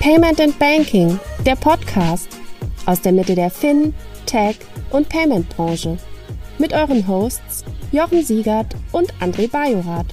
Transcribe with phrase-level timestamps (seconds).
[0.00, 2.38] Payment and Banking, der Podcast
[2.86, 3.92] aus der Mitte der Fin,
[4.24, 4.56] Tech
[4.88, 5.98] und Payment Branche.
[6.56, 10.06] Mit euren Hosts Jochen Siegert und André Bajorath.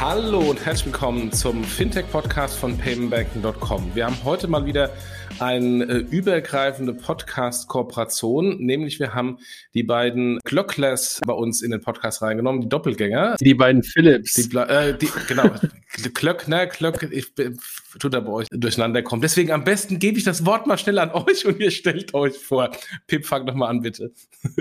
[0.00, 3.90] Hallo und herzlich willkommen zum Fintech-Podcast von paymentbanking.com.
[3.92, 4.92] Wir haben heute mal wieder
[5.40, 9.38] eine äh, übergreifende Podcast-Kooperation, nämlich wir haben
[9.74, 13.36] die beiden Glockless bei uns in den Podcast reingenommen, die Doppelgänger.
[13.40, 14.34] Die beiden Philips.
[14.34, 15.50] Die, äh, die, genau,
[16.14, 19.22] Klöckner, Klöck, ich tut da bei euch durcheinander kommen.
[19.22, 22.38] Deswegen am besten gebe ich das Wort mal schnell an euch und ihr stellt euch
[22.38, 22.70] vor.
[23.06, 24.12] Pip, fang doch mal an, bitte.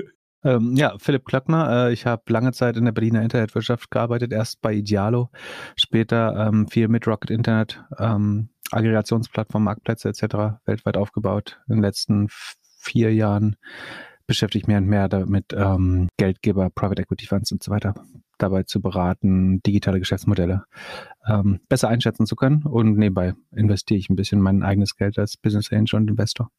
[0.46, 1.88] Ähm, ja, Philipp Klöckner.
[1.88, 5.32] Äh, ich habe lange Zeit in der Berliner Internetwirtschaft gearbeitet, erst bei Idealo,
[5.76, 10.60] später ähm, viel mit Rocket Internet, ähm, Aggregationsplattform, Marktplätze etc.
[10.66, 11.60] weltweit aufgebaut.
[11.68, 13.56] In den letzten vier Jahren
[14.28, 17.94] beschäftige ich mich mehr damit, ähm, Geldgeber, Private Equity Funds und so weiter
[18.38, 20.66] dabei zu beraten, digitale Geschäftsmodelle
[21.28, 22.64] ähm, besser einschätzen zu können.
[22.64, 26.50] Und nebenbei investiere ich ein bisschen mein eigenes Geld als Business Angel und Investor.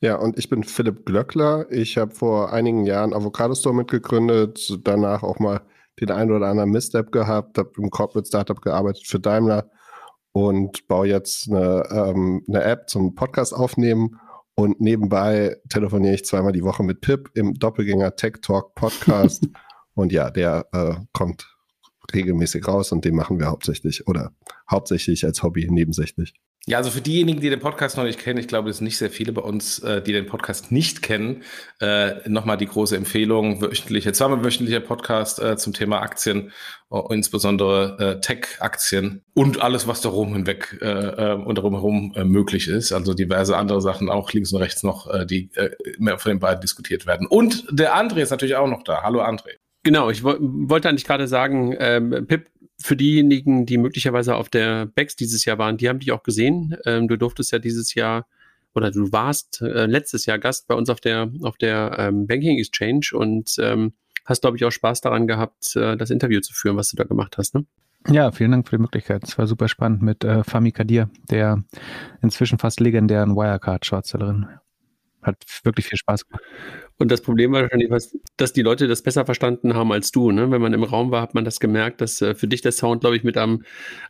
[0.00, 1.66] Ja, und ich bin Philipp Glöckler.
[1.70, 5.62] Ich habe vor einigen Jahren Avocado Store mitgegründet, danach auch mal
[6.00, 9.70] den einen oder anderen Misstep gehabt, habe im Corporate Startup gearbeitet für Daimler
[10.36, 14.20] und baue jetzt eine, ähm, eine App zum Podcast aufnehmen
[14.54, 19.48] und nebenbei telefoniere ich zweimal die Woche mit Pip im Doppelgänger Tech Talk Podcast
[19.94, 21.56] und ja, der äh, kommt
[22.12, 24.32] regelmäßig raus und den machen wir hauptsächlich oder
[24.70, 26.34] hauptsächlich als Hobby nebensächlich.
[26.68, 28.98] Ja, also für diejenigen, die den Podcast noch nicht kennen, ich glaube, es sind nicht
[28.98, 31.44] sehr viele bei uns, äh, die den Podcast nicht kennen,
[31.80, 36.50] äh, nochmal die große Empfehlung, wöchentliche, zweimal wöchentlicher Podcast äh, zum Thema Aktien,
[36.90, 42.24] uh, insbesondere äh, Tech-Aktien und alles, was darum hinweg äh, äh, und darum herum äh,
[42.24, 42.92] möglich ist.
[42.92, 46.40] Also diverse andere Sachen auch links und rechts noch, äh, die äh, mehr von den
[46.40, 47.28] beiden diskutiert werden.
[47.28, 49.04] Und der André ist natürlich auch noch da.
[49.04, 49.52] Hallo André.
[49.84, 55.16] Genau, ich wollte eigentlich gerade sagen, ähm, Pip, für diejenigen, die möglicherweise auf der BEX
[55.16, 56.76] dieses Jahr waren, die haben dich auch gesehen.
[56.84, 58.26] Ähm, du durftest ja dieses Jahr
[58.74, 62.58] oder du warst äh, letztes Jahr Gast bei uns auf der auf der ähm, Banking
[62.58, 63.94] Exchange und ähm,
[64.26, 67.04] hast, glaube ich, auch Spaß daran gehabt, äh, das Interview zu führen, was du da
[67.04, 67.54] gemacht hast.
[67.54, 67.64] Ne?
[68.08, 69.24] Ja, vielen Dank für die Möglichkeit.
[69.24, 71.64] Es war super spannend mit äh, Fami Kadir, der
[72.22, 74.46] inzwischen fast legendären Wirecard-Shortsellerin.
[75.26, 76.42] Hat wirklich viel Spaß gemacht.
[76.98, 77.90] Und das Problem war wahrscheinlich,
[78.36, 80.30] dass die Leute das besser verstanden haben als du.
[80.30, 80.50] Ne?
[80.50, 83.00] Wenn man im Raum war, hat man das gemerkt, dass äh, für dich der Sound,
[83.00, 83.62] glaube ich, mit am,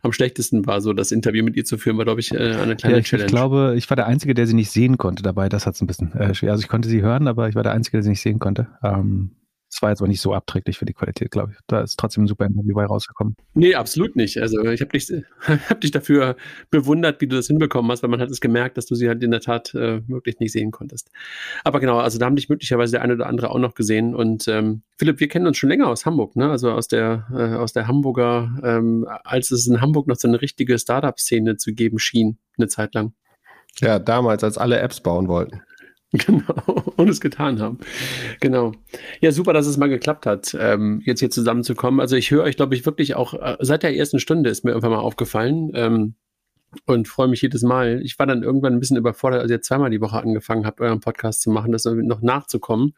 [0.03, 0.79] am schlechtesten war.
[0.79, 3.07] So das Interview mit ihr zu führen, war, glaube ich, äh, eine kleine ja, ich,
[3.07, 3.25] Challenge.
[3.25, 5.49] Ich glaube, ich war der Einzige, der sie nicht sehen konnte dabei.
[5.49, 6.51] Das hat es ein bisschen äh, schwer.
[6.51, 8.67] Also ich konnte sie hören, aber ich war der Einzige, der sie nicht sehen konnte.
[8.83, 9.31] Ähm,
[9.77, 11.59] es war jetzt aber nicht so abträglich für die Qualität, glaube ich.
[11.67, 13.35] Da ist trotzdem ein super Interview bei rausgekommen.
[13.53, 14.41] Nee, absolut nicht.
[14.41, 15.13] Also ich habe dich,
[15.69, 16.35] hab dich dafür
[16.71, 19.21] bewundert, wie du das hinbekommen hast, weil man hat es gemerkt, dass du sie halt
[19.21, 21.11] in der Tat äh, wirklich nicht sehen konntest.
[21.63, 24.15] Aber genau, also da haben dich möglicherweise der eine oder andere auch noch gesehen.
[24.15, 26.49] Und ähm, Philipp, wir kennen uns schon länger aus Hamburg, ne?
[26.49, 30.41] Also aus der, äh, aus der Hamburger, ähm, als es in Hamburg noch so eine
[30.41, 33.13] richtige Startup-Szene zu geben schien, eine Zeit lang.
[33.79, 35.61] Ja, damals, als alle Apps bauen wollten.
[36.13, 37.79] Genau, und es getan haben.
[38.39, 38.71] Genau.
[39.19, 41.99] Ja, super, dass es mal geklappt hat, ähm, jetzt hier zusammenzukommen.
[41.99, 44.71] Also ich höre euch, glaube ich, wirklich auch, äh, seit der ersten Stunde ist mir
[44.71, 46.15] irgendwann mal aufgefallen ähm,
[46.85, 48.01] und freue mich jedes Mal.
[48.03, 50.99] Ich war dann irgendwann ein bisschen überfordert, als ihr zweimal die Woche angefangen habt, euren
[50.99, 52.93] Podcast zu machen, das noch nachzukommen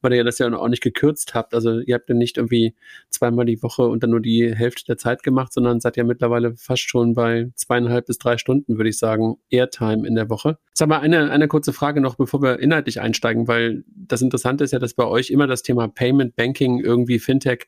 [0.00, 1.54] weil ihr das ja auch nicht gekürzt habt.
[1.54, 2.74] Also ihr habt ja nicht irgendwie
[3.10, 6.54] zweimal die Woche und dann nur die Hälfte der Zeit gemacht, sondern seid ja mittlerweile
[6.56, 10.58] fast schon bei zweieinhalb bis drei Stunden, würde ich sagen, Airtime in der Woche.
[10.74, 14.72] Sag mal, eine, eine kurze Frage noch, bevor wir inhaltlich einsteigen, weil das Interessante ist
[14.72, 17.66] ja, dass bei euch immer das Thema Payment, Banking, irgendwie Fintech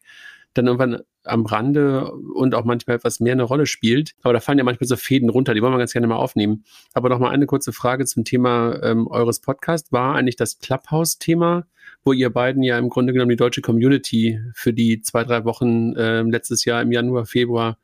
[0.54, 4.14] dann irgendwann am Rande und auch manchmal etwas mehr eine Rolle spielt.
[4.22, 6.64] Aber da fallen ja manchmal so Fäden runter, die wollen wir ganz gerne mal aufnehmen.
[6.94, 9.92] Aber noch mal eine kurze Frage zum Thema ähm, eures Podcasts.
[9.92, 11.66] War eigentlich das Clubhouse-Thema,
[12.04, 15.94] wo ihr beiden ja im Grunde genommen die deutsche Community für die zwei, drei Wochen
[15.96, 17.78] äh, letztes Jahr im Januar, Februar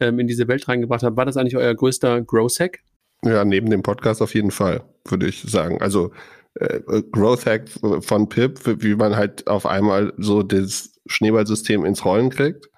[0.00, 2.80] ähm, in diese Welt reingebracht habt, war das eigentlich euer größter Growth-Hack?
[3.24, 5.80] Ja, neben dem Podcast auf jeden Fall, würde ich sagen.
[5.80, 6.12] Also
[6.60, 7.68] äh, Growth Hack
[8.00, 12.68] von Pip, wie man halt auf einmal so das Schneeballsystem ins Rollen kriegt.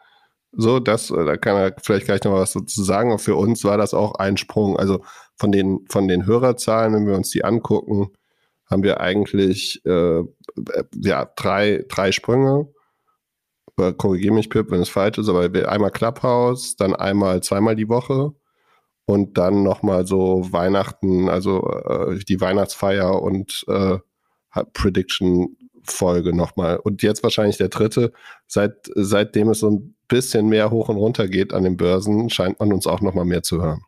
[0.52, 3.12] So, das, äh, da kann er vielleicht gleich noch was dazu sagen.
[3.12, 4.76] Und für uns war das auch ein Sprung.
[4.76, 5.02] Also
[5.36, 8.08] von den, von den Hörerzahlen, wenn wir uns die angucken,
[8.66, 10.22] haben wir eigentlich äh,
[10.96, 12.68] ja, drei, drei Sprünge.
[13.96, 18.32] Korrigiere mich, Pip, wenn es falsch ist, aber einmal Clubhouse, dann einmal zweimal die Woche
[19.08, 23.96] und dann nochmal so Weihnachten, also äh, die Weihnachtsfeier und äh,
[24.74, 26.76] Prediction Folge nochmal.
[26.76, 28.12] Und jetzt wahrscheinlich der dritte.
[28.46, 32.60] Seit, seitdem es so ein bisschen mehr hoch und runter geht an den Börsen, scheint
[32.60, 33.80] man uns auch nochmal mehr zu hören.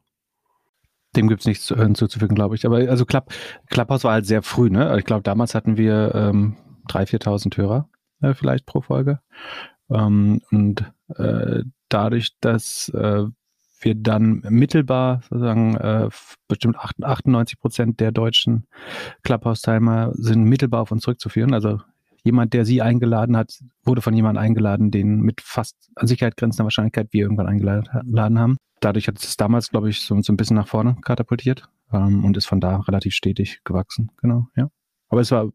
[1.17, 2.65] Dem gibt es nichts hinzuzufügen, glaube ich.
[2.65, 3.31] Aber also Club,
[3.69, 4.97] Clubhouse war halt sehr früh, ne?
[4.99, 6.57] Ich glaube, damals hatten wir ähm,
[6.89, 7.91] 3.000, 4.000 Hörer
[8.23, 9.21] äh, vielleicht pro Folge.
[9.91, 13.25] Ähm, und äh, dadurch, dass äh,
[13.81, 16.09] wir dann mittelbar sozusagen äh,
[16.49, 18.67] bestimmt 98 Prozent der deutschen
[19.23, 21.55] Clubhouse-Teilnehmer sind mittelbar auf uns zurückzuführen.
[21.55, 21.81] Also
[22.23, 26.65] jemand, der sie eingeladen hat, wurde von jemandem eingeladen, den mit fast an Sicherheit grenzender
[26.65, 28.57] Wahrscheinlichkeit wir irgendwann eingeladen haben.
[28.81, 32.37] Dadurch hat es damals, glaube ich, so, so ein bisschen nach vorne katapultiert ähm, und
[32.37, 34.11] ist von da relativ stetig gewachsen.
[34.21, 34.69] Genau, ja.
[35.09, 35.51] Aber es war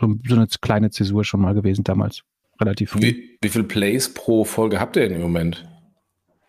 [0.00, 2.22] so, so eine kleine Zäsur schon mal gewesen damals.
[2.60, 2.94] Relativ.
[2.98, 5.66] Wie, wie viel Plays pro Folge habt ihr denn im Moment?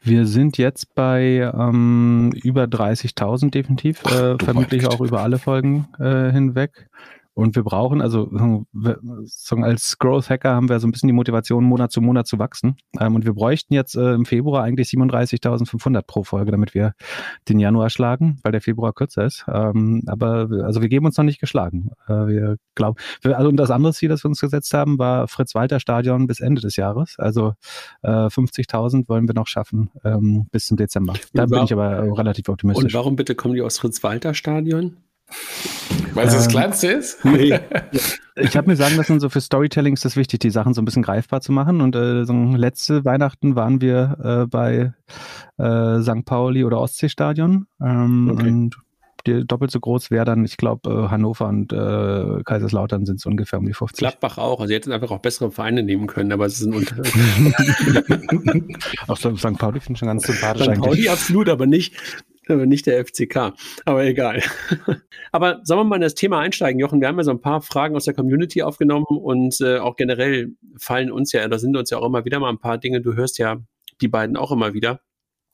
[0.07, 6.31] Wir sind jetzt bei ähm, über 30.000 definitiv, äh, vermutlich auch über alle Folgen äh,
[6.31, 6.87] hinweg.
[7.37, 8.31] Und wir brauchen, also
[9.61, 12.77] als Growth Hacker haben wir so ein bisschen die Motivation, Monat zu Monat zu wachsen.
[12.99, 16.93] Ähm, und wir bräuchten jetzt äh, im Februar eigentlich 37.500 pro Folge, damit wir
[17.47, 19.45] den Januar schlagen, weil der Februar kürzer ist.
[19.47, 21.91] Ähm, aber also wir geben uns noch nicht geschlagen.
[22.07, 26.25] Äh, wir glauben, also und das andere Ziel, das wir uns gesetzt haben, war Fritz-Walter-Stadion
[26.25, 27.17] bis Ende des Jahres.
[27.19, 27.53] Also
[28.01, 31.13] äh, 50.000 wollen wir noch schaffen ähm, bis zum Dezember.
[31.33, 32.85] Da bin ich aber relativ optimistisch.
[32.85, 34.97] Und warum bitte kommen die aus Fritz-Walter-Stadion?
[36.13, 37.25] Weil es ähm, das Kleinste ist?
[37.25, 37.59] Nee.
[38.35, 40.85] ich habe mir sagen lassen, so für Storytelling ist das wichtig, die Sachen so ein
[40.85, 41.81] bisschen greifbar zu machen.
[41.81, 44.93] Und äh, so letzte Weihnachten waren wir äh, bei
[45.57, 46.25] äh, St.
[46.25, 47.67] Pauli oder Ostseestadion.
[47.81, 48.47] Ähm, okay.
[48.47, 48.77] Und
[49.45, 53.59] doppelt so groß wäre dann, ich glaube, äh, Hannover und äh, Kaiserslautern sind es ungefähr
[53.59, 53.99] um die 50.
[53.99, 54.59] Gladbach auch.
[54.59, 57.53] Also, sie hätten einfach auch bessere Vereine nehmen können, aber es ist ein Unterschied.
[59.07, 59.57] auch St.
[59.57, 60.79] Pauli finde ich schon ganz sympathisch St.
[60.79, 61.95] Pauli absolut, aber nicht
[62.49, 63.53] nicht der FCK,
[63.85, 64.41] aber egal.
[65.31, 67.01] aber sollen wir mal in das Thema einsteigen, Jochen?
[67.01, 70.53] Wir haben ja so ein paar Fragen aus der Community aufgenommen und äh, auch generell
[70.77, 73.13] fallen uns ja, da sind uns ja auch immer wieder mal ein paar Dinge, du
[73.13, 73.57] hörst ja
[74.01, 75.01] die beiden auch immer wieder,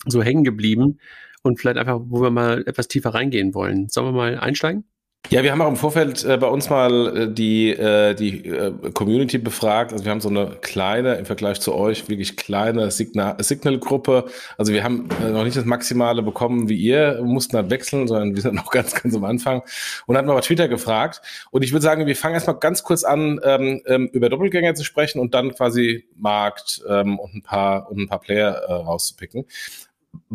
[0.06, 1.00] so hängen geblieben
[1.44, 3.90] und vielleicht einfach, wo wir mal etwas tiefer reingehen wollen.
[3.90, 4.86] Sollen wir mal einsteigen?
[5.30, 8.72] Ja, wir haben auch im Vorfeld äh, bei uns mal äh, die, äh, die äh,
[8.92, 9.94] Community befragt.
[9.94, 14.26] Also wir haben so eine kleine, im Vergleich zu euch, wirklich kleine Signal-Gruppe.
[14.58, 18.36] Also wir haben äh, noch nicht das Maximale bekommen wie ihr, mussten halt wechseln, sondern
[18.36, 19.64] wir sind noch ganz, ganz am Anfang.
[20.06, 21.22] Und hatten mal bei Twitter gefragt.
[21.52, 24.84] Und ich würde sagen, wir fangen erstmal ganz kurz an, ähm, ähm, über Doppelgänger zu
[24.84, 29.46] sprechen und dann quasi Markt ähm, und ein paar und ein paar Player äh, rauszupicken.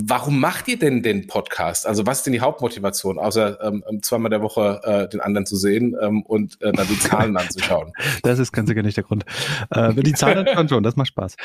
[0.04, 1.86] Warum macht ihr denn den Podcast?
[1.86, 5.44] Also was ist denn die Hauptmotivation, außer ähm, ähm, zweimal der Woche äh, den anderen
[5.44, 7.92] zu sehen ähm, und äh, dann die Zahlen anzuschauen?
[8.22, 9.24] Das ist ganz sicher nicht der Grund.
[9.70, 11.36] Äh, die Zahlen anschauen schon, das macht Spaß.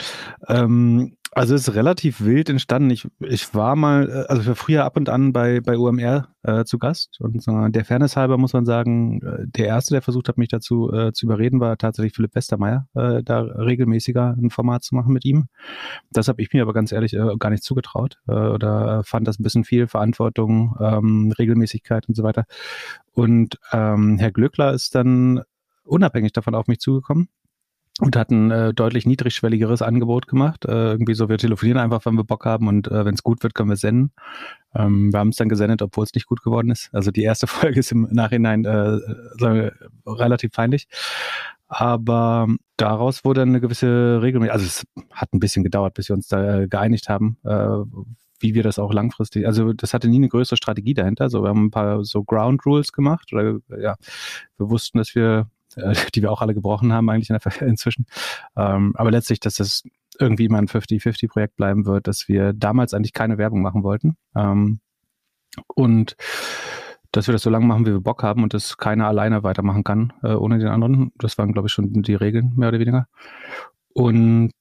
[0.48, 2.92] Ähm, also es ist relativ wild entstanden.
[2.92, 6.64] Ich, ich war mal, äh, also für früher ab und an bei, bei UMR äh,
[6.64, 10.30] zu Gast und äh, der Fairness halber muss man sagen, äh, der erste, der versucht
[10.30, 14.84] hat, mich dazu äh, zu überreden, war tatsächlich Philipp Westermeier, äh, da regelmäßiger ein Format
[14.84, 15.48] zu machen mit ihm.
[16.12, 19.40] Das habe ich mir aber ganz ehrlich äh, gar nicht zugetraut äh, oder fand das
[19.40, 22.46] ein bisschen viel Verantwortung, ähm, Regelmäßigkeit und so weiter.
[23.14, 25.42] Und ähm, Herr Glückler ist dann
[25.84, 27.30] unabhängig davon auf mich zugekommen
[28.00, 30.66] und hat ein äh, deutlich niedrigschwelligeres Angebot gemacht.
[30.66, 33.44] Äh, irgendwie so, wir telefonieren einfach, wenn wir Bock haben und äh, wenn es gut
[33.44, 34.12] wird, können wir senden.
[34.74, 36.90] Ähm, wir haben es dann gesendet, obwohl es nicht gut geworden ist.
[36.92, 38.98] Also die erste Folge ist im Nachhinein äh,
[39.38, 39.74] wir,
[40.08, 40.88] relativ feindlich.
[41.68, 42.48] Aber
[42.78, 46.62] daraus wurde eine gewisse Regelmäßigkeit, also es hat ein bisschen gedauert, bis wir uns da
[46.62, 47.78] äh, geeinigt haben, äh,
[48.40, 51.30] wie wir das auch langfristig, also das hatte nie eine größere Strategie dahinter.
[51.30, 53.96] So, wir haben ein paar so Ground Rules gemacht oder ja,
[54.58, 58.06] wir wussten, dass wir äh, die wir auch alle gebrochen haben eigentlich in der, inzwischen.
[58.56, 59.84] Ähm, aber letztlich, dass das
[60.20, 64.18] irgendwie mal ein 50-50-Projekt bleiben wird, dass wir damals eigentlich keine Werbung machen wollten.
[64.36, 64.80] Ähm,
[65.68, 66.16] und
[67.12, 69.84] dass wir das so lange machen, wie wir Bock haben und dass keiner alleine weitermachen
[69.84, 71.12] kann äh, ohne den anderen.
[71.18, 73.08] Das waren, glaube ich, schon die Regeln, mehr oder weniger.
[73.94, 74.52] Und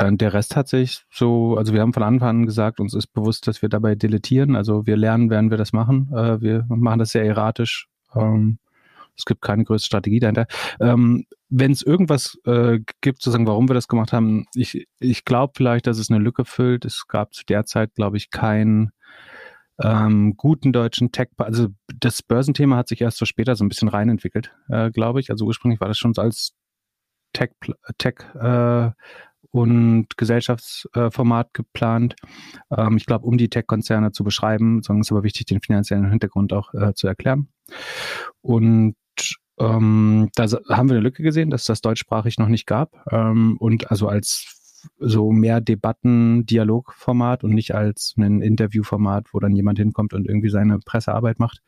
[0.00, 3.08] dann der Rest hat sich so, also wir haben von Anfang an gesagt, uns ist
[3.08, 4.56] bewusst, dass wir dabei deletieren.
[4.56, 6.10] Also wir lernen, werden wir das machen.
[6.14, 7.86] Äh, wir machen das sehr erratisch.
[8.14, 8.58] Ähm,
[9.14, 10.46] es gibt keine größere Strategie dahinter.
[10.80, 15.26] Ähm, Wenn es irgendwas äh, gibt, zu sagen, warum wir das gemacht haben, ich, ich
[15.26, 16.86] glaube vielleicht, dass es eine Lücke füllt.
[16.86, 18.92] Es gab zu der Zeit, glaube ich, keinen
[19.82, 23.88] ähm, guten deutschen Tech, also das Börsenthema hat sich erst so später so ein bisschen
[23.88, 25.30] reinentwickelt, äh, glaube ich.
[25.30, 26.54] Also ursprünglich war das schon so als
[27.32, 27.50] Tech,
[27.98, 28.90] Tech äh,
[29.50, 32.14] und Gesellschaftsformat geplant.
[32.76, 36.10] Ähm, ich glaube, um die Tech-Konzerne zu beschreiben, sondern es ist aber wichtig, den finanziellen
[36.10, 37.48] Hintergrund auch äh, zu erklären.
[38.40, 38.94] Und
[39.58, 42.92] ähm, da haben wir eine Lücke gesehen, dass das deutschsprachig noch nicht gab.
[43.10, 44.59] Ähm, und also als
[44.98, 50.50] so mehr Debatten, Dialogformat und nicht als ein Interviewformat, wo dann jemand hinkommt und irgendwie
[50.50, 51.62] seine Pressearbeit macht.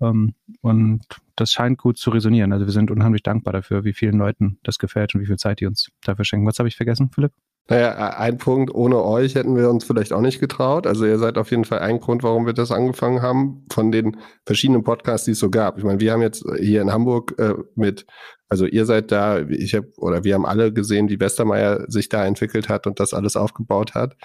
[0.00, 1.02] Ähm, und
[1.36, 2.52] das scheint gut zu resonieren.
[2.52, 5.60] Also wir sind unheimlich dankbar dafür, wie vielen Leuten das gefällt und wie viel Zeit
[5.60, 6.46] die uns dafür schenken.
[6.46, 7.32] Was habe ich vergessen, Philipp?
[7.70, 10.86] Naja, ein Punkt, ohne euch hätten wir uns vielleicht auch nicht getraut.
[10.86, 14.16] Also ihr seid auf jeden Fall ein Grund, warum wir das angefangen haben, von den
[14.46, 15.76] verschiedenen Podcasts, die es so gab.
[15.76, 18.06] Ich meine, wir haben jetzt hier in Hamburg äh, mit,
[18.48, 22.24] also ihr seid da, ich habe, oder wir haben alle gesehen, wie Westermeier sich da
[22.24, 24.16] entwickelt hat und das alles aufgebaut hat.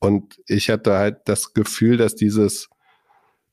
[0.00, 2.70] Und ich hatte halt das Gefühl, dass dieses,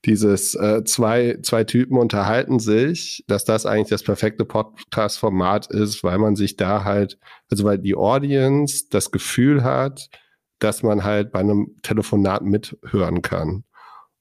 [0.06, 6.18] dieses äh, zwei, zwei Typen unterhalten sich, dass das eigentlich das perfekte Podcast-Format ist, weil
[6.18, 7.18] man sich da halt,
[7.50, 10.08] also weil die Audience das Gefühl hat,
[10.58, 13.64] dass man halt bei einem Telefonat mithören kann.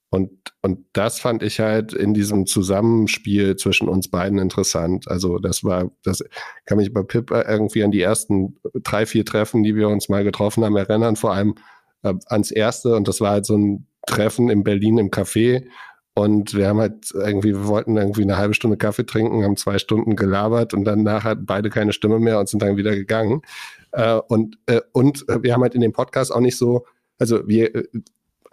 [0.10, 5.10] Und, und das fand ich halt in diesem Zusammenspiel zwischen uns beiden interessant.
[5.10, 6.24] Also das war, das
[6.66, 10.24] kann mich bei Pip irgendwie an die ersten drei, vier Treffen, die wir uns mal
[10.24, 11.56] getroffen haben, erinnern, vor allem
[12.04, 12.96] äh, ans erste.
[12.96, 15.66] Und das war halt so ein Treffen in Berlin im Café.
[16.14, 19.78] Und wir haben halt irgendwie, wir wollten irgendwie eine halbe Stunde Kaffee trinken, haben zwei
[19.80, 23.42] Stunden gelabert und danach hatten beide keine Stimme mehr und sind dann wieder gegangen.
[23.92, 26.86] Äh, und, äh, und wir haben halt in dem Podcast auch nicht so,
[27.20, 27.84] also wir, äh,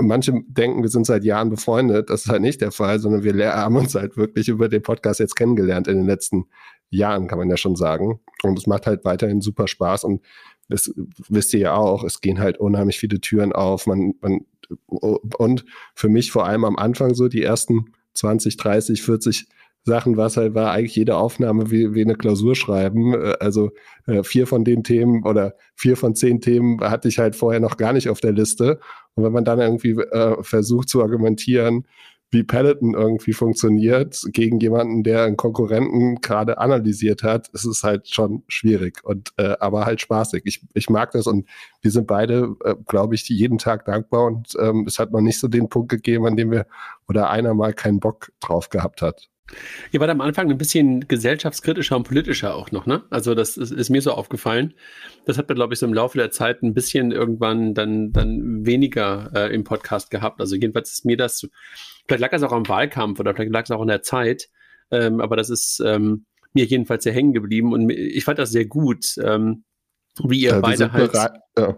[0.00, 2.10] manche denken, wir sind seit Jahren befreundet.
[2.10, 5.20] Das ist halt nicht der Fall, sondern wir haben uns halt wirklich über den Podcast
[5.20, 6.46] jetzt kennengelernt in den letzten
[6.90, 8.20] Jahren, kann man ja schon sagen.
[8.42, 10.22] Und es macht halt weiterhin super Spaß und
[10.72, 10.92] das
[11.28, 13.86] wisst ihr ja auch, es gehen halt unheimlich viele Türen auf.
[13.86, 14.46] Man, man,
[14.88, 15.64] und
[15.94, 19.46] für mich vor allem am Anfang so die ersten 20, 30, 40
[19.84, 23.14] Sachen, was halt war, eigentlich jede Aufnahme wie, wie eine Klausur schreiben.
[23.14, 23.70] Äh, also
[24.06, 27.76] äh, vier von den Themen oder vier von zehn Themen hatte ich halt vorher noch
[27.76, 28.80] gar nicht auf der Liste.
[29.14, 31.86] Und wenn man dann irgendwie äh, versucht zu argumentieren,
[32.32, 38.08] wie Peloton irgendwie funktioniert gegen jemanden, der einen Konkurrenten gerade analysiert hat, ist es halt
[38.08, 40.42] schon schwierig und äh, aber halt spaßig.
[40.46, 41.46] Ich, ich mag das und
[41.82, 45.38] wir sind beide, äh, glaube ich, jeden Tag dankbar und ähm, es hat noch nicht
[45.38, 46.66] so den Punkt gegeben, an dem wir
[47.06, 49.28] oder einer mal keinen Bock drauf gehabt hat.
[49.90, 53.02] Ihr wart am Anfang ein bisschen gesellschaftskritischer und politischer auch noch, ne?
[53.10, 54.74] Also das ist, ist mir so aufgefallen.
[55.26, 58.64] Das hat man, glaube ich, so im Laufe der Zeit ein bisschen irgendwann dann, dann
[58.64, 60.40] weniger äh, im Podcast gehabt.
[60.40, 61.46] Also jedenfalls ist mir das,
[62.06, 64.48] vielleicht lag das auch am Wahlkampf oder vielleicht lag es auch in der Zeit,
[64.90, 68.66] ähm, aber das ist ähm, mir jedenfalls sehr hängen geblieben und ich fand das sehr
[68.66, 69.64] gut, ähm,
[70.22, 71.12] wie ihr ja, beide halt...
[71.58, 71.76] Ja.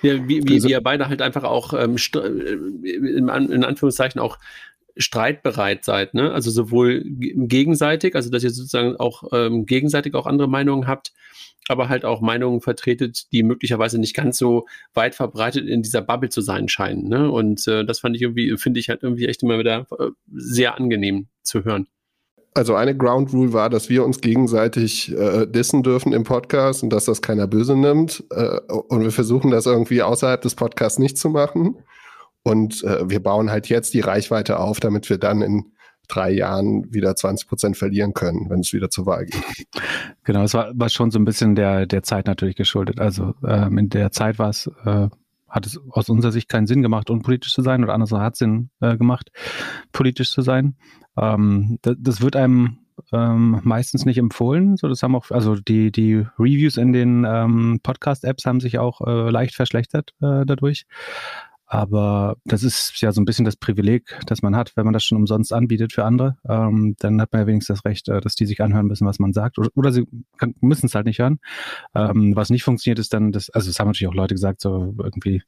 [0.00, 4.38] Ja, wie, wie, wie ihr beide halt einfach auch ähm, äh, in, in Anführungszeichen auch
[4.98, 6.32] streitbereit seid, ne?
[6.32, 11.12] Also sowohl gegenseitig, also dass ihr sozusagen auch ähm, gegenseitig auch andere Meinungen habt,
[11.68, 16.30] aber halt auch Meinungen vertretet, die möglicherweise nicht ganz so weit verbreitet in dieser Bubble
[16.30, 17.08] zu sein scheinen.
[17.08, 17.30] Ne?
[17.30, 20.76] Und äh, das fand ich irgendwie, finde ich halt irgendwie echt immer wieder äh, sehr
[20.76, 21.86] angenehm zu hören.
[22.54, 26.90] Also eine Ground Rule war, dass wir uns gegenseitig äh, dissen dürfen im Podcast und
[26.90, 28.24] dass das keiner böse nimmt.
[28.30, 31.76] Äh, und wir versuchen das irgendwie außerhalb des Podcasts nicht zu machen.
[32.42, 35.72] Und äh, wir bauen halt jetzt die Reichweite auf, damit wir dann in
[36.08, 39.42] drei Jahren wieder 20 Prozent verlieren können, wenn es wieder zur Wahl geht.
[40.24, 42.98] Genau, es war, war schon so ein bisschen der, der Zeit natürlich geschuldet.
[42.98, 45.08] Also ähm, in der Zeit war es, äh,
[45.48, 48.38] hat es aus unserer Sicht keinen Sinn gemacht, unpolitisch zu sein oder anderswo hat es
[48.38, 49.30] Sinn äh, gemacht,
[49.92, 50.76] politisch zu sein.
[51.18, 52.78] Ähm, das, das wird einem
[53.12, 54.76] ähm, meistens nicht empfohlen.
[54.76, 59.00] So, das haben auch, also die, die Reviews in den ähm, Podcast-Apps haben sich auch
[59.06, 60.86] äh, leicht verschlechtert äh, dadurch.
[61.70, 65.04] Aber das ist ja so ein bisschen das Privileg, das man hat, wenn man das
[65.04, 66.38] schon umsonst anbietet für andere.
[66.48, 69.18] Ähm, dann hat man ja wenigstens das Recht, äh, dass die sich anhören müssen, was
[69.18, 69.58] man sagt.
[69.58, 70.06] Oder, oder sie
[70.60, 71.40] müssen es halt nicht hören.
[71.94, 74.94] Ähm, was nicht funktioniert, ist dann das, also es haben natürlich auch Leute gesagt, so
[74.98, 75.42] irgendwie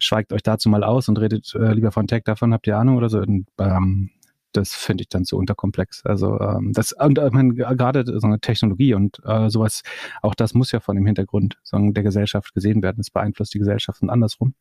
[0.00, 2.96] schweigt euch dazu mal aus und redet äh, lieber von Tech davon, habt ihr Ahnung
[2.96, 3.18] oder so.
[3.18, 4.10] Und, ähm,
[4.52, 6.04] das finde ich dann zu unterkomplex.
[6.04, 9.82] Also ähm, das und ich meine, gerade so eine Technologie und äh, sowas,
[10.22, 13.00] auch das muss ja von dem Hintergrund sagen, der Gesellschaft gesehen werden.
[13.00, 14.54] Es beeinflusst die Gesellschaft und andersrum.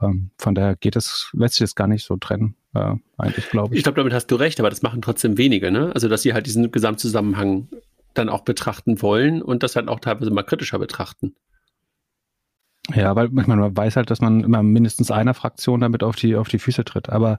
[0.00, 3.74] Ähm, von daher geht es, lässt sich das gar nicht so trennen, äh, eigentlich, glaube
[3.74, 3.78] ich.
[3.78, 5.92] Ich glaube, damit hast du recht, aber das machen trotzdem wenige, ne?
[5.94, 7.68] Also dass sie halt diesen Gesamtzusammenhang
[8.14, 11.34] dann auch betrachten wollen und das halt auch teilweise mal kritischer betrachten.
[12.94, 16.16] Ja, weil ich meine, man weiß halt, dass man immer mindestens einer Fraktion damit auf
[16.16, 17.08] die, auf die Füße tritt.
[17.08, 17.38] Aber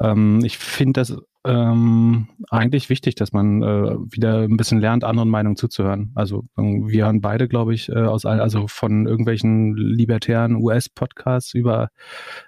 [0.00, 5.28] ähm, ich finde das ähm, eigentlich wichtig, dass man äh, wieder ein bisschen lernt, anderen
[5.28, 6.12] Meinungen zuzuhören.
[6.14, 11.90] Also ähm, wir hören beide, glaube ich, äh, aus also von irgendwelchen libertären US-Podcasts über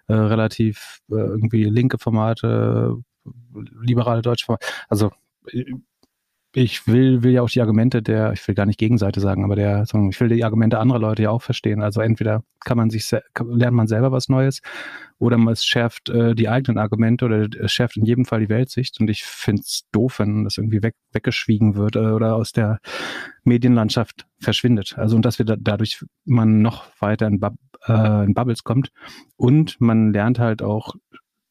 [0.08, 2.96] äh, relativ äh, irgendwie linke Formate,
[3.80, 4.66] liberale deutsche Formate.
[4.88, 5.10] Also
[6.60, 9.54] ich will, will ja auch die Argumente der, ich will gar nicht Gegenseite sagen, aber
[9.54, 11.82] der, ich will die Argumente anderer Leute ja auch verstehen.
[11.82, 14.60] Also entweder kann man sich, lernt man selber was Neues
[15.18, 18.98] oder man schärft äh, die eigenen Argumente oder es schärft in jedem Fall die Weltsicht.
[19.00, 22.80] Und ich finde es doof, wenn das irgendwie weg, weggeschwiegen wird äh, oder aus der
[23.44, 24.98] Medienlandschaft verschwindet.
[24.98, 27.54] Also und dass wir da, dadurch man noch weiter in, Bub,
[27.86, 28.90] äh, in Bubbles kommt.
[29.36, 30.96] Und man lernt halt auch,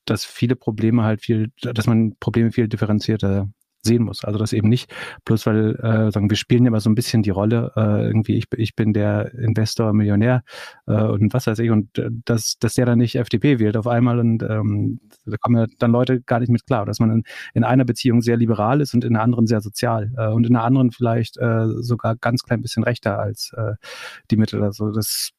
[0.04, 3.48] dass viele Probleme halt viel, dass man Probleme viel differenzierter
[3.88, 4.24] sehen muss.
[4.24, 4.94] Also das eben nicht,
[5.26, 8.46] bloß weil äh, sagen, wir spielen immer so ein bisschen die Rolle, äh, irgendwie ich,
[8.56, 10.44] ich bin der Investor, Millionär
[10.86, 13.88] äh, und was weiß ich, und äh, dass, dass der dann nicht FDP wählt auf
[13.88, 17.24] einmal und ähm, da kommen ja dann Leute gar nicht mit klar, dass man in,
[17.54, 20.54] in einer Beziehung sehr liberal ist und in der anderen sehr sozial äh, und in
[20.54, 23.74] der anderen vielleicht äh, sogar ganz klein bisschen rechter als äh,
[24.30, 24.62] die Mitte.
[24.62, 25.32] Also das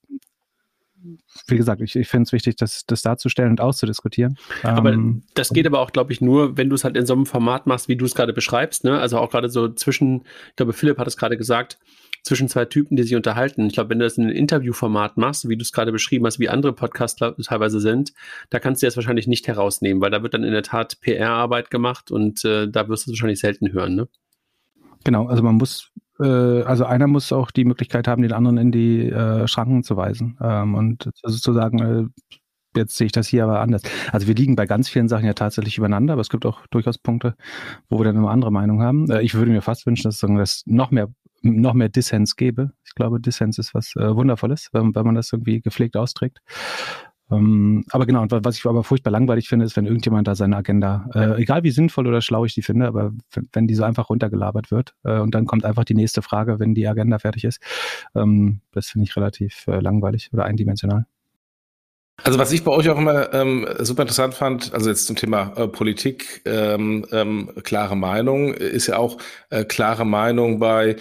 [1.46, 4.36] wie gesagt, ich, ich finde es wichtig, das, das darzustellen und auszudiskutieren.
[4.62, 7.14] Aber ähm, das geht aber auch, glaube ich, nur, wenn du es halt in so
[7.14, 8.84] einem Format machst, wie du es gerade beschreibst.
[8.84, 8.98] Ne?
[8.98, 11.78] Also auch gerade so zwischen, ich glaube, Philipp hat es gerade gesagt,
[12.24, 13.66] zwischen zwei Typen, die sich unterhalten.
[13.66, 16.38] Ich glaube, wenn du das in einem Interviewformat machst, wie du es gerade beschrieben hast,
[16.38, 18.12] wie andere Podcasts teilweise sind,
[18.50, 21.70] da kannst du das wahrscheinlich nicht herausnehmen, weil da wird dann in der Tat PR-Arbeit
[21.70, 23.94] gemacht und äh, da wirst du es wahrscheinlich selten hören.
[23.94, 24.08] Ne?
[25.04, 28.72] Genau, also man muss äh, also einer muss auch die Möglichkeit haben, den anderen in
[28.72, 32.28] die äh, Schranken zu weisen ähm, und sozusagen, äh,
[32.76, 33.82] jetzt sehe ich das hier aber anders.
[34.12, 36.98] Also wir liegen bei ganz vielen Sachen ja tatsächlich übereinander, aber es gibt auch durchaus
[36.98, 37.34] Punkte,
[37.88, 39.10] wo wir dann eine andere Meinung haben.
[39.10, 41.08] Äh, ich würde mir fast wünschen, dass es noch mehr
[41.42, 42.72] noch mehr Dissens gäbe.
[42.84, 46.40] Ich glaube, Dissens ist was äh, Wundervolles, wenn, wenn man das irgendwie gepflegt austrägt.
[47.30, 50.56] Ähm, aber genau, und was ich aber furchtbar langweilig finde, ist, wenn irgendjemand da seine
[50.56, 53.12] Agenda, äh, egal wie sinnvoll oder schlau ich die finde, aber
[53.52, 56.74] wenn die so einfach runtergelabert wird äh, und dann kommt einfach die nächste Frage, wenn
[56.74, 57.60] die Agenda fertig ist,
[58.14, 61.06] ähm, das finde ich relativ äh, langweilig oder eindimensional.
[62.24, 65.52] Also was ich bei euch auch immer ähm, super interessant fand, also jetzt zum Thema
[65.56, 69.18] äh, Politik, ähm, ähm, klare Meinung, ist ja auch
[69.50, 70.96] äh, klare Meinung bei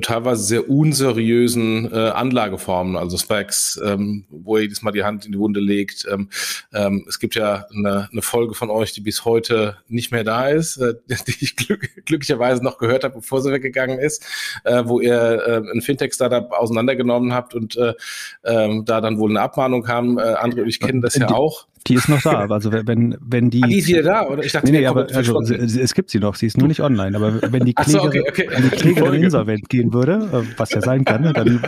[0.00, 5.32] teilweise sehr unseriösen äh, Anlageformen, also Specs, ähm, wo ihr jedes Mal die Hand in
[5.32, 6.06] die Wunde legt.
[6.10, 6.28] Ähm,
[6.72, 10.48] ähm, es gibt ja eine, eine Folge von euch, die bis heute nicht mehr da
[10.48, 10.94] ist, äh,
[11.26, 14.24] die ich glück, glücklicherweise noch gehört habe, bevor sie weggegangen ist,
[14.64, 17.94] äh, wo ihr äh, ein Fintech-Startup auseinandergenommen habt und äh,
[18.42, 20.18] äh, da dann wohl eine Abmahnung kam.
[20.18, 21.66] Äh, André und ich kennen das ja die, auch.
[21.86, 22.46] Die ist noch da.
[22.52, 23.62] Also wenn, wenn die.
[23.62, 24.44] Ah, die ist wieder da, oder?
[24.44, 27.16] Ich dachte, nee, nee, aber also, es gibt sie noch, sie ist nur nicht online.
[27.16, 28.48] Aber wenn die Klägerin, so, okay, okay.
[28.50, 31.62] Wenn die Klägerin insolvent gehen würde, äh, was ja sein kann, ne, dann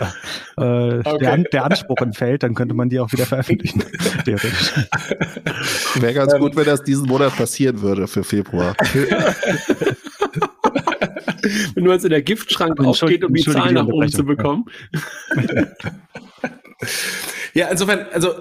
[0.59, 1.19] äh, okay.
[1.21, 3.83] der, der, Anspruch entfällt, dann könnte man die auch wieder veröffentlichen.
[4.25, 4.73] Theoretisch.
[6.01, 8.77] Wäre ganz gut, wenn das diesen Monat passieren würde für Februar.
[11.75, 14.67] wenn du jetzt in der Giftschrank aufgeht, um die Zahlen nach oben zu bekommen.
[17.57, 18.35] Ja, insofern, also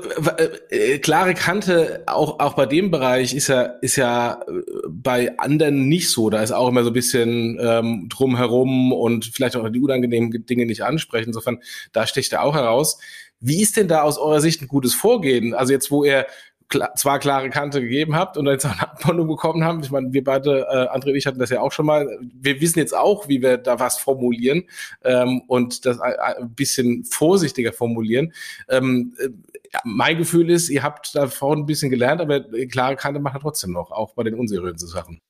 [0.70, 5.88] äh, klare Kante auch auch bei dem Bereich ist ja ist ja äh, bei anderen
[5.88, 6.31] nicht so.
[6.31, 10.66] Da ist auch immer so ein bisschen ähm, drumherum und vielleicht auch die unangenehmen Dinge
[10.66, 11.27] nicht ansprechen.
[11.27, 11.59] Insofern,
[11.92, 12.98] da sticht er auch heraus.
[13.40, 15.53] Wie ist denn da aus eurer Sicht ein gutes Vorgehen?
[15.53, 16.25] Also jetzt, wo er
[16.74, 19.81] klar, zwar klare Kante gegeben habt und jetzt auch eine Abmahnung bekommen haben.
[19.81, 22.07] Ich meine, wir beide, äh, André und ich hatten das ja auch schon mal.
[22.33, 24.64] Wir wissen jetzt auch, wie wir da was formulieren
[25.03, 28.33] ähm, und das ein bisschen vorsichtiger formulieren.
[28.70, 29.29] Ähm, äh,
[29.72, 33.42] ja, mein Gefühl ist, ihr habt davon ein bisschen gelernt, aber klare Kante macht er
[33.42, 35.22] trotzdem noch, auch bei den unseriösen Sachen.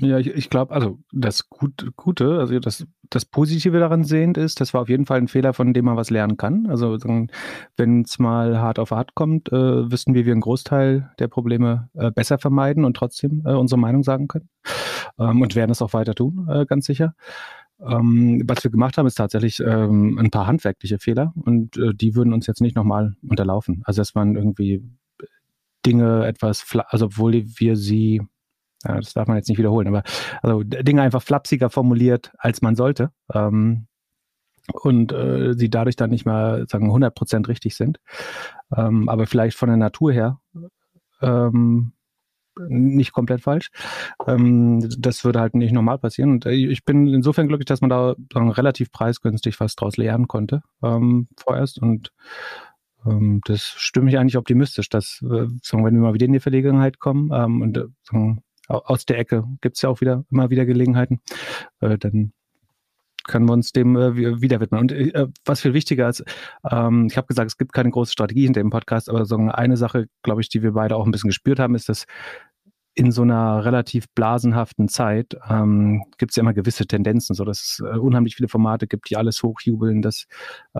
[0.00, 4.60] Ja, ich, ich glaube, also das Gut, Gute, also das, das Positive daran sehend ist,
[4.60, 6.66] das war auf jeden Fall ein Fehler, von dem man was lernen kann.
[6.68, 6.96] Also
[7.76, 11.26] wenn es mal hart auf hart kommt, äh, wissen wir, wie wir einen Großteil der
[11.26, 14.48] Probleme äh, besser vermeiden und trotzdem äh, unsere Meinung sagen können.
[15.18, 17.14] Ähm, und werden es auch weiter tun, äh, ganz sicher.
[17.84, 22.14] Ähm, was wir gemacht haben, ist tatsächlich ähm, ein paar handwerkliche Fehler und äh, die
[22.14, 23.82] würden uns jetzt nicht nochmal unterlaufen.
[23.84, 24.84] Also dass man irgendwie
[25.84, 28.22] Dinge etwas, also obwohl wir sie
[28.84, 30.02] ja, das darf man jetzt nicht wiederholen, aber
[30.42, 33.10] also Dinge einfach flapsiger formuliert, als man sollte.
[33.32, 33.86] Ähm,
[34.72, 37.98] und äh, sie dadurch dann nicht mehr sagen 100% richtig sind.
[38.76, 40.38] Ähm, aber vielleicht von der Natur her
[41.20, 41.92] ähm,
[42.68, 43.70] nicht komplett falsch.
[44.26, 46.30] Ähm, das würde halt nicht normal passieren.
[46.32, 50.28] Und äh, ich bin insofern glücklich, dass man da sagen, relativ preisgünstig was draus lernen
[50.28, 51.80] konnte ähm, vorerst.
[51.80, 52.12] Und
[53.06, 56.40] ähm, das stimmt mich eigentlich optimistisch, dass äh, sagen, wenn wir mal wieder in die
[56.40, 60.50] Verlegenheit kommen ähm, und äh, sagen, aus der Ecke gibt es ja auch wieder immer
[60.50, 61.20] wieder Gelegenheiten.
[61.80, 62.32] Äh, dann
[63.24, 64.80] können wir uns dem äh, wieder widmen.
[64.80, 66.24] Und äh, was viel wichtiger ist,
[66.68, 69.76] ähm, ich habe gesagt, es gibt keine große Strategie hinter dem Podcast, aber so eine
[69.76, 72.04] Sache, glaube ich, die wir beide auch ein bisschen gespürt haben, ist, dass
[72.94, 77.60] in so einer relativ blasenhaften Zeit ähm, gibt es ja immer gewisse Tendenzen, so dass
[77.60, 80.26] es äh, unheimlich viele Formate gibt, die alles hochjubeln, dass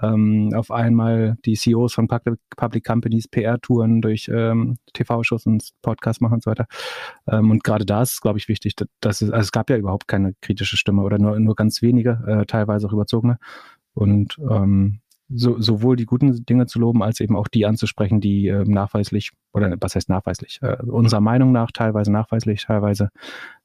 [0.01, 6.21] ähm, auf einmal die CEOs von Public, Public Companies PR-Touren durch ähm, TV-Shows und Podcasts
[6.21, 6.67] machen und so weiter.
[7.27, 10.07] Ähm, und gerade da ist, glaube ich, wichtig, dass es, also es gab ja überhaupt
[10.07, 13.39] keine kritische Stimme oder nur, nur ganz wenige, äh, teilweise auch überzogene.
[13.95, 15.02] Und ähm,
[15.35, 19.33] so, sowohl die guten Dinge zu loben, als eben auch die anzusprechen, die äh, nachweislich,
[19.53, 23.11] oder was heißt nachweislich, äh, unserer Meinung nach teilweise nachweislich, teilweise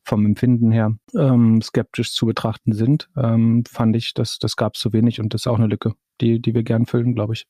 [0.04, 4.82] vom Empfinden her ähm, skeptisch zu betrachten sind, ähm, fand ich, dass das gab es
[4.82, 7.46] zu wenig und das ist auch eine Lücke, die, die wir gern füllen, glaube ich.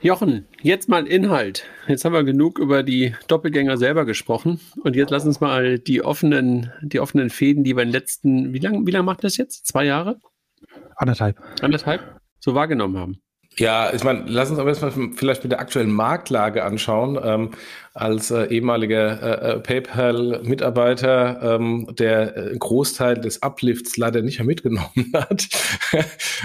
[0.00, 1.64] Jochen, jetzt mal Inhalt.
[1.88, 6.04] Jetzt haben wir genug über die Doppelgänger selber gesprochen und jetzt lass uns mal die
[6.04, 9.36] offenen, die offenen Fäden, die wir in den letzten, wie lange wie lang macht das
[9.36, 9.66] jetzt?
[9.66, 10.20] Zwei Jahre?
[10.94, 11.40] Anderthalb.
[11.62, 12.20] Anderthalb?
[12.38, 13.20] So wahrgenommen haben.
[13.58, 17.18] Ja, ich meine, lass uns aber erstmal vielleicht mit der aktuellen Marktlage anschauen.
[17.22, 17.50] Ähm,
[17.92, 24.46] als äh, ehemaliger äh, äh PayPal-Mitarbeiter, ähm, der äh, Großteil des Uplifts leider nicht mehr
[24.46, 25.48] mitgenommen hat,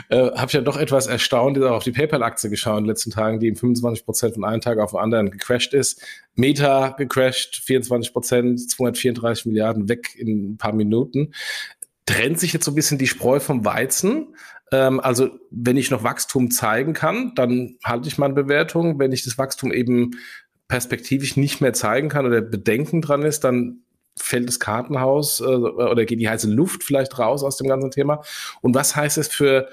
[0.10, 3.12] äh, habe ich ja doch etwas erstaunt, auch auf die PayPal-Aktie geschaut in den letzten
[3.12, 6.02] Tagen, die um 25 Prozent von einem Tag auf den anderen gecrashed ist.
[6.34, 11.32] Meta gecrashed, 24 Prozent, 234 Milliarden weg in ein paar Minuten
[12.06, 14.36] trennt sich jetzt so ein bisschen die Spreu vom Weizen.
[14.74, 19.00] Ähm, also wenn ich noch Wachstum zeigen kann, dann halte ich meine Bewertung.
[19.00, 20.18] Wenn ich das Wachstum eben
[20.68, 23.84] perspektivisch nicht mehr zeigen kann oder Bedenken dran ist, dann
[24.18, 28.24] fällt das Kartenhaus äh, oder geht die heiße Luft vielleicht raus aus dem ganzen Thema.
[28.62, 29.70] Und was heißt es für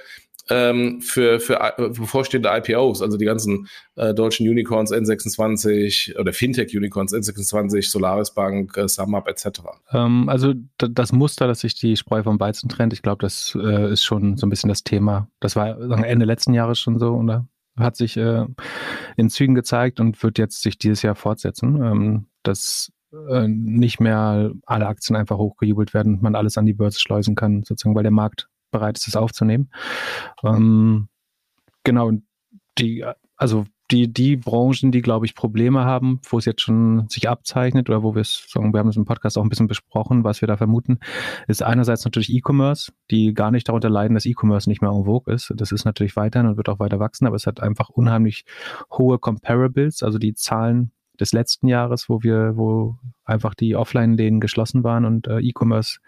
[0.51, 7.15] ähm, für, für äh, bevorstehende IPOs, also die ganzen äh, deutschen Unicorns N26 oder Fintech-Unicorns
[7.15, 9.61] N26, Solaris Bank, äh, SumUp etc.
[9.93, 13.93] Ähm, also das Muster, dass sich die Spreu vom Weizen trennt, ich glaube, das äh,
[13.93, 15.29] ist schon so ein bisschen das Thema.
[15.41, 17.47] Das war Ende letzten Jahres schon so, oder?
[17.79, 18.45] Hat sich äh,
[19.17, 21.83] in Zügen gezeigt und wird jetzt sich dieses Jahr fortsetzen.
[21.83, 27.01] Ähm, dass äh, nicht mehr alle Aktien einfach hochgejubelt werden, man alles an die Börse
[27.01, 29.70] schleusen kann, sozusagen, weil der Markt bereit ist, es aufzunehmen.
[30.42, 31.09] Ähm,
[31.85, 32.12] genau,
[32.78, 33.04] die,
[33.37, 37.88] also die, die Branchen, die, glaube ich, Probleme haben, wo es jetzt schon sich abzeichnet
[37.88, 40.40] oder wo wir es sagen, wir haben es im Podcast auch ein bisschen besprochen, was
[40.40, 40.98] wir da vermuten,
[41.48, 45.35] ist einerseits natürlich E-Commerce, die gar nicht darunter leiden, dass E-Commerce nicht mehr en vogue
[45.35, 45.52] ist.
[45.56, 48.44] Das ist natürlich weiterhin und wird auch weiter wachsen, aber es hat einfach unheimlich
[48.92, 54.83] hohe Comparables, also die Zahlen des letzten Jahres, wo wir, wo einfach die Offline-Läden geschlossen
[54.83, 55.98] waren und äh, E-Commerce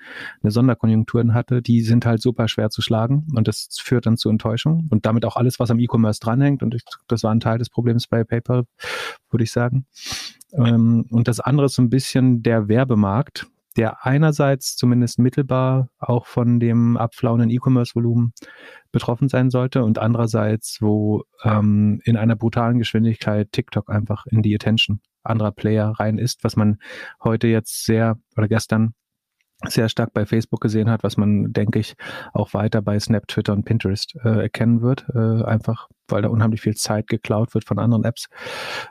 [0.43, 4.29] eine Sonderkonjunktur hatte, die sind halt super schwer zu schlagen und das führt dann zu
[4.29, 7.59] Enttäuschung und damit auch alles, was am E-Commerce dranhängt und ich, das war ein Teil
[7.59, 8.65] des Problems bei PayPal,
[9.31, 9.87] würde ich sagen.
[10.53, 16.27] Ähm, und das andere ist so ein bisschen der Werbemarkt, der einerseits zumindest mittelbar auch
[16.27, 18.33] von dem abflauenden E-Commerce-Volumen
[18.91, 24.55] betroffen sein sollte und andererseits, wo ähm, in einer brutalen Geschwindigkeit TikTok einfach in die
[24.55, 26.79] Attention anderer Player rein ist, was man
[27.23, 28.95] heute jetzt sehr oder gestern
[29.69, 31.95] sehr stark bei Facebook gesehen hat, was man, denke ich,
[32.33, 35.07] auch weiter bei Snap, Twitter und Pinterest äh, erkennen wird.
[35.15, 38.29] Äh, einfach, weil da unheimlich viel Zeit geklaut wird von anderen Apps.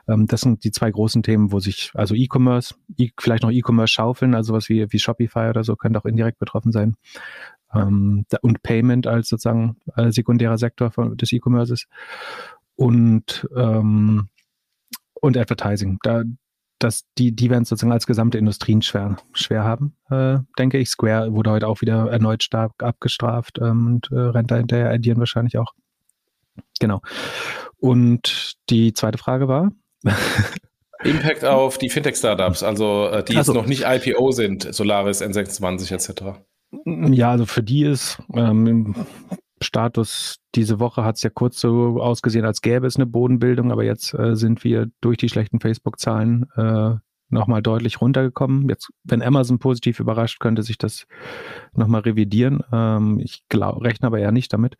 [0.08, 3.92] Ähm, das sind die zwei großen Themen, wo sich, also E-Commerce, e vielleicht noch E-Commerce
[3.92, 6.96] schaufeln, also was wie, wie Shopify oder so, könnte auch indirekt betroffen sein.
[7.74, 11.86] Ähm, und Payment als sozusagen äh, sekundärer Sektor von, des E-Commerces.
[12.76, 14.28] Und ähm,
[15.22, 15.98] und Advertising.
[16.02, 16.24] Da,
[16.82, 20.88] dass die, die werden sozusagen als gesamte Industrien schwer, schwer haben, äh, denke ich.
[20.88, 25.18] Square wurde heute auch wieder erneut stark abgestraft ähm, und äh, rennt da hinterher, addieren
[25.18, 25.72] wahrscheinlich auch.
[26.80, 27.00] Genau.
[27.78, 29.70] Und die zweite Frage war?
[31.04, 35.92] Impact auf die Fintech-Startups, also äh, die also, jetzt noch nicht IPO sind, Solaris, N26
[35.92, 36.38] etc.
[36.84, 38.94] Ja, also für die ist ähm,
[39.62, 43.84] Status diese Woche hat es ja kurz so ausgesehen, als gäbe es eine Bodenbildung, aber
[43.84, 46.96] jetzt äh, sind wir durch die schlechten Facebook-Zahlen äh,
[47.32, 48.68] nochmal deutlich runtergekommen.
[48.68, 51.06] Jetzt, wenn Amazon positiv überrascht, könnte sich das
[51.72, 52.62] nochmal revidieren.
[52.72, 54.76] Ähm, ich glaub, rechne aber eher nicht damit.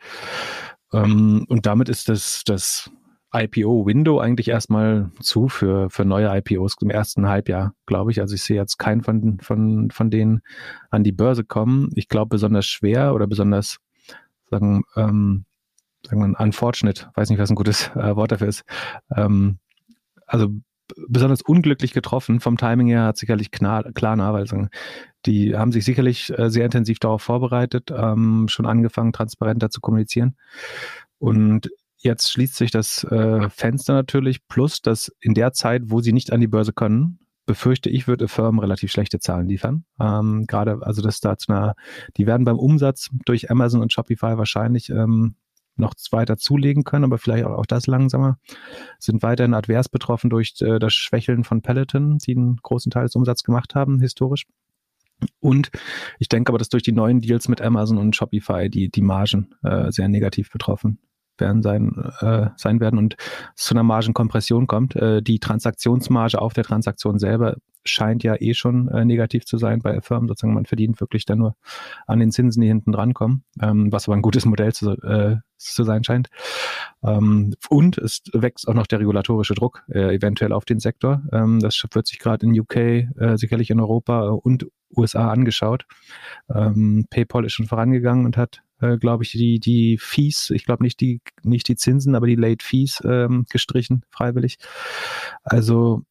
[0.92, 2.90] Ähm, und damit ist das, das
[3.34, 8.20] IPO-Window eigentlich erstmal zu für, für neue IPOs im ersten Halbjahr, glaube ich.
[8.20, 10.42] Also ich sehe jetzt keinen von, von, von denen
[10.90, 11.90] an die Börse kommen.
[11.94, 13.78] Ich glaube, besonders schwer oder besonders
[14.52, 15.44] sagen, ähm,
[16.06, 18.64] sagen wir, unfortunate, weiß nicht, was ein gutes äh, Wort dafür ist.
[19.16, 19.58] Ähm,
[20.26, 20.48] also
[21.08, 22.40] besonders unglücklich getroffen.
[22.40, 24.46] Vom Timing her hat sicherlich Klarna, weil
[25.26, 30.36] die haben sich sicherlich äh, sehr intensiv darauf vorbereitet, ähm, schon angefangen, transparenter zu kommunizieren.
[31.18, 36.12] Und jetzt schließt sich das äh, Fenster natürlich, plus dass in der Zeit, wo sie
[36.12, 37.20] nicht an die Börse können,
[37.52, 39.84] befürchte ich, wird Affirm relativ schlechte Zahlen liefern.
[40.00, 41.74] Ähm, Gerade, also das da zu einer,
[42.16, 45.34] die werden beim Umsatz durch Amazon und Shopify wahrscheinlich ähm,
[45.76, 48.38] noch weiter zulegen können, aber vielleicht auch, auch das langsamer.
[48.98, 53.16] Sind weiterhin advers betroffen durch äh, das Schwächeln von Peloton, die einen großen Teil des
[53.16, 54.46] Umsatzes gemacht haben, historisch.
[55.38, 55.70] Und
[56.18, 59.54] ich denke aber, dass durch die neuen Deals mit Amazon und Shopify die, die Margen
[59.62, 60.98] äh, sehr negativ betroffen
[61.42, 63.16] werden sein, äh, sein werden und
[63.54, 64.96] es zu einer Margenkompression kommt.
[64.96, 69.80] Äh, die Transaktionsmarge auf der Transaktion selber scheint ja eh schon äh, negativ zu sein
[69.80, 70.28] bei Firmen.
[70.28, 71.56] Sozusagen, man verdient wirklich dann nur
[72.06, 75.84] an den Zinsen, die hinten drankommen, ähm, was aber ein gutes Modell zu, äh, zu
[75.84, 76.28] sein scheint.
[77.02, 81.22] Ähm, und es wächst auch noch der regulatorische Druck äh, eventuell auf den Sektor.
[81.32, 85.86] Ähm, das wird sich gerade in UK, äh, sicherlich in Europa und USA angeschaut.
[86.54, 90.82] Ähm, PayPal ist schon vorangegangen und hat äh, glaube ich, die, die Fees, ich glaube
[90.82, 94.58] nicht die, nicht die Zinsen, aber die Late Fees ähm, gestrichen, freiwillig.
[95.42, 96.02] Also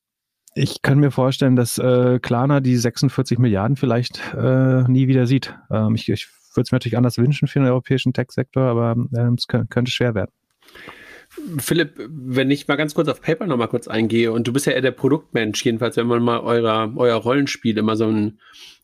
[0.56, 5.56] ich kann mir vorstellen, dass äh, Klarna die 46 Milliarden vielleicht äh, nie wieder sieht.
[5.70, 9.36] Ähm, ich ich würde es mir natürlich anders wünschen für den europäischen Tech-Sektor, aber ähm,
[9.38, 10.32] es könnte schwer werden.
[11.60, 14.66] Philipp, wenn ich mal ganz kurz auf PayPal noch mal kurz eingehe und du bist
[14.66, 18.40] ja eher der Produktmensch, jedenfalls wenn man mal eurer, euer Rollenspiel immer so ein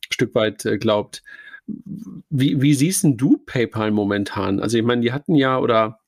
[0.10, 1.24] Stück weit äh, glaubt.
[2.30, 4.60] Wie, wie siehst denn du PayPal momentan?
[4.60, 6.00] Also ich meine, die hatten ja oder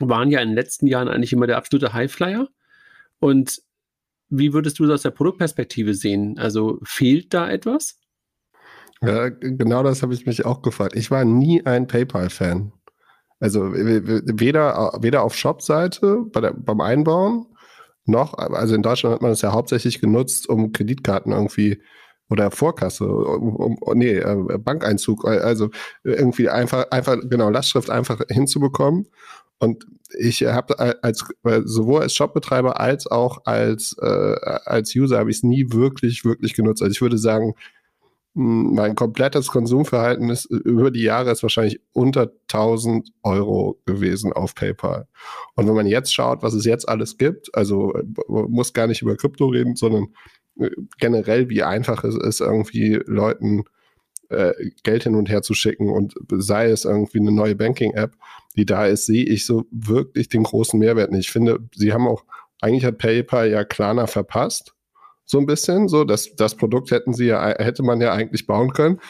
[0.00, 2.48] waren ja in den letzten Jahren eigentlich immer der absolute Highflyer.
[3.18, 3.62] Und
[4.28, 6.38] wie würdest du das aus der Produktperspektive sehen?
[6.38, 8.00] Also fehlt da etwas?
[9.02, 10.96] Ja, genau das habe ich mich auch gefragt.
[10.96, 12.72] Ich war nie ein PayPal-Fan.
[13.38, 17.46] Also weder, weder auf Shop-Seite bei beim Einbauen
[18.06, 21.82] noch, also in Deutschland hat man es ja hauptsächlich genutzt, um Kreditkarten irgendwie
[22.28, 25.70] oder Vorkasse, um, um, nee, äh, Bankeinzug, also
[26.02, 29.06] irgendwie einfach, einfach, genau, Lastschrift einfach hinzubekommen.
[29.58, 29.86] Und
[30.18, 31.24] ich habe als
[31.64, 36.54] sowohl als Shopbetreiber als auch als äh, als User habe ich es nie wirklich wirklich
[36.54, 36.82] genutzt.
[36.82, 37.54] Also ich würde sagen,
[38.38, 45.08] mein komplettes Konsumverhalten ist über die Jahre ist wahrscheinlich unter 1000 Euro gewesen auf PayPal.
[45.54, 47.94] Und wenn man jetzt schaut, was es jetzt alles gibt, also
[48.28, 50.08] muss gar nicht über Krypto reden, sondern äh,
[50.98, 53.64] generell, wie einfach es ist, irgendwie Leuten
[54.28, 58.16] äh, Geld hin und her zu schicken und sei es irgendwie eine neue Banking-App,
[58.56, 61.26] die da ist, sehe ich so wirklich den großen Mehrwert nicht.
[61.26, 62.24] Ich finde, sie haben auch,
[62.60, 64.75] eigentlich hat PayPal ja Klarna verpasst
[65.26, 65.88] so ein bisschen.
[65.88, 69.00] So, das, das Produkt hätten sie ja, hätte man ja eigentlich bauen können.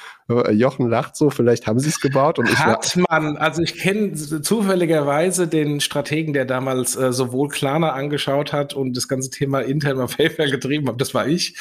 [0.50, 2.38] Jochen lacht so, vielleicht haben sie es gebaut.
[2.38, 8.52] Und Hat man, also ich kenne zufälligerweise den Strategen, der damals äh, sowohl Klarna angeschaut
[8.52, 11.56] hat und das ganze Thema intern auf PayPal getrieben hat, das war ich.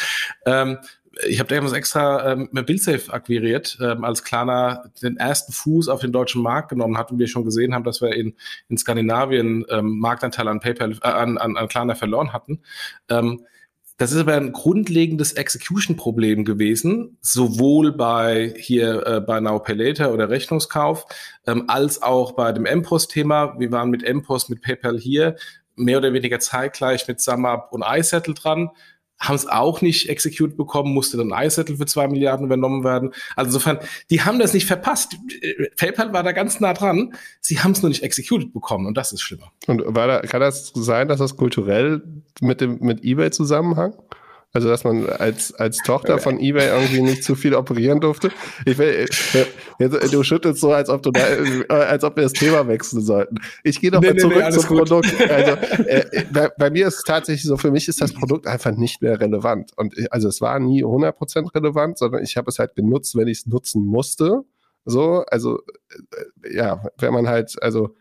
[0.46, 0.78] Ähm,
[1.28, 6.02] ich habe damals extra ähm, mit BillSafe akquiriert, ähm, als Klarna den ersten Fuß auf
[6.02, 8.36] den deutschen Markt genommen hat und wir schon gesehen haben, dass wir in,
[8.68, 12.62] in Skandinavien ähm, Marktanteil an PayPal, äh, an, an, an Klarna verloren hatten.
[13.10, 13.42] Ähm,
[13.98, 20.14] das ist aber ein grundlegendes Execution-Problem gewesen, sowohl bei hier äh, bei Now Pay Later
[20.14, 21.06] oder Rechnungskauf,
[21.48, 23.56] ähm, als auch bei dem MPOS-Thema.
[23.58, 25.38] Wir waren mit MPOS, mit PayPal hier
[25.76, 28.70] mehr oder weniger zeitgleich mit SumUp und iSettle dran
[29.20, 33.12] haben es auch nicht execute bekommen, musste dann iSettle für zwei Milliarden übernommen werden.
[33.36, 35.18] Also insofern, die haben das nicht verpasst.
[35.78, 37.14] PayPal war da ganz nah dran.
[37.42, 39.52] Sie haben es nur nicht executed bekommen und das ist schlimmer.
[39.68, 42.04] Und war da, kann das sein, dass das kulturell
[42.42, 43.96] mit dem mit eBay zusammenhängt?
[44.56, 48.32] Also, dass man als, als Tochter von eBay irgendwie nicht zu viel operieren durfte.
[48.64, 49.06] Ich will,
[49.80, 51.24] jetzt, du schüttelst so, als ob du da,
[51.68, 53.36] als ob wir das Thema wechseln sollten.
[53.64, 54.78] Ich gehe doch nee, mal zurück nee, zum gut.
[54.78, 55.14] Produkt.
[55.30, 55.52] Also,
[55.88, 59.02] äh, bei, bei, mir ist es tatsächlich so, für mich ist das Produkt einfach nicht
[59.02, 59.72] mehr relevant.
[59.76, 63.28] Und ich, also, es war nie 100% relevant, sondern ich habe es halt genutzt, wenn
[63.28, 64.44] ich es nutzen musste.
[64.86, 65.60] So, also,
[66.44, 67.94] äh, ja, wenn man halt, also,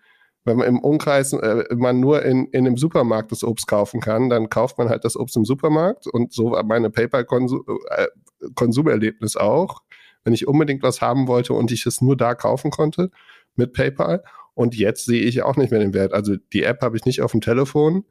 [0.45, 4.29] wenn man im Umkreis äh, man nur in, in einem Supermarkt das Obst kaufen kann,
[4.29, 9.83] dann kauft man halt das Obst im Supermarkt und so war meine PayPal-Konsumerlebnis äh, auch.
[10.23, 13.11] Wenn ich unbedingt was haben wollte und ich es nur da kaufen konnte
[13.57, 14.23] mit PayPal.
[14.55, 16.13] Und jetzt sehe ich auch nicht mehr den Wert.
[16.13, 18.05] Also die App habe ich nicht auf dem Telefon.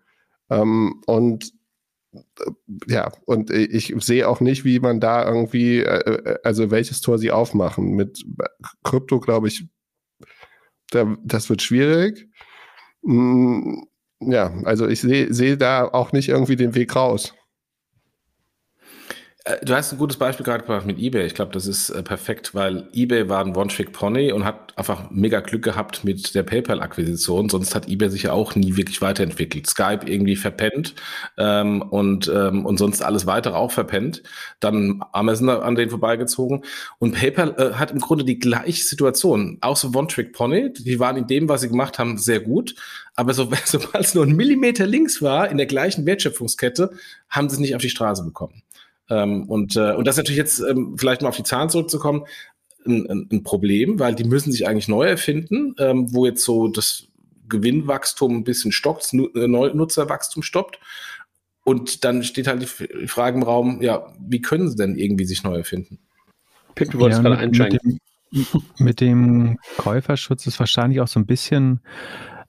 [0.50, 1.54] Ähm, und
[2.14, 2.20] äh,
[2.88, 7.18] ja, und ich sehe auch nicht, wie man da irgendwie, äh, äh also welches Tor
[7.18, 7.94] sie aufmachen.
[7.94, 8.26] Mit
[8.84, 9.66] Krypto, glaube ich,
[10.96, 12.28] da, das wird schwierig.
[13.02, 13.84] Mm,
[14.22, 17.34] ja, also ich sehe seh da auch nicht irgendwie den Weg raus.
[19.46, 21.26] Äh, du hast ein gutes Beispiel gerade gebracht mit eBay.
[21.26, 25.42] Ich glaube, das ist äh, perfekt, weil eBay war ein One-Trick-Pony und hat einfach mega
[25.42, 27.50] Glück gehabt mit der PayPal-Akquisition.
[27.50, 29.68] Sonst hat eBay sich ja auch nie wirklich weiterentwickelt.
[29.68, 30.96] Skype irgendwie verpennt
[31.38, 34.24] ähm, und, ähm, und sonst alles weitere auch verpennt.
[34.62, 36.64] Dann Amazon an denen vorbeigezogen.
[37.00, 39.58] Und PayPal äh, hat im Grunde die gleiche Situation.
[39.60, 40.72] Auch so One-Trick-Pony.
[40.74, 42.76] Die waren in dem, was sie gemacht haben, sehr gut.
[43.16, 46.92] Aber so, sobald es nur ein Millimeter links war in der gleichen Wertschöpfungskette,
[47.30, 48.63] haben sie es nicht auf die Straße bekommen.
[49.10, 52.26] Ähm, und, äh, und das ist natürlich jetzt, ähm, vielleicht mal auf die Zahlen zurückzukommen,
[52.86, 56.68] ein, ein, ein Problem, weil die müssen sich eigentlich neu erfinden, ähm, wo jetzt so
[56.68, 57.08] das
[57.48, 60.80] Gewinnwachstum ein bisschen stockt, äh, Nutzerwachstum stoppt.
[61.64, 65.44] Und dann steht halt die Frage im Raum, ja, wie können sie denn irgendwie sich
[65.44, 66.00] neu erfinden?
[66.76, 68.00] Pip, du wolltest ja, gerade dem,
[68.78, 71.80] mit dem Käuferschutz ist wahrscheinlich auch so ein bisschen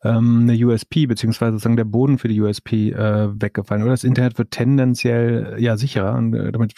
[0.05, 3.83] ähm, eine USP, beziehungsweise sozusagen der Boden für die USP äh, weggefallen.
[3.83, 6.75] Oder das Internet wird tendenziell ja sicherer und äh, damit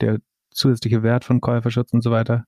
[0.00, 0.18] der
[0.50, 2.44] zusätzliche Wert von Käuferschutz und so weiter.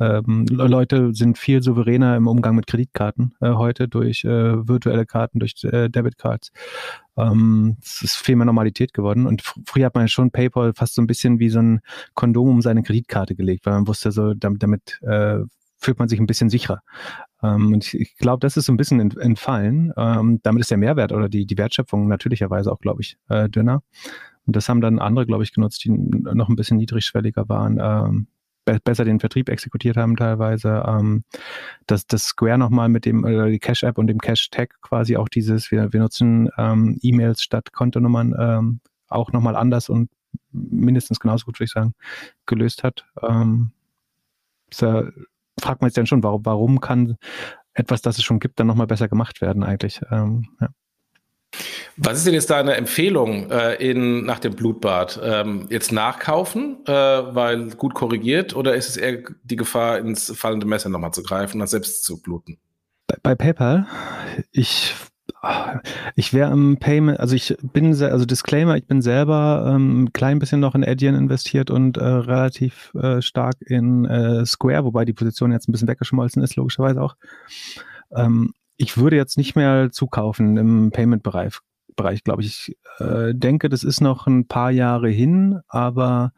[0.00, 5.38] Ähm, Leute sind viel souveräner im Umgang mit Kreditkarten äh, heute durch äh, virtuelle Karten,
[5.38, 6.50] durch äh, Debitcards.
[7.16, 9.26] Ähm, es ist viel mehr Normalität geworden.
[9.26, 11.80] Und fr früher hat man ja schon PayPal fast so ein bisschen wie so ein
[12.14, 15.44] Kondom um seine Kreditkarte gelegt, weil man wusste so, damit, damit äh,
[15.84, 16.82] fühlt man sich ein bisschen sicherer.
[17.42, 19.92] Ähm, und ich, ich glaube, das ist so ein bisschen entfallen.
[19.96, 23.82] Ähm, damit ist der Mehrwert oder die, die Wertschöpfung natürlicherweise auch, glaube ich, äh, dünner.
[24.46, 27.78] Und das haben dann andere, glaube ich, genutzt, die noch ein bisschen niedrigschwelliger waren.
[27.80, 28.26] Ähm,
[28.64, 30.84] be besser den Vertrieb exekutiert haben teilweise.
[30.86, 31.24] Ähm,
[31.86, 35.70] dass das Square nochmal mit dem, äh, die Cash-App und dem Cash-Tag quasi auch dieses,
[35.70, 40.10] wir, wir nutzen ähm, E-Mails statt Kontonummern ähm, auch nochmal anders und
[40.50, 41.94] mindestens genauso gut, würde ich sagen,
[42.46, 43.06] gelöst hat.
[43.22, 43.72] Ähm,
[44.78, 45.10] da
[45.60, 47.16] fragt man sich dann schon, warum, warum kann
[47.74, 50.00] etwas, das es schon gibt, dann nochmal besser gemacht werden eigentlich.
[50.10, 50.68] Ähm, ja.
[51.96, 55.20] Was ist denn jetzt deine Empfehlung äh, in, nach dem Blutbad?
[55.22, 60.66] Ähm, jetzt nachkaufen, äh, weil gut korrigiert, oder ist es eher die Gefahr, ins fallende
[60.66, 62.58] Messer nochmal zu greifen und selbst zu bluten?
[63.06, 63.86] Bei, bei PayPal,
[64.50, 64.94] ich
[66.14, 70.38] ich wäre im Payment, also ich bin, also Disclaimer, ich bin selber ähm, ein klein
[70.38, 75.12] bisschen noch in Adyen investiert und äh, relativ äh, stark in äh, Square, wobei die
[75.12, 77.16] Position jetzt ein bisschen weggeschmolzen ist, logischerweise auch.
[78.14, 81.58] Ähm, ich würde jetzt nicht mehr zukaufen im Payment-Bereich,
[81.96, 82.76] Bereich, glaube ich.
[82.98, 86.32] Ich äh, denke, das ist noch ein paar Jahre hin, aber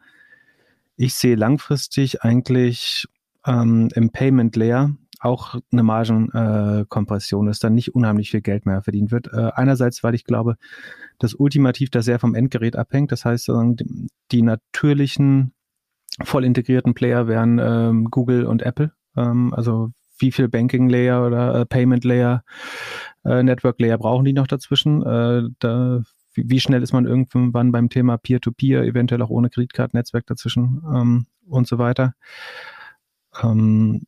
[0.95, 3.05] ich sehe langfristig eigentlich
[3.45, 8.81] ähm, im Payment Layer auch eine Margenkompression, äh, dass dann nicht unheimlich viel Geld mehr
[8.81, 9.27] verdient wird.
[9.33, 10.57] Äh, einerseits, weil ich glaube,
[11.19, 13.11] dass ultimativ das sehr vom Endgerät abhängt.
[13.11, 15.53] Das heißt, die, die natürlichen
[16.23, 18.91] voll integrierten Player wären ähm, Google und Apple.
[19.15, 22.43] Ähm, also wie viel Banking Layer oder äh, Payment Layer,
[23.23, 25.03] äh, Network Layer brauchen die noch dazwischen?
[25.03, 26.01] Äh, da,
[26.33, 30.83] wie, wie, schnell ist man irgendwann beim Thema Peer-to-Peer, -Peer, eventuell auch ohne Kreditkartennetzwerk dazwischen
[30.93, 32.13] ähm, und so weiter?
[33.41, 34.03] Ähm,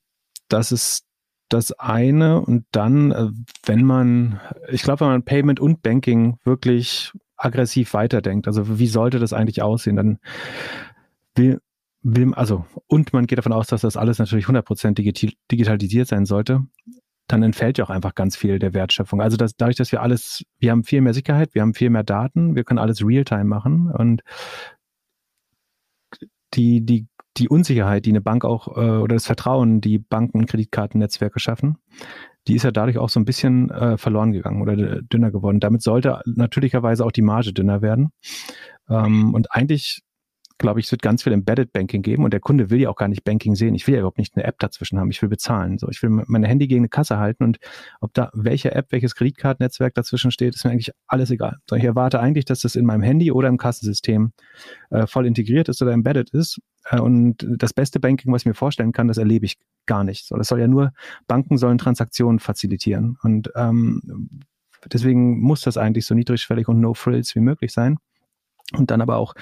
[0.50, 1.06] das ist
[1.50, 2.42] das eine.
[2.42, 3.30] Und dann, äh,
[3.66, 9.20] wenn man, ich glaube, wenn man Payment und Banking wirklich aggressiv weiterdenkt, also wie sollte
[9.20, 10.20] das eigentlich aussehen, dann
[11.36, 11.60] will,
[12.02, 16.26] will also, und man geht davon aus, dass das alles natürlich 100% digital, digitalisiert sein
[16.26, 16.62] sollte,
[17.28, 19.22] dann entfällt ja auch einfach ganz viel der Wertschöpfung.
[19.22, 22.04] Also dass, dadurch, dass wir alles, wir haben viel mehr Sicherheit, wir haben viel mehr
[22.04, 24.24] Daten, wir können alles real-time machen und
[26.56, 27.08] die, die
[27.40, 31.78] die Unsicherheit, die eine Bank auch äh, oder das Vertrauen, die Banken und Kreditkartennetzwerke schaffen,
[32.48, 35.60] die ist ja dadurch auch so ein bisschen äh, verloren gegangen oder dünner geworden.
[35.60, 38.10] Damit sollte natürlicherweise auch die Marge dünner werden.
[38.90, 40.02] Ähm, und eigentlich
[40.60, 42.96] glaube ich, es wird ganz viel Embedded Banking geben und der Kunde will ja auch
[42.96, 43.74] gar nicht Banking sehen.
[43.74, 45.10] Ich will ja überhaupt nicht eine App dazwischen haben.
[45.10, 45.78] Ich will bezahlen.
[45.80, 47.58] So, ich will meine Handy gegen eine Kasse halten und
[48.02, 51.58] ob da welche App, welches Kreditkartennetzwerk dazwischen steht, ist mir eigentlich alles egal.
[51.68, 54.34] So, ich erwarte eigentlich, dass das in meinem Handy oder im Kassensystem
[54.92, 56.60] äh, voll integriert ist oder embedded ist.
[56.86, 60.28] Äh, und das beste Banking, was ich mir vorstellen kann, das erlebe ich gar nicht.
[60.28, 60.92] So, das soll ja nur
[61.28, 64.42] Banken sollen Transaktionen facilitieren und ähm,
[64.92, 67.98] deswegen muss das eigentlich so niedrigschwellig und no frills wie möglich sein
[68.78, 69.34] und dann aber auch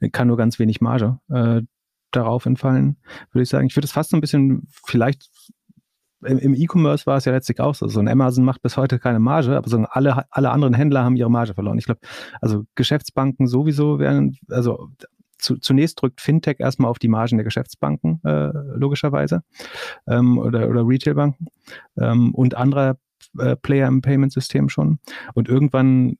[0.00, 1.62] äh, kann nur ganz wenig Marge äh,
[2.10, 2.96] darauf entfallen,
[3.32, 3.66] würde ich sagen.
[3.66, 5.28] Ich würde es fast so ein bisschen vielleicht
[6.24, 7.88] im, E-Commerce war es ja letztlich auch so.
[7.88, 11.16] So ein Amazon macht bis heute keine Marge, aber so alle, alle anderen Händler haben
[11.16, 11.78] ihre Marge verloren.
[11.78, 12.00] Ich glaube,
[12.40, 14.88] also Geschäftsbanken sowieso werden, also
[15.38, 19.42] zu, zunächst drückt Fintech erstmal auf die Margen der Geschäftsbanken, äh, logischerweise,
[20.06, 21.48] ähm, oder, oder Retailbanken
[21.98, 22.98] ähm, und andere
[23.38, 24.98] äh, Player im Payment-System schon.
[25.34, 26.16] Und irgendwann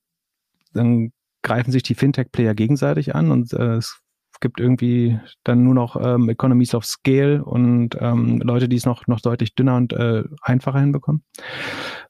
[0.74, 1.12] dann
[1.46, 4.00] greifen sich die Fintech-Player gegenseitig an und äh, es
[4.40, 9.06] gibt irgendwie dann nur noch ähm, Economies of Scale und ähm, Leute, die es noch,
[9.06, 11.22] noch deutlich dünner und äh, einfacher hinbekommen.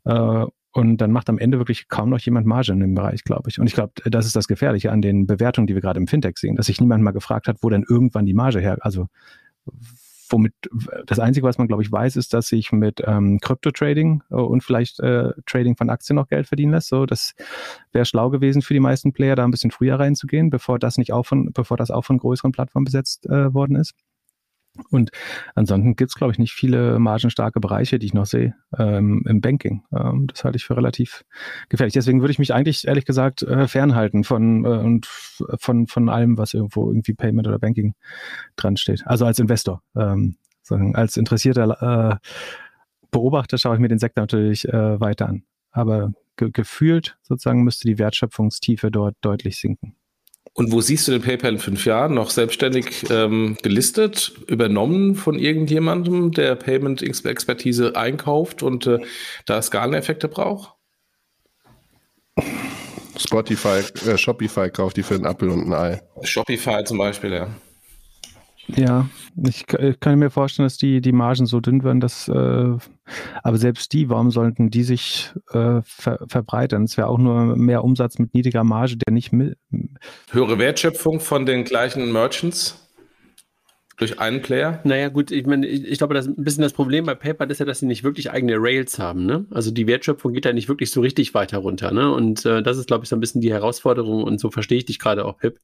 [0.05, 3.51] Äh, und dann macht am Ende wirklich kaum noch jemand Marge in dem Bereich, glaube
[3.51, 3.61] ich.
[3.61, 6.39] Und ich glaube, das ist das Gefährliche an den Bewertungen, die wir gerade im Fintech
[6.39, 9.07] sehen, dass sich niemand mal gefragt hat, wo denn irgendwann die Marge her, also
[10.29, 10.53] womit
[11.07, 14.63] das Einzige, was man, glaube ich, weiß, ist, dass sich mit ähm, Krypto-Trading äh, und
[14.63, 16.89] vielleicht äh, Trading von Aktien noch Geld verdienen lässt.
[16.89, 17.35] So, das
[17.93, 21.13] wäre schlau gewesen für die meisten Player, da ein bisschen früher reinzugehen, bevor das nicht
[21.13, 23.95] auch von, bevor das auch von größeren Plattformen besetzt äh, worden ist.
[24.91, 25.11] Und
[25.55, 29.41] ansonsten gibt es, glaube ich, nicht viele margenstarke Bereiche, die ich noch sehe ähm, im
[29.41, 29.83] Banking.
[29.93, 31.25] Ähm, das halte ich für relativ
[31.69, 31.95] gefährlich.
[31.95, 36.39] Deswegen würde ich mich eigentlich, ehrlich gesagt, äh, fernhalten von, äh, und von, von allem,
[36.39, 37.95] was irgendwo irgendwie Payment oder Banking
[38.57, 39.07] dran steht.
[39.07, 39.83] Also als Investor.
[39.97, 40.37] Ähm,
[40.95, 42.29] als interessierter äh,
[43.11, 45.45] Beobachter schaue ich mir den Sektor natürlich äh, weiter an.
[45.71, 49.95] Aber ge gefühlt sozusagen müsste die Wertschöpfungstiefe dort deutlich sinken.
[50.57, 52.15] Und wo siehst du den PayPal in fünf Jahren?
[52.15, 59.01] Noch selbstständig ähm, gelistet, übernommen von irgendjemandem, der Payment-Expertise einkauft und äh,
[59.45, 60.73] da Skaleneffekte braucht?
[63.19, 66.03] Spotify, äh, Shopify kauft die für einen Apfel und ein Ei.
[66.23, 67.49] Shopify zum Beispiel, ja.
[68.75, 69.09] Ja,
[69.47, 72.77] ich, ich, kann mir vorstellen, dass die, die Margen so dünn werden, dass, äh,
[73.43, 76.85] aber selbst die, warum sollten die sich äh, ver, verbreitern?
[76.85, 79.57] Es wäre auch nur mehr Umsatz mit niedriger Marge, der nicht mit.
[80.31, 82.83] Höhere Wertschöpfung von den gleichen Merchants?
[83.99, 84.81] Durch einen Player?
[84.85, 87.61] Naja, gut, ich meine, ich, ich glaube, das ein bisschen das Problem bei PayPal ist
[87.61, 89.47] ja, dass sie nicht wirklich eigene Rails haben, ne?
[89.51, 92.13] Also die Wertschöpfung geht da nicht wirklich so richtig weiter runter, ne?
[92.13, 94.85] Und äh, das ist, glaube ich, so ein bisschen die Herausforderung und so verstehe ich
[94.85, 95.61] dich gerade auch, Pip.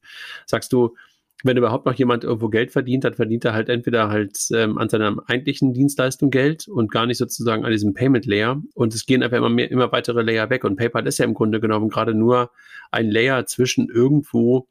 [0.47, 0.95] Sagst du,
[1.43, 4.87] wenn überhaupt noch jemand irgendwo Geld verdient, dann verdient er halt entweder halt ähm, an
[4.87, 8.61] seiner eigentlichen Dienstleistung Geld und gar nicht sozusagen an diesem Payment Layer.
[8.73, 10.63] Und es gehen einfach immer mehr, immer weitere Layer weg.
[10.63, 12.49] Und PayPal ist ja im Grunde genommen gerade nur
[12.91, 14.67] ein Layer zwischen irgendwo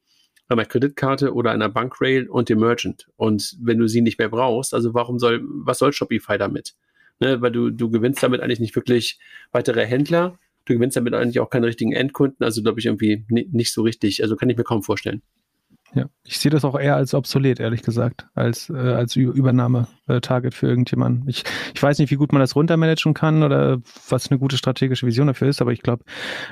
[0.49, 3.07] einer Kreditkarte oder einer Bankrail und dem Merchant.
[3.17, 6.75] Und wenn du sie nicht mehr brauchst, also warum soll, was soll Shopify damit?
[7.21, 9.19] Ne, weil du, du gewinnst damit eigentlich nicht wirklich
[9.53, 10.39] weitere Händler.
[10.65, 12.45] Du gewinnst damit eigentlich auch keine richtigen Endkunden.
[12.45, 14.23] Also glaube ich irgendwie nicht so richtig.
[14.23, 15.23] Also kann ich mir kaum vorstellen.
[15.95, 20.67] Ja, ich sehe das auch eher als obsolet, ehrlich gesagt, als, äh, als Übernahme-Target für
[20.67, 21.29] irgendjemanden.
[21.29, 23.79] Ich, ich weiß nicht, wie gut man das runtermanagen kann oder
[24.09, 26.05] was eine gute strategische Vision dafür ist, aber ich glaube,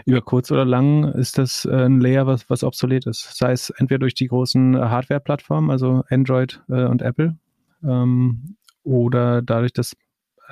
[0.05, 3.35] über kurz oder lang ist das äh, ein Layer, was, was obsolet ist.
[3.35, 7.39] Sei es entweder durch die großen Hardware-Plattformen, also Android äh, und Apple,
[7.83, 9.95] ähm, oder dadurch, dass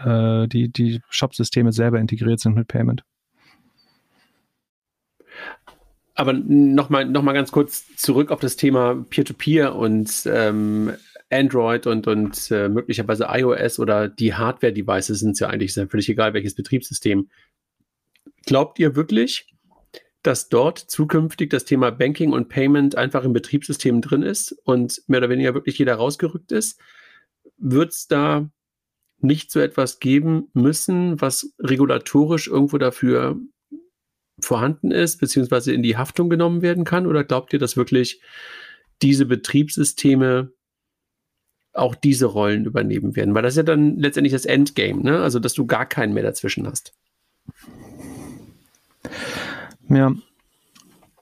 [0.02, 3.04] äh, die, die Shop-Systeme selber integriert sind mit Payment.
[6.18, 10.92] Aber nochmal noch mal ganz kurz zurück auf das Thema Peer-to-Peer -Peer und ähm,
[11.30, 16.08] Android und, und äh, möglicherweise iOS oder die Hardware-Devices sind ja eigentlich ist ja völlig
[16.08, 17.28] egal, welches Betriebssystem.
[18.46, 19.46] Glaubt ihr wirklich,
[20.24, 25.18] dass dort zukünftig das Thema Banking und Payment einfach im Betriebssystem drin ist und mehr
[25.18, 26.80] oder weniger wirklich jeder rausgerückt ist?
[27.58, 28.50] Wird es da
[29.20, 33.38] nicht so etwas geben müssen, was regulatorisch irgendwo dafür
[34.40, 37.06] vorhanden ist, beziehungsweise in die Haftung genommen werden kann?
[37.06, 38.20] Oder glaubt ihr, dass wirklich
[39.02, 40.52] diese Betriebssysteme
[41.72, 43.34] auch diese Rollen übernehmen werden?
[43.34, 45.20] Weil das ist ja dann letztendlich das Endgame, ne?
[45.20, 46.92] Also, dass du gar keinen mehr dazwischen hast.
[49.88, 50.12] Ja.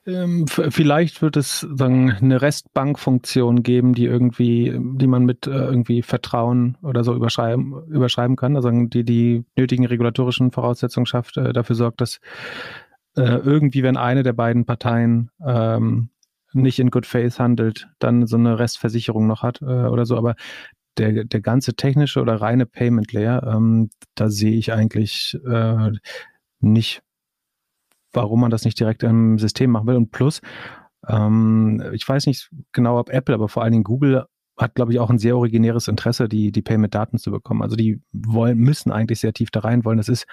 [0.05, 6.01] Ähm, vielleicht wird es sagen, eine Restbankfunktion geben, die irgendwie, die man mit äh, irgendwie
[6.01, 11.75] Vertrauen oder so überschreiben, überschreiben kann, also die die nötigen regulatorischen Voraussetzungen schafft, äh, dafür
[11.75, 12.21] sorgt, dass
[13.17, 16.09] äh, irgendwie, wenn eine der beiden Parteien ähm,
[16.53, 20.17] nicht in Good Faith handelt, dann so eine Restversicherung noch hat äh, oder so.
[20.17, 20.35] Aber
[20.97, 25.91] der, der ganze technische oder reine Payment Layer, ähm, da sehe ich eigentlich äh,
[26.59, 27.01] nicht,
[28.13, 29.95] warum man das nicht direkt im System machen will.
[29.95, 30.41] Und plus,
[31.07, 34.25] ähm, ich weiß nicht genau, ob Apple, aber vor allen Dingen Google
[34.57, 37.61] hat, glaube ich, auch ein sehr originäres Interesse, die, die Payment-Daten zu bekommen.
[37.61, 39.97] Also die wollen, müssen eigentlich sehr tief da rein wollen.
[39.97, 40.25] Das ist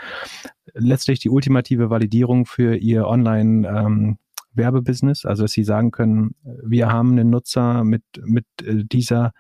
[0.73, 4.19] letztlich die ultimative Validierung für ihr Online- ähm,
[4.57, 9.33] Werbebusiness, also dass sie sagen können, wir haben einen Nutzer mit, mit äh, dieser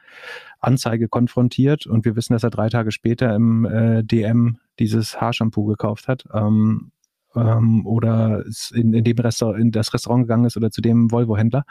[0.60, 5.66] Anzeige konfrontiert und wir wissen, dass er drei Tage später im äh, DM dieses Haarshampoo
[5.66, 6.90] gekauft hat ähm,
[7.34, 11.64] ähm, oder in, in dem Restaurant, in das Restaurant gegangen ist oder zu dem Volvo-Händler.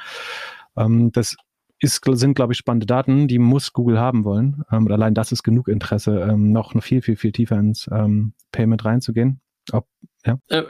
[0.78, 1.36] Ähm, das
[1.84, 4.64] ist, sind, glaube ich, spannende Daten, die muss Google haben wollen.
[4.72, 8.34] Ähm, und allein das ist genug Interesse, ähm, noch, viel, viel, viel tiefer ins ähm,
[8.52, 9.42] Payment reinzugehen.
[9.72, 9.88] Ob,
[10.26, 10.40] ja.
[10.50, 10.64] Äh,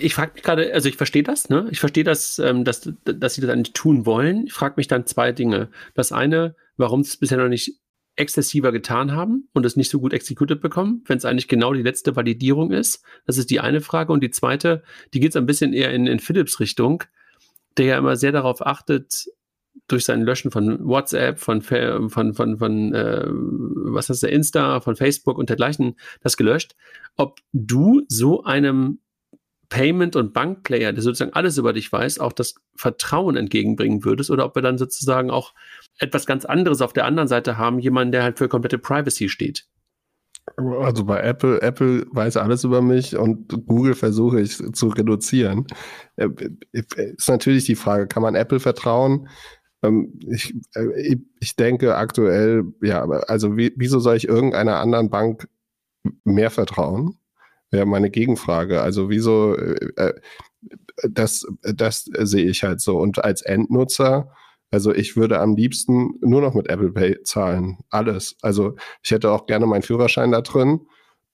[0.00, 1.68] ich frage mich gerade, also ich verstehe das, ne?
[1.70, 4.46] Ich verstehe das, ähm, dass, dass sie das eigentlich tun wollen.
[4.46, 5.68] Ich frage mich dann zwei Dinge.
[5.94, 7.80] Das eine, warum sie es bisher noch nicht
[8.16, 11.82] exzessiver getan haben und es nicht so gut executed bekommen, wenn es eigentlich genau die
[11.82, 13.04] letzte Validierung ist.
[13.26, 14.12] Das ist die eine Frage.
[14.12, 17.04] Und die zweite, die geht so ein bisschen eher in, in Philips Richtung,
[17.76, 19.26] der ja immer sehr darauf achtet,
[19.88, 24.96] durch sein Löschen von WhatsApp, von, von, von, von äh, was heißt der, Insta, von
[24.96, 26.74] Facebook und dergleichen das gelöscht,
[27.16, 28.98] ob du so einem
[29.68, 34.44] Payment- und Bankplayer, der sozusagen alles über dich weiß, auch das Vertrauen entgegenbringen würdest oder
[34.44, 35.54] ob wir dann sozusagen auch
[35.98, 39.66] etwas ganz anderes auf der anderen Seite haben, jemanden, der halt für komplette Privacy steht.
[40.56, 45.66] Also bei Apple, Apple weiß alles über mich und Google versuche ich zu reduzieren.
[46.14, 46.28] Äh,
[46.72, 49.28] ist natürlich die Frage, kann man Apple vertrauen?
[49.86, 55.48] Ähm, ich, äh, ich denke aktuell, ja, also wie, wieso soll ich irgendeiner anderen Bank
[56.24, 57.18] mehr vertrauen?
[57.70, 58.80] Wäre meine Gegenfrage.
[58.80, 60.14] Also wieso, äh, äh,
[61.10, 62.98] das, das sehe ich halt so.
[62.98, 64.30] Und als Endnutzer,
[64.70, 67.78] also ich würde am liebsten nur noch mit Apple Pay zahlen.
[67.90, 68.36] Alles.
[68.42, 70.80] Also ich hätte auch gerne meinen Führerschein da drin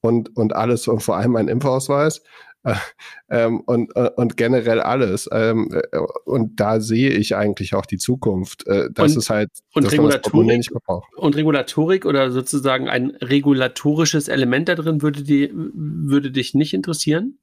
[0.01, 2.23] und, und alles und vor allem meinen Impfausweis.
[3.29, 5.29] ähm, und, äh, und generell alles.
[5.33, 8.67] Ähm, äh, und da sehe ich eigentlich auch die Zukunft.
[8.67, 10.71] Äh, das und, ist halt und Regulatorik,
[11.17, 17.39] und Regulatorik oder sozusagen ein regulatorisches Element da drin würde, die, würde dich nicht interessieren?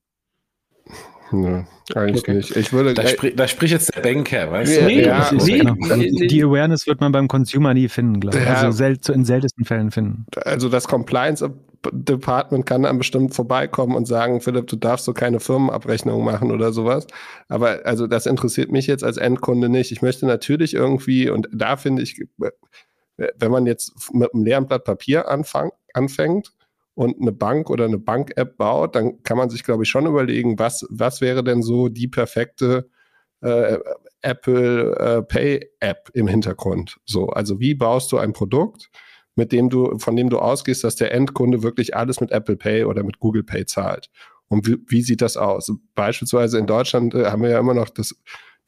[1.31, 1.61] Nö,
[1.93, 2.33] eigentlich okay.
[2.33, 2.55] nicht.
[2.55, 4.85] Ich würde, da, sprich, da spricht jetzt der Banker, weißt du?
[4.85, 5.75] Nee, ja, nee, genau.
[5.75, 8.45] Die Awareness wird man beim Consumer nie finden, glaube ich.
[8.45, 8.55] Ja.
[8.55, 10.25] Also sel in seltensten Fällen finden.
[10.43, 11.47] Also das Compliance
[11.91, 16.73] Department kann dann bestimmt vorbeikommen und sagen, Philipp, du darfst so keine Firmenabrechnung machen oder
[16.73, 17.07] sowas.
[17.47, 19.91] Aber also das interessiert mich jetzt als Endkunde nicht.
[19.91, 24.83] Ich möchte natürlich irgendwie, und da finde ich, wenn man jetzt mit einem leeren Blatt
[24.83, 26.53] Papier anfang, anfängt
[26.95, 30.59] und eine Bank oder eine Bank-App baut, dann kann man sich, glaube ich, schon überlegen,
[30.59, 32.89] was, was wäre denn so die perfekte
[33.41, 33.77] äh,
[34.21, 36.97] Apple äh, Pay App im Hintergrund.
[37.05, 38.89] So, also wie baust du ein Produkt,
[39.39, 42.83] mit dem du, von dem du ausgehst, dass der Endkunde wirklich alles mit Apple Pay
[42.83, 44.09] oder mit Google Pay zahlt?
[44.49, 45.71] Und wie, wie sieht das aus?
[45.95, 48.13] Beispielsweise in Deutschland äh, haben wir ja immer noch das,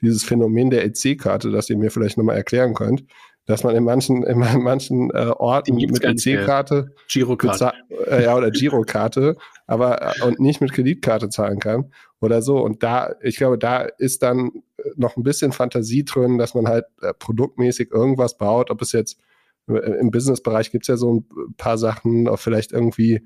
[0.02, 3.04] dieses Phänomen der EC-Karte, das ihr mir vielleicht nochmal erklären könnt,
[3.46, 7.74] dass man in manchen, in manchen äh, Orten mit EC-Karte, Girokarte,
[8.10, 9.36] äh, ja, oder Girokarte,
[9.68, 11.92] aber äh, und nicht mit Kreditkarte zahlen kann
[12.22, 12.60] oder so.
[12.60, 14.52] Und da, ich glaube, da ist dann
[14.96, 19.20] noch ein bisschen Fantasie drin, dass man halt äh, produktmäßig irgendwas baut, ob es jetzt
[19.68, 23.22] im Businessbereich gibt es ja so ein paar Sachen, auch vielleicht irgendwie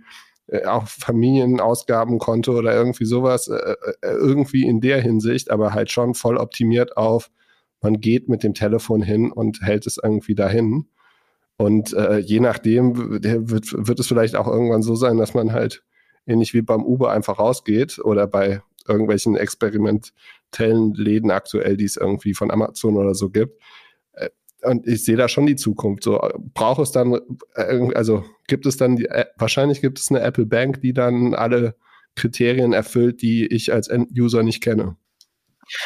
[0.48, 6.14] äh, auch Familienausgabenkonto oder irgendwie sowas, äh, äh, irgendwie in der Hinsicht, aber halt schon
[6.14, 7.32] voll optimiert auf,
[7.82, 10.88] man geht mit dem Telefon hin und hält es irgendwie dahin.
[11.58, 15.84] Und äh, je nachdem wird, wird es vielleicht auch irgendwann so sein, dass man halt
[16.28, 22.34] ähnlich wie beim Uber einfach rausgeht oder bei irgendwelchen experimentellen Läden aktuell, die es irgendwie
[22.34, 23.60] von Amazon oder so gibt,
[24.66, 26.04] und ich sehe da schon die Zukunft.
[26.04, 26.20] So
[26.54, 27.20] braucht es dann,
[27.56, 31.34] äh, also gibt es dann, die, äh, wahrscheinlich gibt es eine Apple Bank, die dann
[31.34, 31.76] alle
[32.16, 34.96] Kriterien erfüllt, die ich als End-User nicht kenne.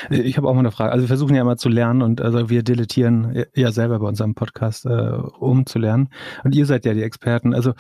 [0.10, 0.92] Ich habe auch mal eine Frage.
[0.92, 4.36] Also wir versuchen ja immer zu lernen und also wir dilettieren ja selber bei unserem
[4.36, 6.10] Podcast, äh, um zu lernen.
[6.44, 7.54] Und ihr seid ja die Experten.
[7.54, 7.74] Also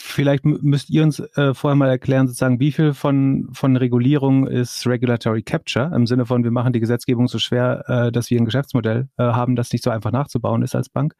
[0.00, 4.86] Vielleicht müsst ihr uns äh, vorher mal erklären, sozusagen, wie viel von, von Regulierung ist
[4.86, 8.44] Regulatory Capture im Sinne von, wir machen die Gesetzgebung so schwer, äh, dass wir ein
[8.44, 11.14] Geschäftsmodell äh, haben, das nicht so einfach nachzubauen ist als Bank.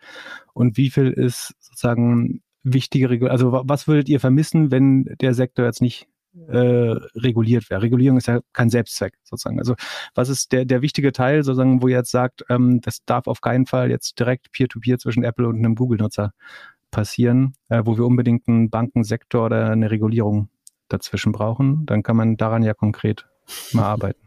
[0.55, 3.33] Und wie viel ist sozusagen wichtige Regulierung?
[3.33, 6.07] Also was würdet ihr vermissen, wenn der Sektor jetzt nicht
[6.47, 7.83] äh, reguliert wäre?
[7.83, 9.59] Regulierung ist ja kein Selbstzweck sozusagen.
[9.59, 9.75] Also
[10.15, 13.41] was ist der, der wichtige Teil sozusagen, wo ihr jetzt sagt, ähm, das darf auf
[13.41, 16.33] keinen Fall jetzt direkt Peer-to-Peer -Peer zwischen Apple und einem Google-Nutzer
[16.91, 20.49] passieren, äh, wo wir unbedingt einen Bankensektor oder eine Regulierung
[20.89, 23.27] dazwischen brauchen, dann kann man daran ja konkret
[23.73, 24.21] mal arbeiten.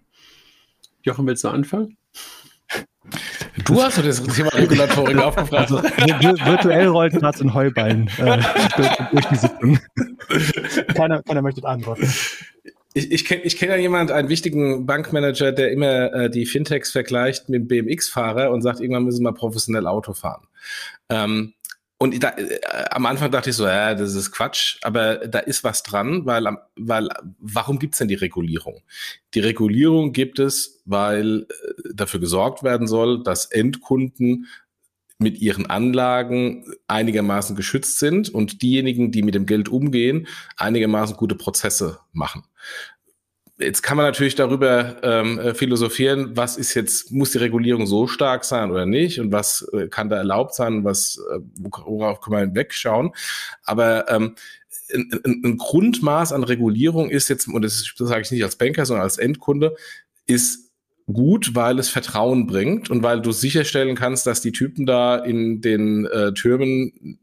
[1.03, 1.97] Jochen, willst du anfangen?
[3.65, 5.71] Du hast doch das Thema Regulatorik aufgefragt.
[5.71, 8.39] Also, virtuell rollt gerade so ein Heuballen äh,
[9.11, 9.79] durch, die Sitzung.
[10.95, 12.07] Keiner, keiner möchte antworten.
[12.93, 16.91] Ich, ich kenne ich kenn ja jemanden, einen wichtigen Bankmanager, der immer äh, die Fintechs
[16.91, 20.47] vergleicht mit dem BMX-Fahrer und sagt, irgendwann müssen wir professionell Auto fahren.
[21.09, 21.53] Ähm,
[22.01, 25.63] und da, äh, am Anfang dachte ich so, ja, das ist Quatsch, aber da ist
[25.63, 28.81] was dran, weil, weil warum gibt's denn die Regulierung?
[29.35, 34.47] Die Regulierung gibt es, weil äh, dafür gesorgt werden soll, dass Endkunden
[35.19, 40.25] mit ihren Anlagen einigermaßen geschützt sind und diejenigen, die mit dem Geld umgehen,
[40.57, 42.41] einigermaßen gute Prozesse machen.
[43.61, 48.07] Jetzt kann man natürlich darüber ähm, äh, philosophieren, was ist jetzt, muss die Regulierung so
[48.07, 52.33] stark sein oder nicht und was äh, kann da erlaubt sein was, äh, worauf kann
[52.33, 53.11] man wegschauen.
[53.63, 54.35] Aber ähm,
[54.93, 58.57] ein, ein, ein Grundmaß an Regulierung ist jetzt, und das, das sage ich nicht als
[58.57, 59.75] Banker, sondern als Endkunde,
[60.25, 60.71] ist
[61.11, 65.61] gut, weil es Vertrauen bringt und weil du sicherstellen kannst, dass die Typen da in
[65.61, 67.19] den äh, Türmen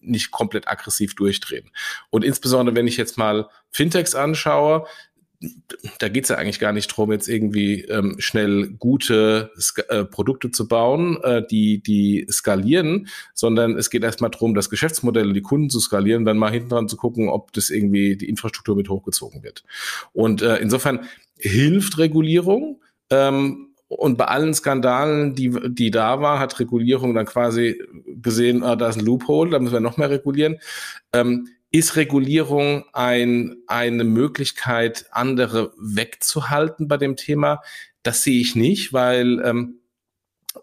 [0.00, 1.70] nicht komplett aggressiv durchdrehen.
[2.10, 4.86] Und insbesondere, wenn ich jetzt mal Fintechs anschaue,
[5.98, 9.50] da geht es ja eigentlich gar nicht drum, jetzt irgendwie ähm, schnell gute
[9.88, 15.28] äh, Produkte zu bauen, äh, die, die skalieren, sondern es geht erstmal darum, das Geschäftsmodell
[15.28, 18.28] und die Kunden zu skalieren dann mal hinten dran zu gucken, ob das irgendwie die
[18.28, 19.64] Infrastruktur mit hochgezogen wird.
[20.12, 21.06] Und äh, insofern
[21.38, 22.80] hilft Regulierung.
[23.10, 27.80] Ähm, und bei allen Skandalen, die, die da waren, hat Regulierung dann quasi
[28.20, 30.56] gesehen, ah, da ist ein Loophole, da müssen wir noch mehr regulieren.
[31.12, 31.48] Ähm,
[31.78, 37.62] ist Regulierung ein, eine Möglichkeit, andere wegzuhalten bei dem Thema?
[38.02, 39.80] Das sehe ich nicht, weil ähm,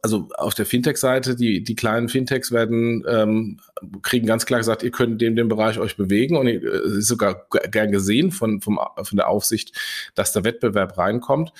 [0.01, 3.59] also auf der Fintech-Seite, die, die kleinen Fintechs werden, ähm,
[4.01, 7.07] kriegen ganz klar gesagt, ihr könnt in dem Bereich euch bewegen und es äh, ist
[7.07, 9.73] sogar gern gesehen von, vom, von der Aufsicht,
[10.15, 11.53] dass der Wettbewerb reinkommt.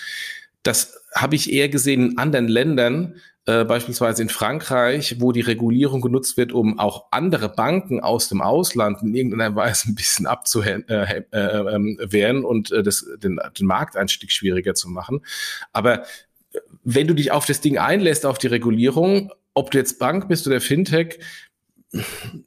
[0.64, 3.16] Das habe ich eher gesehen in anderen Ländern,
[3.46, 8.42] äh, beispielsweise in Frankreich, wo die Regulierung genutzt wird, um auch andere Banken aus dem
[8.42, 13.68] Ausland in irgendeiner Weise ein bisschen abzuwehren äh, äh, ähm, und äh, das, den, den
[13.68, 15.26] Markteinstieg schwieriger zu machen.
[15.74, 20.00] Aber äh, wenn du dich auf das Ding einlässt, auf die Regulierung, ob du jetzt
[20.00, 21.20] Bank bist oder Fintech,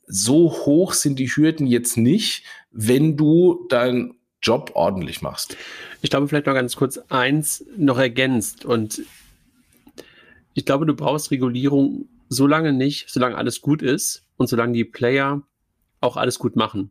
[0.07, 2.42] so hoch sind die Hürden jetzt nicht,
[2.72, 5.57] wenn du deinen Job ordentlich machst.
[6.01, 9.03] Ich glaube, vielleicht noch ganz kurz eins noch ergänzt und
[10.57, 14.86] ich glaube, du brauchst Regulierung so lange nicht, solange alles gut ist und solange die
[14.86, 15.42] Player
[16.00, 16.90] auch alles gut machen.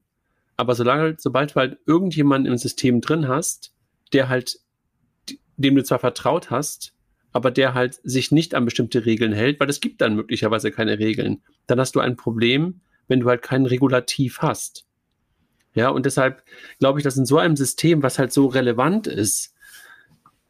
[0.56, 3.74] Aber solange, sobald du halt irgendjemanden im System drin hast,
[4.14, 4.60] der halt,
[5.58, 6.94] dem du zwar vertraut hast,
[7.34, 11.00] aber der halt sich nicht an bestimmte Regeln hält, weil es gibt dann möglicherweise keine
[11.00, 14.86] Regeln, dann hast du ein Problem, wenn du halt kein Regulativ hast.
[15.74, 16.44] Ja, und deshalb
[16.78, 19.56] glaube ich, dass in so einem System, was halt so relevant ist,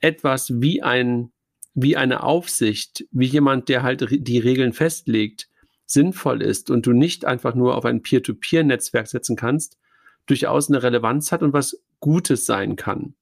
[0.02, 1.32] etwas wie ein
[1.76, 5.50] wie eine Aufsicht, wie jemand, der halt die Regeln festlegt,
[5.86, 9.78] sinnvoll ist und du nicht einfach nur auf ein Peer-to-Peer-Netzwerk setzen kannst,
[10.26, 13.14] durchaus eine Relevanz hat und was Gutes sein kann.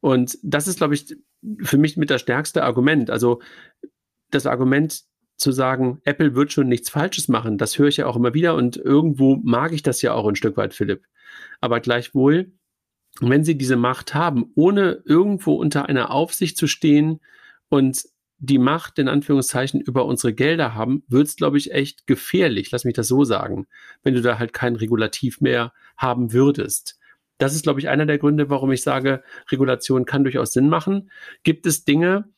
[0.00, 1.16] Und das ist, glaube ich,
[1.62, 3.08] für mich mit das stärkste Argument.
[3.08, 3.40] Also
[4.30, 5.04] das Argument
[5.36, 8.56] zu sagen, Apple wird schon nichts Falsches machen, das höre ich ja auch immer wieder
[8.56, 11.04] und irgendwo mag ich das ja auch ein Stück weit, Philipp.
[11.60, 12.52] Aber gleichwohl,
[13.20, 17.20] wenn sie diese Macht haben, ohne irgendwo unter einer Aufsicht zu stehen
[17.70, 18.04] und
[18.38, 22.84] die Macht in Anführungszeichen über unsere Gelder haben, wird es, glaube ich, echt gefährlich, lass
[22.84, 23.66] mich das so sagen,
[24.02, 26.98] wenn du da halt kein Regulativ mehr haben würdest.
[27.38, 31.10] Das ist, glaube ich, einer der Gründe, warum ich sage, Regulation kann durchaus Sinn machen.
[31.42, 32.28] Gibt es Dinge,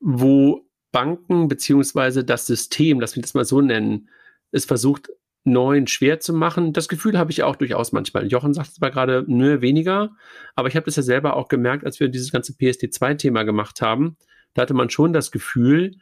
[0.00, 4.08] wo Banken beziehungsweise das System, lass mich das mal so nennen,
[4.50, 5.10] es versucht,
[5.44, 6.72] neuen schwer zu machen.
[6.72, 8.26] Das Gefühl habe ich auch durchaus manchmal.
[8.26, 10.16] Jochen sagt zwar gerade, nö, weniger,
[10.54, 14.16] aber ich habe das ja selber auch gemerkt, als wir dieses ganze PSD2-Thema gemacht haben.
[14.54, 15.96] Da hatte man schon das Gefühl,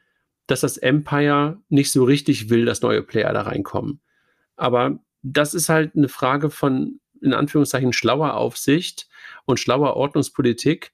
[0.46, 4.00] dass das Empire nicht so richtig will, dass neue Player da reinkommen.
[4.56, 9.08] Aber das ist halt eine Frage von, in Anführungszeichen, schlauer Aufsicht
[9.44, 10.92] und schlauer Ordnungspolitik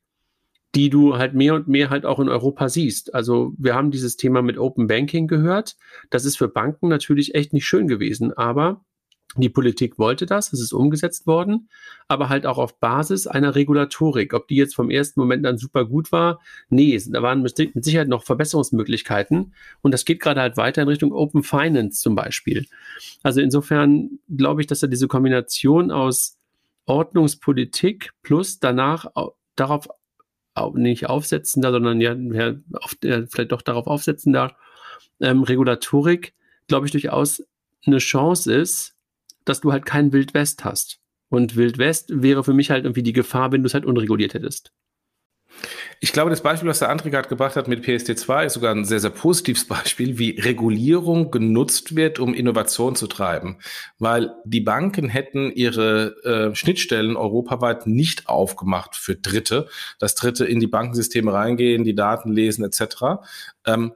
[0.75, 3.15] die du halt mehr und mehr halt auch in Europa siehst.
[3.15, 5.77] Also wir haben dieses Thema mit Open Banking gehört.
[6.11, 8.85] Das ist für Banken natürlich echt nicht schön gewesen, aber
[9.37, 11.69] die Politik wollte das, es ist umgesetzt worden,
[12.07, 14.35] aber halt auch auf Basis einer Regulatorik.
[14.35, 18.09] Ob die jetzt vom ersten Moment dann super gut war, nee, da waren mit Sicherheit
[18.09, 22.67] noch Verbesserungsmöglichkeiten und das geht gerade halt weiter in Richtung Open Finance zum Beispiel.
[23.23, 26.39] Also insofern glaube ich, dass da diese Kombination aus
[26.85, 29.07] Ordnungspolitik plus danach
[29.57, 29.89] darauf
[30.75, 32.55] nicht aufsetzender, sondern ja, ja,
[33.27, 34.57] vielleicht doch darauf aufsetzender
[35.21, 36.35] ähm, Regulatorik,
[36.69, 37.43] glaube ich, durchaus
[37.87, 38.97] eine Chance ist,
[39.45, 40.99] dass du halt kein Wildwest hast.
[41.29, 44.73] Und Wildwest wäre für mich halt irgendwie die Gefahr, wenn du es halt unreguliert hättest.
[46.01, 48.85] Ich glaube, das Beispiel, was der André gerade gebracht hat mit PSD2, ist sogar ein
[48.85, 53.59] sehr, sehr positives Beispiel, wie Regulierung genutzt wird, um Innovation zu treiben.
[53.99, 59.69] Weil die Banken hätten ihre äh, Schnittstellen europaweit nicht aufgemacht für Dritte,
[60.01, 63.23] dass Dritte in die Bankensysteme reingehen, die Daten lesen etc.
[63.65, 63.93] Ähm,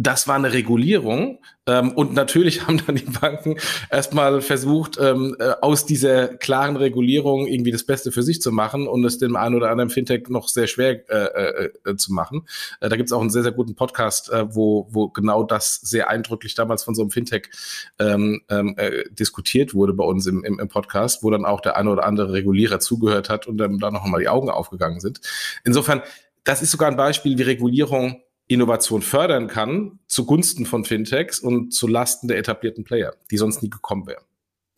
[0.00, 1.40] das war eine Regulierung.
[1.66, 3.56] Ähm, und natürlich haben dann die Banken
[3.90, 8.86] erstmal versucht, ähm, äh, aus dieser klaren Regulierung irgendwie das Beste für sich zu machen
[8.86, 12.46] und es dem einen oder anderen Fintech noch sehr schwer äh, äh, zu machen.
[12.80, 15.74] Äh, da gibt es auch einen sehr, sehr guten Podcast, äh, wo, wo genau das
[15.74, 17.50] sehr eindrücklich damals von so einem Fintech
[17.98, 21.76] ähm, ähm äh, diskutiert wurde bei uns im, im, im Podcast, wo dann auch der
[21.76, 25.20] eine oder andere Regulierer zugehört hat und dann da noch mal die Augen aufgegangen sind.
[25.64, 26.02] Insofern,
[26.44, 31.86] das ist sogar ein Beispiel, wie Regulierung Innovation fördern kann zugunsten von Fintechs und zu
[31.86, 34.24] Lasten der etablierten Player, die sonst nie gekommen wären.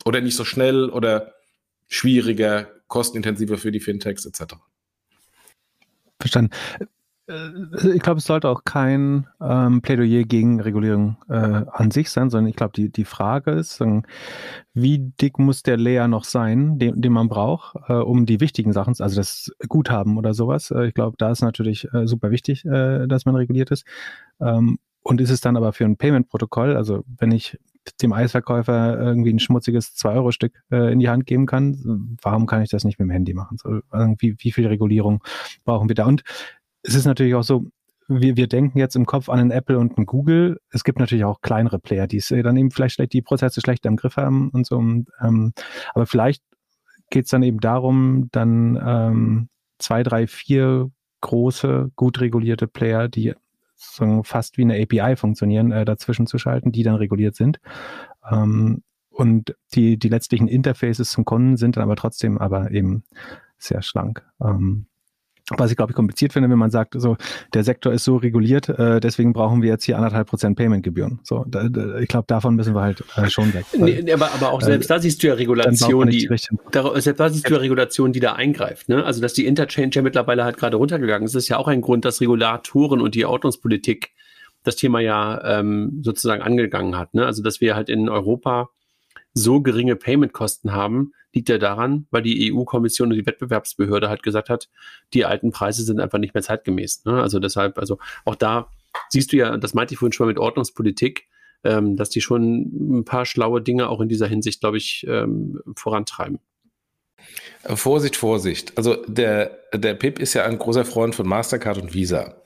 [0.04, 1.34] Oder nicht so schnell oder
[1.86, 4.54] schwieriger, kostenintensiver für die Fintechs etc.
[6.18, 6.50] Verstanden.
[7.30, 12.30] Äh, ich glaube, es sollte auch kein ähm, Plädoyer gegen Regulierung äh, an sich sein,
[12.30, 13.82] sondern ich glaube, die, die Frage ist,
[14.74, 18.72] wie dick muss der Layer noch sein, den, den man braucht, äh, um die wichtigen
[18.72, 20.70] Sachen, also das Guthaben oder sowas.
[20.70, 23.84] Äh, ich glaube, da ist natürlich äh, super wichtig, äh, dass man reguliert ist.
[24.40, 27.58] Ähm, und ist es dann aber für ein Payment-Protokoll, also wenn ich
[28.02, 32.84] dem Eisverkäufer irgendwie ein schmutziges 2-Euro-Stück in die Hand geben kann, warum kann ich das
[32.84, 33.56] nicht mit dem Handy machen?
[33.56, 35.24] So, irgendwie, wie viel Regulierung
[35.64, 36.04] brauchen wir da?
[36.04, 36.22] Und
[36.82, 37.66] es ist natürlich auch so,
[38.08, 40.60] wir, wir denken jetzt im Kopf an einen Apple und einen Google.
[40.70, 43.88] Es gibt natürlich auch kleinere Player, die es äh, dann eben vielleicht die Prozesse schlechter
[43.88, 44.78] im Griff haben und so.
[44.78, 45.52] Ähm,
[45.94, 46.42] aber vielleicht
[47.10, 53.34] geht es dann eben darum, dann ähm, zwei, drei, vier große, gut regulierte Player, die
[53.76, 57.60] so fast wie eine API funktionieren, äh, dazwischen zu schalten, die dann reguliert sind.
[58.30, 63.04] Ähm, und die, die letztlichen Interfaces zum Kunden sind dann aber trotzdem aber eben
[63.58, 64.24] sehr schlank.
[64.42, 64.86] Ähm,
[65.58, 67.16] was ich glaube ich kompliziert finde, wenn man sagt, so
[67.54, 71.20] der Sektor ist so reguliert, äh, deswegen brauchen wir jetzt hier anderthalb Prozent Payment-Gebühren.
[71.22, 73.64] So, da, da, ich glaube, davon müssen wir halt äh, schon weg.
[73.76, 76.40] Weil, nee, aber, aber auch selbst äh, da siehst du ja Regulation, die, die
[76.70, 78.88] da, selbst da siehst du ja Regulation, die da eingreift.
[78.88, 79.04] Ne?
[79.04, 82.04] Also dass die Interchange ja mittlerweile halt gerade runtergegangen ist, ist ja auch ein Grund,
[82.04, 84.12] dass Regulatoren und die Ordnungspolitik
[84.62, 87.14] das Thema ja ähm, sozusagen angegangen hat.
[87.14, 87.24] Ne?
[87.24, 88.70] Also dass wir halt in Europa
[89.34, 94.48] so geringe Payment-Kosten haben, liegt ja daran, weil die EU-Kommission und die Wettbewerbsbehörde halt gesagt
[94.50, 94.68] hat,
[95.14, 97.04] die alten Preise sind einfach nicht mehr zeitgemäß.
[97.04, 97.22] Ne?
[97.22, 98.70] Also deshalb, also auch da
[99.08, 101.28] siehst du ja, das meinte ich vorhin schon mal mit Ordnungspolitik,
[101.62, 105.60] ähm, dass die schon ein paar schlaue Dinge auch in dieser Hinsicht, glaube ich, ähm,
[105.76, 106.40] vorantreiben.
[107.64, 108.76] Vorsicht, Vorsicht.
[108.76, 112.39] Also der, der PIP ist ja ein großer Freund von Mastercard und Visa.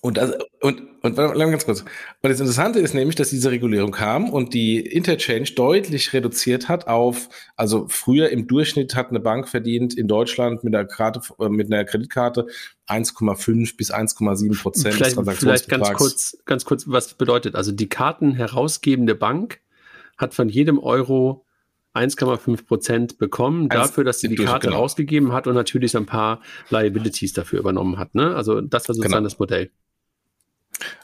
[0.00, 1.80] Und, das, und, und ganz kurz.
[1.82, 1.88] Und
[2.22, 7.28] das Interessante ist nämlich, dass diese Regulierung kam und die Interchange deutlich reduziert hat auf,
[7.56, 11.72] also früher im Durchschnitt hat eine Bank verdient in Deutschland mit einer, Karte, äh, mit
[11.72, 12.46] einer Kreditkarte
[12.88, 17.54] 1,5 bis 1,7 Prozent vielleicht, Vielleicht ganz kurz, ganz kurz, was bedeutet.
[17.54, 19.60] Also die kartenherausgebende Bank
[20.16, 21.44] hat von jedem Euro
[21.94, 24.80] 1,5 Prozent bekommen dafür, dass sie die Karte genau.
[24.80, 26.40] rausgegeben hat und natürlich ein paar
[26.70, 28.14] Liabilities dafür übernommen hat.
[28.14, 28.34] Ne?
[28.34, 29.24] Also das war sozusagen genau.
[29.24, 29.70] das Modell.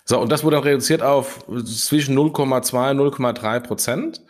[0.04, 4.22] So, und das wurde dann reduziert auf zwischen 0,2 und 0,3 Prozent.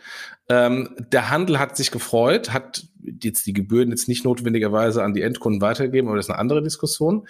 [0.49, 2.87] Ähm, der Handel hat sich gefreut, hat
[3.21, 6.63] jetzt die Gebühren jetzt nicht notwendigerweise an die Endkunden weitergegeben, aber das ist eine andere
[6.63, 7.27] Diskussion.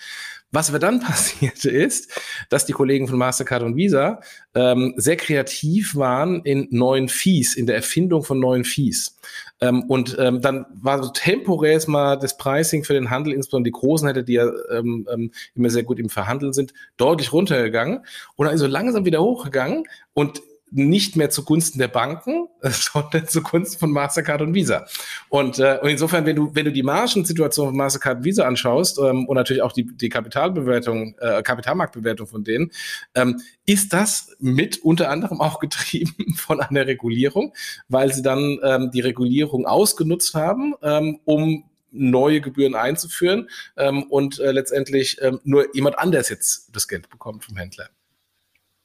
[0.52, 2.12] Was wir dann passierte ist,
[2.50, 4.22] dass die Kollegen von Mastercard und Visa
[4.56, 9.18] ähm, sehr kreativ waren in neuen Fees, in der Erfindung von neuen Fees.
[9.62, 13.80] Ähm, und ähm, dann war so temporär mal das Pricing für den Handel, insbesondere die
[13.80, 18.06] großen hätte, die ja ähm, ähm, immer sehr gut im Verhandeln sind, deutlich runtergegangen
[18.36, 19.86] und dann ist so langsam wieder hochgegangen.
[20.14, 20.42] Und
[20.72, 24.86] nicht mehr zugunsten der Banken, sondern zugunsten von Mastercard und Visa.
[25.30, 29.00] Und, äh, und insofern, wenn du, wenn du die Margensituation von Mastercard und Visa anschaust
[29.00, 32.72] ähm, und natürlich auch die, die Kapitalbewertung, äh, Kapitalmarktbewertung von denen,
[33.16, 37.54] ähm, ist das mit unter anderem auch getrieben von einer Regulierung,
[37.88, 44.40] weil sie dann ähm, die Regulierung ausgenutzt haben, ähm, um neue Gebühren einzuführen ähm, und
[44.40, 47.90] äh, letztendlich ähm, nur jemand anders jetzt das Geld bekommt vom Händler.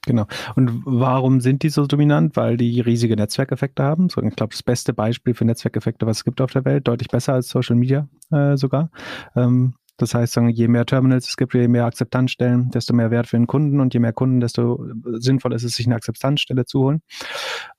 [0.05, 0.27] Genau.
[0.55, 2.35] Und warum sind die so dominant?
[2.35, 4.09] Weil die riesige Netzwerkeffekte haben.
[4.09, 7.09] So, ich glaube, das beste Beispiel für Netzwerkeffekte, was es gibt auf der Welt, deutlich
[7.09, 8.89] besser als Social Media äh, sogar.
[9.35, 13.37] Ähm, das heißt, je mehr Terminals es gibt, je mehr Akzeptanzstellen, desto mehr Wert für
[13.37, 17.01] den Kunden und je mehr Kunden, desto sinnvoller ist es, sich eine Akzeptanzstelle zu holen.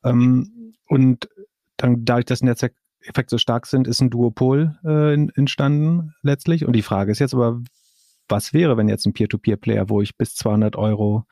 [0.02, 1.28] Ähm, und
[1.76, 6.64] dann dadurch, dass Netzwerkeffekte so stark sind, ist ein Duopol äh, entstanden letztlich.
[6.64, 7.60] Und die Frage ist jetzt aber,
[8.28, 11.26] was wäre, wenn jetzt ein Peer-to-Peer-Player, wo ich bis 200 Euro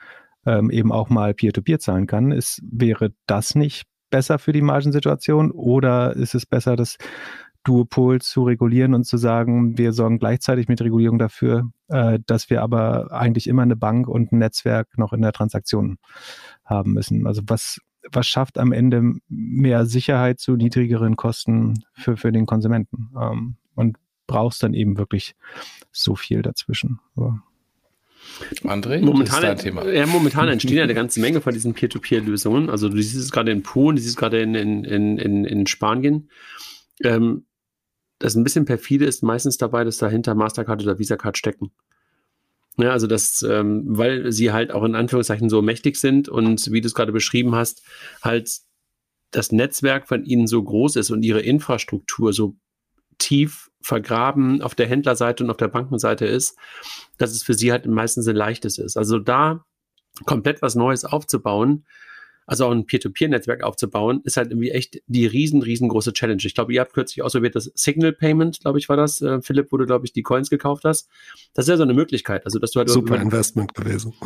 [0.47, 2.33] ähm, eben auch mal Peer-to-Peer -Peer zahlen kann.
[2.33, 6.97] Ist, wäre das nicht besser für die Margensituation oder ist es besser, das
[7.65, 12.63] Duopol zu regulieren und zu sagen, wir sorgen gleichzeitig mit Regulierung dafür, äh, dass wir
[12.63, 15.97] aber eigentlich immer eine Bank und ein Netzwerk noch in der Transaktion
[16.65, 17.27] haben müssen.
[17.27, 17.81] Also was,
[18.13, 23.11] was schafft am Ende mehr Sicherheit zu niedrigeren Kosten für, für den Konsumenten?
[23.19, 25.35] Ähm, und brauchst dann eben wirklich
[25.93, 27.01] so viel dazwischen.
[27.17, 27.43] Aber
[28.65, 29.87] André, momentan, das ist Thema.
[29.93, 32.71] Ja, momentan entstehen ja eine ganze Menge von diesen Peer-to-Peer-Lösungen.
[32.71, 35.67] Also du siehst es gerade in Polen, du siehst es gerade in, in, in, in
[35.67, 36.31] Spanien.
[37.03, 37.47] Ähm,
[38.19, 41.73] das ein bisschen perfide ist meistens dabei, dass dahinter Mastercard oder Visa Card stecken.
[42.77, 46.81] Ja, also das, ähm, weil sie halt auch in Anführungszeichen so mächtig sind und wie
[46.81, 47.83] du es gerade beschrieben hast,
[48.23, 48.51] halt
[49.31, 52.57] das Netzwerk von ihnen so groß ist und ihre Infrastruktur so
[53.25, 56.59] tief vergraben auf der Händlerseite und auf der Bankenseite ist,
[57.17, 58.99] dass es für sie halt meistens ein leichtes ist.
[58.99, 59.65] Also da
[60.27, 61.87] komplett was Neues aufzubauen,
[62.47, 66.43] also auch ein Peer-to-Peer-Netzwerk aufzubauen, ist halt irgendwie echt die riesen, riesengroße Challenge.
[66.45, 69.73] Ich glaube, ihr habt kürzlich ausprobiert das Signal Payment, glaube ich, war das, äh, Philipp,
[69.73, 71.09] wo du, glaube ich, die Coins gekauft hast.
[71.55, 72.45] Das ist ja so eine Möglichkeit.
[72.45, 74.13] Also, dass du halt Super Investment gewesen.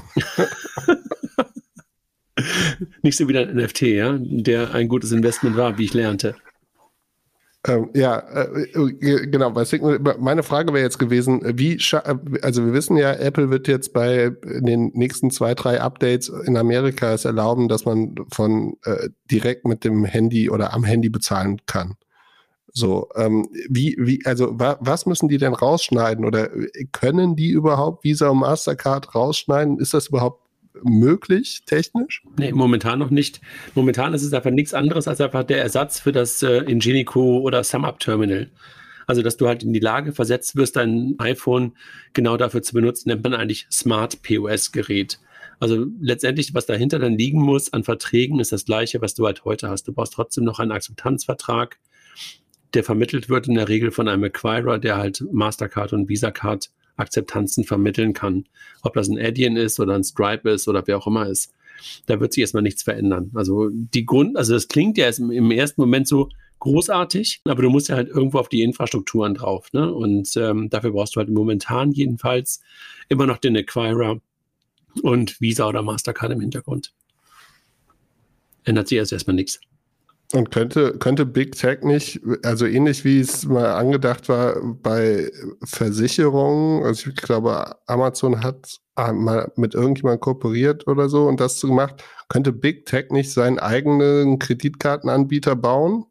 [3.02, 6.34] Nicht so wie dein NFT, ja, der ein gutes Investment war, wie ich lernte.
[7.68, 9.52] Ähm, ja, äh, äh genau.
[9.64, 13.92] Signal, meine Frage wäre jetzt gewesen, wie, äh, also wir wissen ja, Apple wird jetzt
[13.92, 19.66] bei den nächsten zwei, drei Updates in Amerika es erlauben, dass man von äh, direkt
[19.66, 21.96] mit dem Handy oder am Handy bezahlen kann.
[22.72, 26.50] So, ähm, wie, wie, also wa, was müssen die denn rausschneiden oder
[26.92, 29.78] können die überhaupt Visa und Mastercard rausschneiden?
[29.78, 30.47] Ist das überhaupt
[30.82, 32.22] möglich, technisch?
[32.38, 33.40] Nee, momentan noch nicht.
[33.74, 37.64] Momentan ist es einfach nichts anderes als einfach der Ersatz für das äh, Ingenico oder
[37.64, 38.50] SumUp Terminal.
[39.06, 41.72] Also, dass du halt in die Lage versetzt wirst, dein iPhone
[42.12, 45.18] genau dafür zu benutzen, nennt man eigentlich Smart POS Gerät.
[45.60, 49.44] Also letztendlich, was dahinter dann liegen muss an Verträgen, ist das gleiche, was du halt
[49.44, 49.88] heute hast.
[49.88, 51.78] Du brauchst trotzdem noch einen Akzeptanzvertrag,
[52.74, 56.70] der vermittelt wird in der Regel von einem Acquirer, der halt Mastercard und Visa Card
[56.98, 58.44] Akzeptanzen vermitteln kann.
[58.82, 61.54] Ob das ein Adyen ist oder ein Stripe ist oder wer auch immer ist.
[62.06, 63.30] Da wird sich erstmal nichts verändern.
[63.34, 66.28] Also die Grund, also das klingt ja im ersten Moment so
[66.58, 69.72] großartig, aber du musst ja halt irgendwo auf die Infrastrukturen drauf.
[69.72, 69.92] Ne?
[69.92, 72.60] Und ähm, dafür brauchst du halt momentan jedenfalls
[73.08, 74.20] immer noch den Acquirer
[75.02, 76.92] und Visa oder Mastercard im Hintergrund.
[78.64, 79.60] Ändert sich erst erstmal nichts.
[80.34, 85.30] Und könnte, könnte Big Tech nicht, also ähnlich wie es mal angedacht war bei
[85.64, 92.04] Versicherungen, also ich glaube, Amazon hat mal mit irgendjemandem kooperiert oder so und das gemacht,
[92.28, 96.04] könnte Big Tech nicht seinen eigenen Kreditkartenanbieter bauen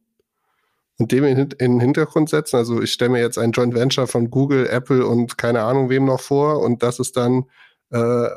[0.97, 2.55] und dem in, in den Hintergrund setzen?
[2.55, 6.05] Also ich stelle mir jetzt ein Joint Venture von Google, Apple und keine Ahnung wem
[6.05, 7.45] noch vor und das ist dann
[7.89, 8.27] äh,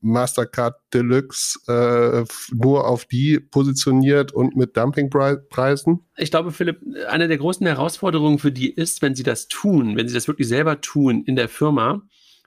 [0.00, 6.00] Mastercard Deluxe äh, nur auf die positioniert und mit Dumpingpreisen?
[6.16, 10.08] Ich glaube, Philipp, eine der großen Herausforderungen für die ist, wenn sie das tun, wenn
[10.08, 12.02] sie das wirklich selber tun in der Firma,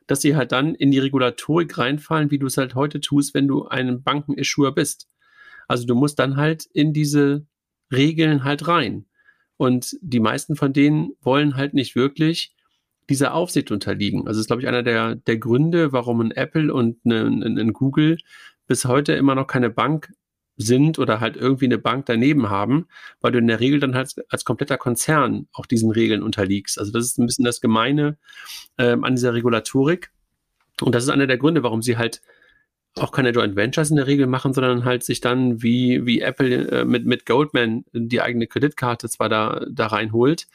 [0.08, 3.48] dass sie halt dann in die Regulatorik reinfallen, wie du es halt heute tust, wenn
[3.48, 5.08] du ein Bankenissuer bist.
[5.68, 7.46] Also du musst dann halt in diese
[7.92, 9.06] Regeln halt rein.
[9.58, 12.54] Und die meisten von denen wollen halt nicht wirklich
[13.12, 14.22] dieser Aufsicht unterliegen.
[14.22, 17.60] Also das ist, glaube ich, einer der, der Gründe, warum ein Apple und ein, ein,
[17.60, 18.18] ein Google
[18.68, 20.14] bis heute immer noch keine Bank
[20.58, 22.88] sind oder halt irgendwie eine Bank daneben haben,
[23.20, 26.80] weil du in der Regel dann halt als kompletter Konzern auch diesen Regeln unterliegst.
[26.80, 28.18] Also das ist ein bisschen das Gemeine
[28.78, 30.12] ähm, an dieser Regulatorik.
[30.82, 32.22] Und das ist einer der Gründe, warum sie halt
[32.96, 36.68] auch keine Joint Ventures in der Regel machen, sondern halt sich dann wie, wie Apple
[36.70, 40.48] äh, mit, mit Goldman die eigene Kreditkarte zwar da, da reinholt,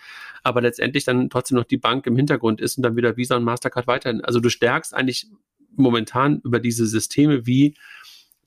[0.46, 3.42] aber letztendlich dann trotzdem noch die Bank im Hintergrund ist und dann wieder Visa und
[3.42, 4.24] Mastercard weiterhin.
[4.24, 5.26] Also du stärkst eigentlich
[5.74, 7.74] momentan über diese Systeme wie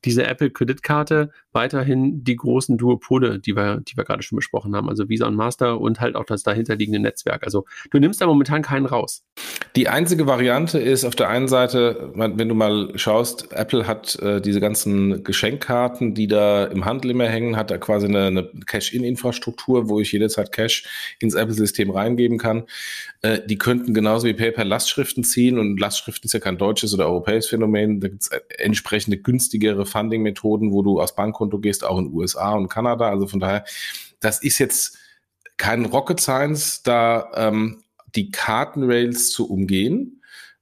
[0.06, 5.10] diese Apple-Kreditkarte weiterhin die großen Duopole, die wir, die wir gerade schon besprochen haben, also
[5.10, 7.43] Visa und Master und halt auch das dahinterliegende Netzwerk.
[7.43, 9.24] Also du nimmst da momentan keinen raus.
[9.76, 14.41] Die einzige Variante ist auf der einen Seite, wenn du mal schaust, Apple hat äh,
[14.41, 19.89] diese ganzen Geschenkkarten, die da im Handel immer hängen, hat da quasi eine, eine Cash-In-Infrastruktur,
[19.89, 22.64] wo ich jederzeit Cash ins Apple-System reingeben kann.
[23.22, 27.08] Äh, die könnten genauso wie PayPal Lastschriften ziehen und Lastschriften ist ja kein deutsches oder
[27.08, 28.00] europäisches Phänomen.
[28.00, 32.54] Da gibt es äh, entsprechende günstigere Funding-Methoden, wo du aus Bankkonto gehst, auch in USA
[32.54, 33.10] und Kanada.
[33.10, 33.64] Also von daher,
[34.20, 34.98] das ist jetzt
[35.58, 37.84] kein Rocket Science, da ähm,
[38.16, 40.22] die Kartenrails zu umgehen.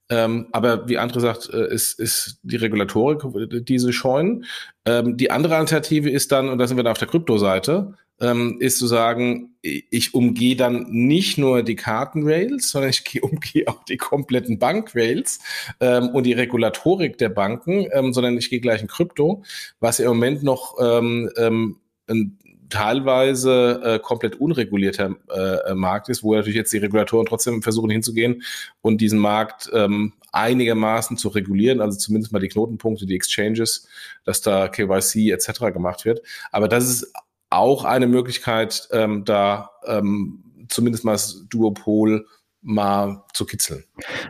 [0.09, 3.21] Ähm, aber wie Andre sagt, äh, ist, ist die Regulatorik
[3.65, 4.45] diese scheuen.
[4.85, 8.57] Ähm, die andere Alternative ist dann, und da sind wir dann auf der Kryptoseite, ähm,
[8.59, 13.97] ist zu sagen, ich umgehe dann nicht nur die Kartenrails, sondern ich umgehe auch die
[13.97, 15.39] kompletten Bankrails
[15.79, 19.43] ähm, und die Regulatorik der Banken, ähm, sondern ich gehe gleich in Krypto,
[19.79, 22.37] was im Moment noch ähm, ähm, ein
[22.69, 28.43] teilweise äh, komplett unregulierter äh, Markt ist, wo natürlich jetzt die Regulatoren trotzdem versuchen hinzugehen
[28.81, 33.87] und diesen Markt ähm, einigermaßen zu regulieren, also zumindest mal die Knotenpunkte, die Exchanges,
[34.25, 35.71] dass da KYC etc.
[35.73, 36.21] gemacht wird.
[36.51, 37.13] Aber das ist
[37.57, 42.25] auch eine Möglichkeit, ähm, da ähm, zumindest mal das Duopol
[42.61, 43.83] mal zu kitzeln.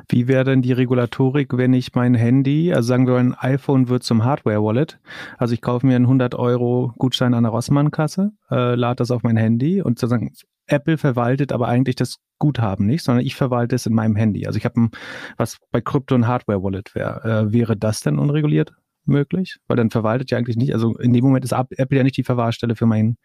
[0.10, 4.04] Wie wäre denn die Regulatorik, wenn ich mein Handy, also sagen wir, ein iPhone wird
[4.04, 5.00] zum Hardware-Wallet,
[5.38, 9.24] also ich kaufe mir einen 100 Euro Gutschein an der Rossmann-Kasse, äh, lade das auf
[9.24, 10.34] mein Handy und sozusagen
[10.68, 14.46] Apple verwaltet aber eigentlich das Guthaben nicht, sondern ich verwalte es in meinem Handy.
[14.46, 14.90] Also ich habe
[15.38, 17.48] was bei Krypto ein Hardware-Wallet wäre.
[17.48, 18.74] Äh, wäre das denn unreguliert?
[19.08, 22.18] Möglich, weil dann verwaltet ja eigentlich nicht, also in dem Moment ist Apple ja nicht
[22.18, 23.18] die Verwahrstelle für mein,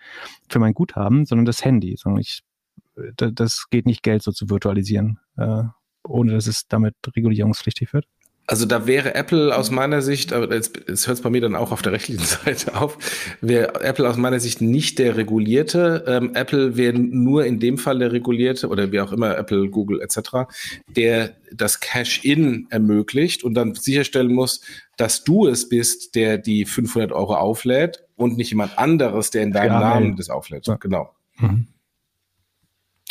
[0.49, 2.43] für mein Guthaben, sondern das Handy, sondern ich,
[3.17, 5.65] das geht nicht, Geld so zu virtualisieren, äh,
[6.05, 8.07] ohne dass es damit regulierungspflichtig wird.
[8.47, 11.55] Also da wäre Apple aus meiner Sicht, aber jetzt, jetzt hört es bei mir dann
[11.55, 12.99] auch auf der rechtlichen Seite auf,
[13.41, 16.05] wäre Apple aus meiner Sicht nicht der regulierte.
[16.09, 20.01] Ähm, Apple wäre nur in dem Fall der regulierte oder wie auch immer Apple, Google
[20.01, 20.53] etc.,
[20.89, 24.61] der das Cash-in ermöglicht und dann sicherstellen muss,
[24.97, 29.53] dass du es bist, der die 500 Euro auflädt und nicht jemand anderes, der in
[29.53, 30.67] deinem ja, Namen das auflädt.
[30.67, 30.77] Ja.
[30.77, 31.11] Genau.
[31.39, 31.69] Mhm.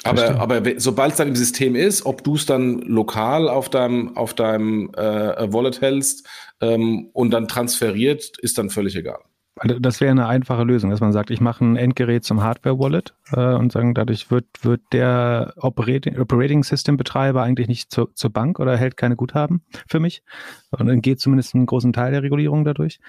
[0.04, 4.18] Aber, aber sobald es dann im System ist, ob du es dann lokal auf deinem,
[4.18, 6.28] auf deinem äh, Wallet hältst
[6.60, 9.20] ähm, und dann transferiert, ist dann völlig egal.
[9.58, 13.14] Also das wäre eine einfache Lösung, dass man sagt, ich mache ein Endgerät zum Hardware-Wallet
[13.34, 18.32] äh, und sagen, dadurch wird, wird der Operating, Operating System Betreiber eigentlich nicht zur, zur
[18.32, 20.24] Bank oder hält keine Guthaben für mich.
[20.72, 23.00] Und dann geht zumindest einen großen Teil der Regulierung dadurch.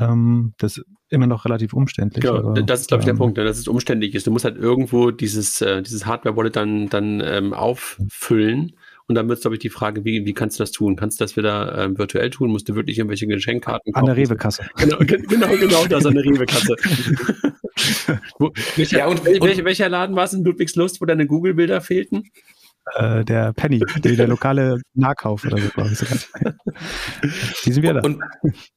[0.00, 2.22] Ähm, das ist immer noch relativ umständlich.
[2.22, 4.26] Genau, aber, das ist, glaube ich, der ähm, Punkt, ne, dass es umständlich ist.
[4.26, 8.74] Du musst halt irgendwo dieses, äh, dieses Hardware-Wallet dann, dann ähm, auffüllen
[9.06, 10.96] und dann wird es, glaube ich, die Frage, wie, wie kannst du das tun?
[10.96, 12.50] Kannst du das wieder ähm, virtuell tun?
[12.50, 14.08] Musst du wirklich irgendwelche Geschenkkarten kaufen?
[14.08, 14.64] An der Rewe-Kasse.
[14.76, 16.74] Genau, genau, genau das, an der Rewe-Kasse.
[18.76, 22.30] welcher, ja, und, welcher, welcher Laden war es in Ludwigslust, wo deine Google-Bilder fehlten?
[22.92, 25.98] Äh, der Penny, der, der lokale Nahkauf oder so, glaube ich.
[27.64, 28.00] Die sind wir da.
[28.00, 28.20] Und,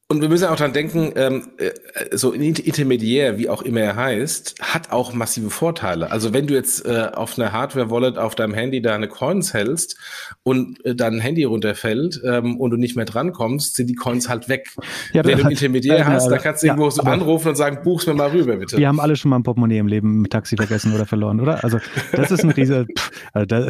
[0.08, 3.96] und wir müssen auch dran denken, ähm, äh, so ein Intermediär, wie auch immer er
[3.96, 6.10] heißt, hat auch massive Vorteile.
[6.10, 9.98] Also wenn du jetzt äh, auf einer Hardware-Wallet auf deinem Handy deine Coins hältst
[10.42, 14.48] und äh, dein Handy runterfällt ähm, und du nicht mehr drankommst, sind die Coins halt
[14.48, 14.70] weg.
[15.12, 17.56] Ja, wenn du ein Intermediär hat, hast, dann kannst du ja, irgendwo so anrufen und
[17.56, 18.78] sagen, buch's mir mal rüber, bitte.
[18.78, 21.62] Wir haben alle schon mal ein Portemonnaie im Leben im Taxi vergessen oder verloren, oder?
[21.62, 21.78] Also
[22.12, 22.86] das ist ein riesiger,
[23.34, 23.68] also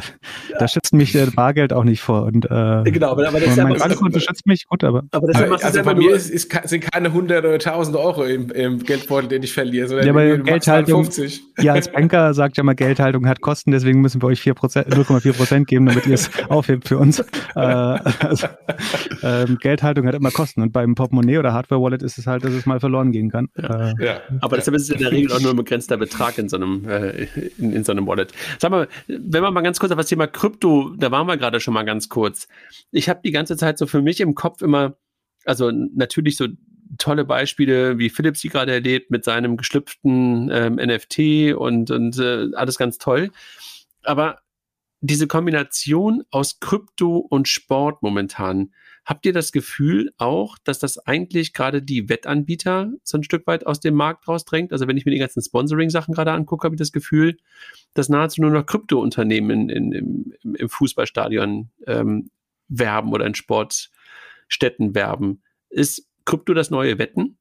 [0.58, 2.24] da schützt mich äh, Bargeld auch nicht vor.
[2.24, 5.04] Und, äh, genau, aber, aber das mein Bankkonto schützt mich gut, aber.
[5.10, 5.28] aber
[5.62, 9.42] also bei mir ist, ist, sind keine hundert oder tausend Euro im, im, Geldbeutel, den
[9.42, 11.42] ich verliere, sondern ja, aber Geldhaltung, 50.
[11.60, 15.66] Ja, als Banker sagt ja mal, Geldhaltung hat Kosten, deswegen müssen wir euch 0,4 Prozent
[15.66, 17.18] geben, damit ihr es aufhebt für uns.
[17.20, 18.46] äh, also,
[19.22, 22.66] ähm, Geldhaltung hat immer Kosten und beim Portemonnaie oder Hardware-Wallet ist es halt, dass es
[22.66, 23.48] mal verloren gehen kann.
[23.56, 23.90] Ja.
[23.90, 24.20] Äh, ja.
[24.40, 26.88] Aber deshalb ist es in der Regel auch nur ein begrenzter Betrag in so einem,
[26.88, 27.26] äh,
[27.58, 28.32] in, in so einem Wallet.
[28.58, 31.60] Sag mal, wenn wir mal ganz kurz auf das Thema Krypto, da waren wir gerade
[31.60, 32.48] schon mal ganz kurz.
[32.90, 34.96] Ich habe die ganze Zeit so für mich im Kopf immer,
[35.44, 36.48] also natürlich so
[36.98, 42.48] tolle Beispiele, wie Philipp sie gerade erlebt mit seinem geschlüpften ähm, NFT und, und äh,
[42.54, 43.30] alles ganz toll.
[44.02, 44.40] Aber
[45.00, 48.72] diese Kombination aus Krypto und Sport momentan,
[49.08, 53.64] habt ihr das Gefühl auch, dass das eigentlich gerade die Wettanbieter so ein Stück weit
[53.66, 54.70] aus dem Markt rausdrängt?
[54.70, 57.38] Also wenn ich mir die ganzen Sponsoring-Sachen gerade angucke, habe ich das Gefühl,
[57.94, 62.30] dass nahezu nur noch Krypto-Unternehmen in, in, im, im Fußballstadion ähm,
[62.68, 65.42] werben oder in Sportstätten werben.
[65.70, 67.38] Ist Krypto das neue Wetten?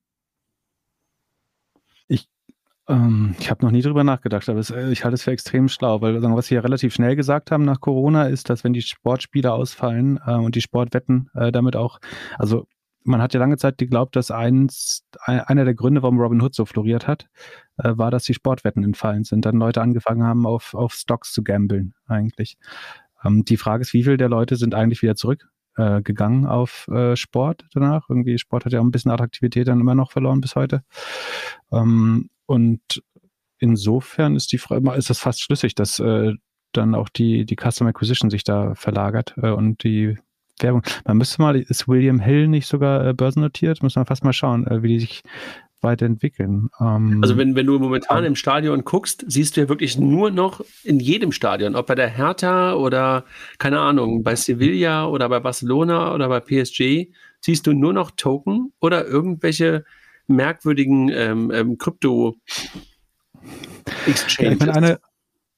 [2.88, 5.31] Ich, ähm, ich habe noch nie drüber nachgedacht, aber es, äh, ich halte es für
[5.31, 8.73] extrem schlau, weil was wir ja relativ schnell gesagt haben nach Corona ist, dass wenn
[8.73, 11.99] die Sportspiele ausfallen äh, und die Sportwetten äh, damit auch,
[12.38, 12.67] also
[13.03, 16.65] man hat ja lange Zeit geglaubt, dass eins, einer der Gründe, warum Robin Hood so
[16.65, 17.29] floriert hat,
[17.77, 19.45] äh, war, dass die Sportwetten entfallen sind.
[19.45, 22.57] Dann Leute angefangen haben, auf, auf Stocks zu gambeln, eigentlich.
[23.23, 25.47] Ähm, die Frage ist, wie viele der Leute sind eigentlich wieder zurück
[25.78, 28.09] äh, gegangen auf äh, Sport danach.
[28.09, 30.84] Irgendwie Sport hat ja auch ein bisschen Attraktivität dann immer noch verloren bis heute.
[31.71, 32.82] Ähm, und
[33.59, 36.34] insofern ist die Frage, ist das fast schlüssig, dass äh,
[36.73, 40.17] dann auch die, die Custom Acquisition sich da verlagert äh, und die
[40.59, 40.84] Werbung.
[41.05, 43.84] Man müsste mal, ist William Hill nicht sogar äh, börsennotiert?
[43.84, 45.23] Muss man fast mal schauen, äh, wie die sich
[45.82, 46.69] weiterentwickeln.
[46.80, 50.61] Ähm, also wenn, wenn du momentan im Stadion guckst, siehst du ja wirklich nur noch
[50.84, 53.25] in jedem Stadion, ob bei der Hertha oder,
[53.57, 58.73] keine Ahnung, bei Sevilla oder bei Barcelona oder bei PSG, siehst du nur noch Token
[58.80, 59.86] oder irgendwelche
[60.28, 64.65] merkwürdigen ähm, ähm, Krypto-Exchanges.
[64.65, 64.99] Ja, eine,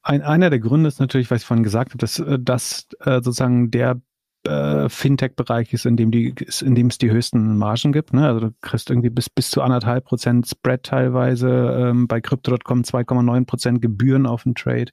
[0.04, 3.22] ein, einer der Gründe ist natürlich, was ich vorhin gesagt habe, dass, äh, dass äh,
[3.22, 4.02] sozusagen der
[4.44, 8.14] äh, Fintech-Bereich ist, in dem die, in dem es die höchsten Margen gibt.
[8.14, 8.26] Ne?
[8.26, 13.46] Also du kriegst irgendwie bis, bis zu anderthalb Prozent Spread teilweise, ähm, bei Crypto.com 2,9
[13.46, 14.92] Prozent Gebühren auf den Trade.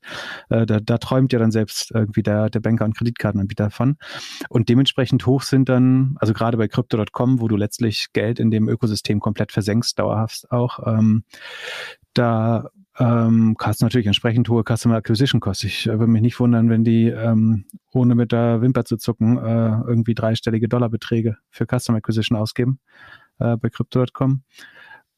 [0.51, 3.97] Äh, da, da träumt ja dann selbst irgendwie der, der Banker und Kreditkartenanbieter von.
[4.49, 8.69] Und dementsprechend hoch sind dann, also gerade bei Crypto.com, wo du letztlich Geld in dem
[8.69, 11.23] Ökosystem komplett versenkst, dauerhaft auch, ähm,
[12.15, 15.65] da ähm, hast natürlich entsprechend hohe Customer Acquisition Costs.
[15.65, 19.37] Ich äh, würde mich nicht wundern, wenn die, ähm, ohne mit der Wimper zu zucken,
[19.39, 22.81] äh, irgendwie dreistellige Dollarbeträge für Customer Acquisition ausgeben
[23.39, 24.43] äh, bei Crypto.com.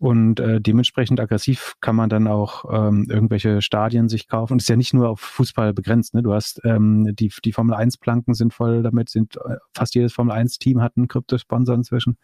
[0.00, 4.52] Und äh, dementsprechend aggressiv kann man dann auch ähm, irgendwelche Stadien sich kaufen.
[4.52, 6.14] Und es ist ja nicht nur auf Fußball begrenzt.
[6.14, 6.22] Ne?
[6.22, 10.36] Du hast ähm, die, die Formel 1-Planken sind voll, damit sind äh, fast jedes Formel
[10.36, 12.16] 1-Team hat einen Kryptosponsor inzwischen.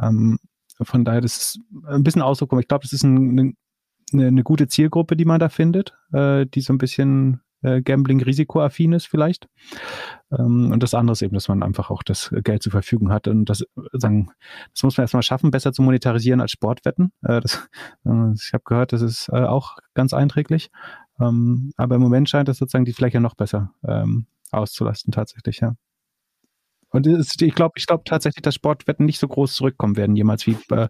[0.00, 0.38] Ähm,
[0.80, 2.52] von daher, das ist ein bisschen Ausdruck.
[2.60, 3.56] Ich glaube, das ist ein, ein
[4.12, 8.92] eine, eine gute Zielgruppe, die man da findet, äh, die so ein bisschen äh, Gambling-risikoaffin
[8.92, 9.48] ist vielleicht.
[10.32, 13.28] Ähm, und das andere ist eben, dass man einfach auch das Geld zur Verfügung hat.
[13.28, 14.30] Und das, sagen,
[14.72, 17.12] das muss man erstmal schaffen, besser zu monetarisieren als Sportwetten.
[17.22, 17.68] Äh, das,
[18.04, 20.70] äh, ich habe gehört, das ist äh, auch ganz einträglich.
[21.20, 25.74] Ähm, aber im Moment scheint das sozusagen die Fläche noch besser ähm, auszulasten tatsächlich, ja.
[26.90, 30.46] Und ist, ich glaube ich glaube tatsächlich, dass Sportwetten nicht so groß zurückkommen werden, jemals
[30.46, 30.88] wie, äh,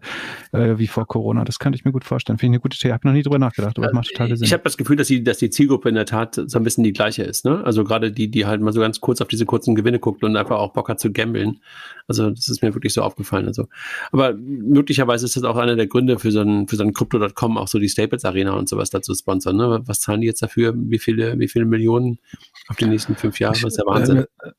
[0.51, 1.43] äh, wie vor Corona.
[1.43, 2.39] Das könnte ich mir gut vorstellen.
[2.39, 2.93] Finde ich eine gute Idee.
[2.93, 4.45] Habe noch nie drüber nachgedacht, aber es macht total Sinn.
[4.45, 6.83] Ich habe das Gefühl, dass die, dass die Zielgruppe in der Tat so ein bisschen
[6.83, 7.45] die gleiche ist.
[7.45, 7.63] Ne?
[7.63, 10.35] Also gerade die, die halt mal so ganz kurz auf diese kurzen Gewinne guckt und
[10.35, 11.61] einfach auch Bock hat zu gambeln.
[12.07, 13.47] Also das ist mir wirklich so aufgefallen.
[13.47, 13.67] Also,
[14.11, 17.57] aber möglicherweise ist das auch einer der Gründe für so ein, für so ein Crypto.com,
[17.57, 19.57] auch so die Staples Arena und sowas dazu sponsern.
[19.57, 19.81] Ne?
[19.85, 20.73] Was zahlen die jetzt dafür?
[20.75, 22.19] Wie viele, wie viele Millionen
[22.67, 23.53] auf die nächsten fünf Jahre?
[23.53, 24.17] Das ist der Wahnsinn.
[24.17, 24.51] Äh,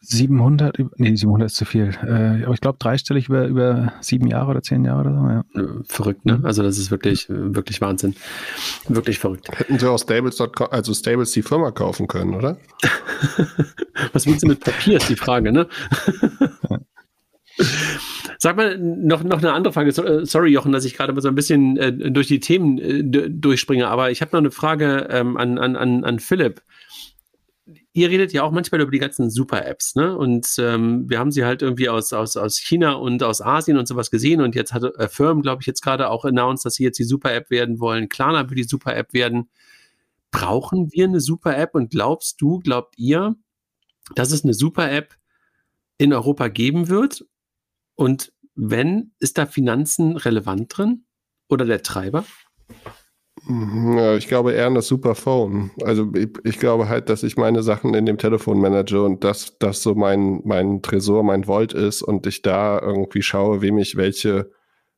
[0.00, 1.90] 700, nee, 700 ist zu viel.
[2.02, 5.26] Äh, aber ich glaube dreistellig über, über sieben Jahre oder zehn Jahre oder so.
[5.28, 5.44] Ja.
[5.60, 6.40] Äh, verrückt, ne?
[6.44, 8.14] Also das ist wirklich, wirklich Wahnsinn.
[8.88, 9.48] Wirklich verrückt.
[9.58, 12.58] Hätten sie auch Stables.com, also Stables die Firma kaufen können, oder?
[14.12, 15.66] Was willst du mit Papier, ist die Frage, ne?
[18.38, 19.90] Sag mal, noch, noch eine andere Frage.
[19.90, 23.02] Äh, sorry, Jochen, dass ich gerade mal so ein bisschen äh, durch die Themen äh,
[23.02, 26.62] durchspringe, aber ich habe noch eine Frage ähm, an, an, an Philipp
[27.92, 30.16] ihr redet ja auch manchmal über die ganzen Super-Apps, ne?
[30.16, 33.88] Und ähm, wir haben sie halt irgendwie aus, aus, aus China und aus Asien und
[33.88, 34.40] sowas gesehen.
[34.40, 37.04] Und jetzt hat äh, Firmen, glaube ich, jetzt gerade auch announced, dass sie jetzt die
[37.04, 38.08] Super-App werden wollen.
[38.08, 39.50] Klarna will die Super-App werden.
[40.30, 41.74] Brauchen wir eine Super-App?
[41.74, 43.36] Und glaubst du, glaubt ihr,
[44.14, 45.14] dass es eine Super-App
[45.96, 47.26] in Europa geben wird?
[47.94, 51.04] Und wenn, ist da Finanzen relevant drin?
[51.48, 52.24] Oder der Treiber?
[53.48, 55.70] Ja, ich glaube eher an das Superphone.
[55.82, 59.56] Also ich, ich, glaube halt, dass ich meine Sachen in dem Telefon manage und dass
[59.58, 63.96] das so mein, mein Tresor, mein Vault ist und ich da irgendwie schaue, wem ich
[63.96, 64.50] welche,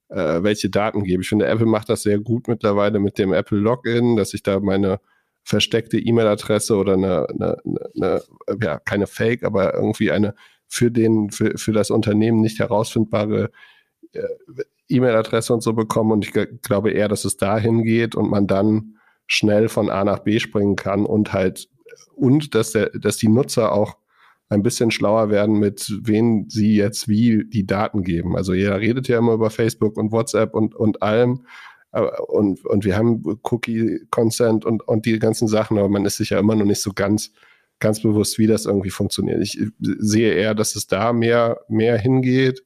[0.08, 1.22] äh, welche Daten gebe.
[1.22, 4.58] Ich finde, Apple macht das sehr gut mittlerweile mit dem Apple Login, dass ich da
[4.58, 4.98] meine
[5.44, 7.56] versteckte E-Mail-Adresse oder eine, eine,
[7.94, 8.22] eine,
[8.60, 10.34] ja, keine Fake, aber irgendwie eine
[10.66, 13.50] für den, für, für das Unternehmen nicht herausfindbare
[14.12, 14.22] äh,
[14.90, 16.12] E-Mail-Adresse und so bekommen.
[16.12, 16.32] Und ich
[16.62, 20.76] glaube eher, dass es dahin geht und man dann schnell von A nach B springen
[20.76, 21.68] kann und halt,
[22.16, 23.96] und dass der, dass die Nutzer auch
[24.48, 28.36] ein bisschen schlauer werden, mit wen sie jetzt wie die Daten geben.
[28.36, 31.44] Also jeder redet ja immer über Facebook und WhatsApp und, und allem.
[31.92, 36.30] Und, und wir haben Cookie Consent und, und die ganzen Sachen, aber man ist sich
[36.30, 37.32] ja immer noch nicht so ganz,
[37.78, 39.40] ganz bewusst, wie das irgendwie funktioniert.
[39.40, 42.64] Ich sehe eher, dass es da mehr, mehr hingeht.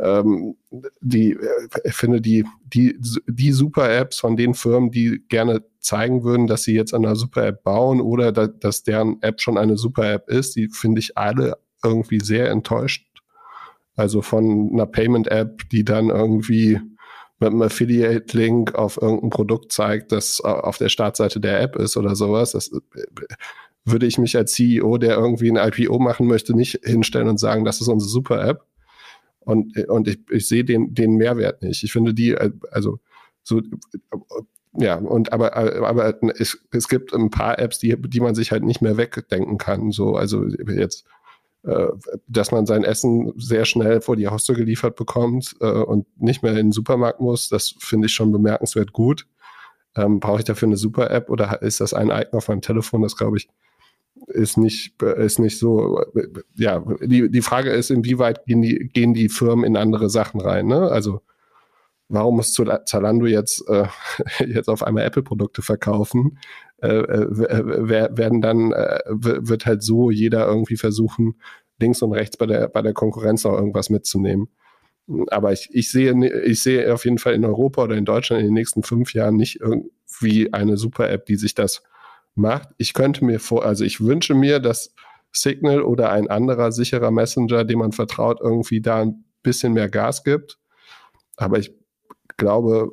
[0.00, 0.56] Ähm,
[1.00, 1.36] die,
[1.84, 6.74] ich finde die, die, die Super-Apps von den Firmen, die gerne zeigen würden, dass sie
[6.74, 10.68] jetzt an einer Super-App bauen oder da, dass deren App schon eine Super-App ist, die
[10.68, 13.06] finde ich alle irgendwie sehr enttäuscht.
[13.96, 16.80] Also von einer Payment-App, die dann irgendwie
[17.40, 22.14] mit einem Affiliate-Link auf irgendein Produkt zeigt, das auf der Startseite der App ist oder
[22.14, 22.52] sowas.
[22.52, 22.80] Das äh,
[23.84, 27.64] würde ich mich als CEO, der irgendwie ein IPO machen möchte, nicht hinstellen und sagen,
[27.64, 28.64] das ist unsere Super-App.
[29.48, 31.82] Und, und ich, ich sehe den, den Mehrwert nicht.
[31.82, 33.00] Ich finde die, äh, also
[33.42, 33.62] so,
[34.74, 38.62] ja, und aber, aber es, es gibt ein paar Apps, die, die man sich halt
[38.62, 39.90] nicht mehr wegdenken kann.
[39.90, 41.06] So, also jetzt
[41.62, 41.88] äh,
[42.26, 46.52] dass man sein Essen sehr schnell vor die Haustür geliefert bekommt äh, und nicht mehr
[46.52, 49.26] in den Supermarkt muss, das finde ich schon bemerkenswert gut.
[49.96, 53.00] Ähm, Brauche ich dafür eine Super-App oder ist das ein Icon auf meinem Telefon?
[53.00, 53.48] Das glaube ich
[54.28, 56.02] ist nicht, ist nicht so,
[56.56, 60.66] ja, die, die Frage ist, inwieweit gehen die, gehen die Firmen in andere Sachen rein,
[60.66, 60.90] ne?
[60.90, 61.20] Also,
[62.08, 63.86] warum muss Zalando jetzt, äh,
[64.46, 66.38] jetzt auf einmal Apple-Produkte verkaufen?
[66.80, 71.34] Äh, äh, werden dann, äh, wird halt so jeder irgendwie versuchen,
[71.80, 74.48] links und rechts bei der, bei der Konkurrenz noch irgendwas mitzunehmen.
[75.28, 76.14] Aber ich, ich, sehe,
[76.44, 79.36] ich sehe auf jeden Fall in Europa oder in Deutschland in den nächsten fünf Jahren
[79.36, 81.82] nicht irgendwie eine Super-App, die sich das
[82.38, 82.68] macht.
[82.78, 84.94] Ich könnte mir vor, also ich wünsche mir, dass
[85.32, 90.24] Signal oder ein anderer sicherer Messenger, dem man vertraut, irgendwie da ein bisschen mehr Gas
[90.24, 90.58] gibt.
[91.36, 91.72] Aber ich
[92.36, 92.90] glaube,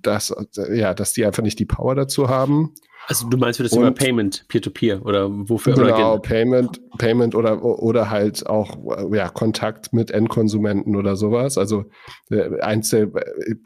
[0.00, 0.34] dass,
[0.72, 2.74] ja, dass die einfach nicht die Power dazu haben.
[3.08, 5.74] Also du meinst für das Thema Payment, Peer-to-Peer -Peer, oder wofür?
[5.74, 8.76] Genau, oder Payment, Payment oder, oder halt auch
[9.12, 11.58] ja, Kontakt mit Endkonsumenten oder sowas.
[11.58, 11.86] Also
[12.30, 13.12] äh, Einzel,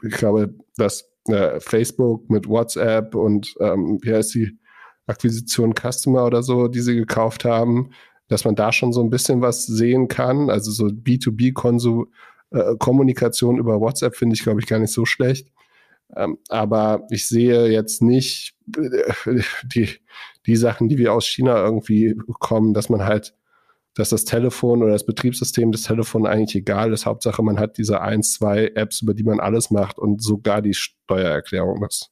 [0.03, 4.57] ich glaube, dass äh, Facebook mit WhatsApp und ähm, wie heißt die
[5.07, 7.91] Akquisition Customer oder so, die sie gekauft haben,
[8.27, 10.49] dass man da schon so ein bisschen was sehen kann.
[10.49, 15.47] Also so B2B-Kommunikation äh, über WhatsApp finde ich, glaube ich, gar nicht so schlecht.
[16.15, 19.89] Ähm, aber ich sehe jetzt nicht äh, die,
[20.45, 23.33] die Sachen, die wir aus China irgendwie kommen, dass man halt,
[23.95, 27.05] dass das Telefon oder das Betriebssystem des Telefons eigentlich egal ist.
[27.05, 30.73] Hauptsache, man hat diese ein, zwei Apps, über die man alles macht und sogar die
[30.73, 31.81] Steuererklärung.
[31.81, 32.11] Das,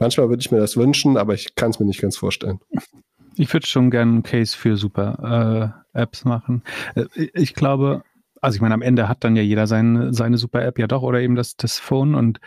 [0.00, 2.58] manchmal würde ich mir das wünschen, aber ich kann es mir nicht ganz vorstellen.
[3.36, 6.62] Ich würde schon gerne einen Case für super äh, Apps machen.
[6.94, 8.02] Äh, ich glaube,
[8.40, 11.02] also ich meine, am Ende hat dann ja jeder seine, seine super App ja doch
[11.02, 12.40] oder eben das, das Phone und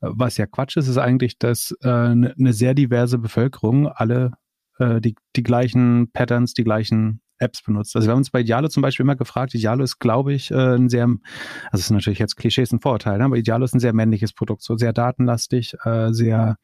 [0.00, 4.32] was ja Quatsch ist, ist eigentlich, dass äh, eine ne sehr diverse Bevölkerung alle
[4.78, 7.94] äh, die, die gleichen Patterns, die gleichen Apps benutzt.
[7.96, 10.76] Also wir haben uns bei Idealo zum Beispiel immer gefragt, Idealo ist, glaube ich, äh,
[10.76, 11.18] ein sehr, also
[11.72, 13.24] es ist natürlich jetzt Klischees ein Vorurteil, ne?
[13.24, 16.56] aber Idealo ist ein sehr männliches Produkt, so sehr datenlastig, äh, sehr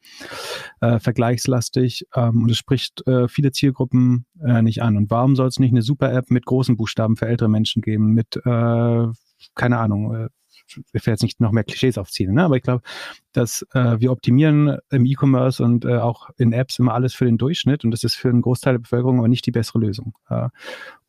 [0.81, 4.97] äh, vergleichslastig ähm, und es spricht viele Zielgruppen nicht an.
[4.97, 8.39] Und warum soll es nicht eine Super-App mit großen Buchstaben für ältere Menschen geben, mit,
[8.43, 10.29] keine Ahnung,
[10.67, 12.43] ich will jetzt nicht noch mehr Klischees aufziehen, ne?
[12.43, 12.81] aber ich glaube,
[13.31, 17.37] dass äh, wir optimieren im E-Commerce und äh, auch in Apps immer alles für den
[17.37, 20.13] Durchschnitt und das ist für einen Großteil der Bevölkerung aber nicht die bessere Lösung.
[20.29, 20.49] Äh,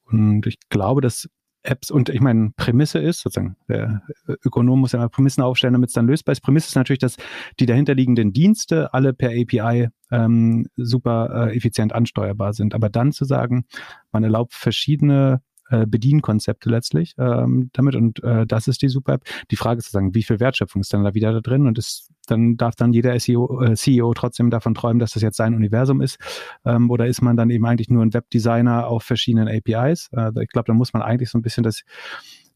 [0.05, 1.29] und ich glaube, dass
[1.67, 4.03] Apps und ich meine, Prämisse ist, sozusagen, der
[4.45, 6.41] Ökonom muss ja mal Prämissen aufstellen, damit es dann lösbar ist.
[6.41, 7.17] Prämisse ist natürlich, dass
[7.59, 12.75] die dahinterliegenden Dienste alle per API ähm, super äh, effizient ansteuerbar sind.
[12.75, 13.65] Aber dann zu sagen,
[14.13, 19.25] man erlaubt verschiedene äh, Bedienkonzepte letztlich ähm, damit und äh, das ist die Super App.
[19.51, 22.09] Die Frage ist sozusagen, wie viel Wertschöpfung ist dann da wieder da drin und das,
[22.27, 26.01] dann darf dann jeder SEO, äh, CEO trotzdem davon träumen, dass das jetzt sein Universum
[26.01, 26.19] ist
[26.65, 30.09] ähm, oder ist man dann eben eigentlich nur ein Webdesigner auf verschiedenen APIs?
[30.13, 31.83] Äh, ich glaube, da muss man eigentlich so ein bisschen das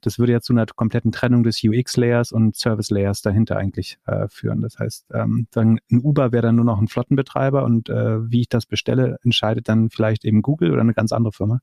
[0.00, 4.62] das würde ja zu einer kompletten Trennung des UX-Layers und Service-Layers dahinter eigentlich äh, führen.
[4.62, 8.42] Das heißt, ähm, dann ein Uber wäre dann nur noch ein Flottenbetreiber und äh, wie
[8.42, 11.60] ich das bestelle, entscheidet dann vielleicht eben Google oder eine ganz andere Firma.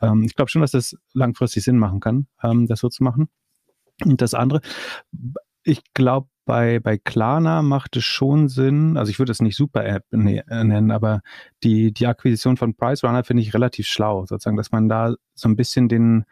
[0.00, 3.28] Ähm, ich glaube schon, dass das langfristig Sinn machen kann, ähm, das so zu machen.
[4.04, 4.60] Und das andere,
[5.62, 10.04] ich glaube, bei, bei Klarna macht es schon Sinn, also ich würde es nicht Super-App
[10.12, 11.20] ne, nennen, aber
[11.64, 15.56] die, die Akquisition von PriceRunner finde ich relativ schlau, sozusagen, dass man da so ein
[15.56, 16.24] bisschen den,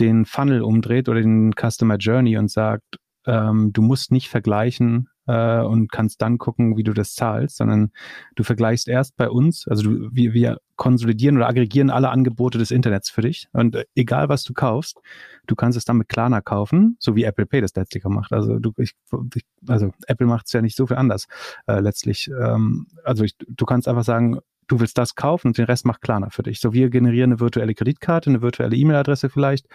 [0.00, 2.96] den Funnel umdreht oder den Customer Journey und sagt,
[3.26, 7.92] ähm, du musst nicht vergleichen, äh, und kannst dann gucken, wie du das zahlst, sondern
[8.34, 12.72] du vergleichst erst bei uns, also du, wir, wir konsolidieren oder aggregieren alle Angebote des
[12.72, 14.98] Internets für dich und äh, egal was du kaufst,
[15.46, 18.32] du kannst es dann mit Klarna kaufen, so wie Apple Pay das letztlich macht.
[18.32, 18.94] Also du, ich,
[19.34, 21.28] ich, also Apple macht es ja nicht so viel anders
[21.68, 22.28] äh, letztlich.
[22.28, 24.40] Ähm, also ich, du kannst einfach sagen,
[24.70, 26.60] du willst das kaufen und den Rest macht Klarna für dich.
[26.60, 29.66] So, wir generieren eine virtuelle Kreditkarte, eine virtuelle E-Mail-Adresse vielleicht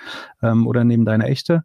[0.42, 1.64] ähm, oder nehmen deine echte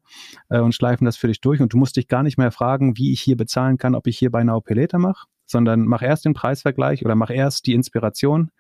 [0.49, 2.97] äh, und schleifen das für dich durch und du musst dich gar nicht mehr fragen,
[2.97, 6.03] wie ich hier bezahlen kann, ob ich hier bei Now Pay Later mache, sondern mach
[6.03, 8.51] erst den Preisvergleich oder mach erst die Inspiration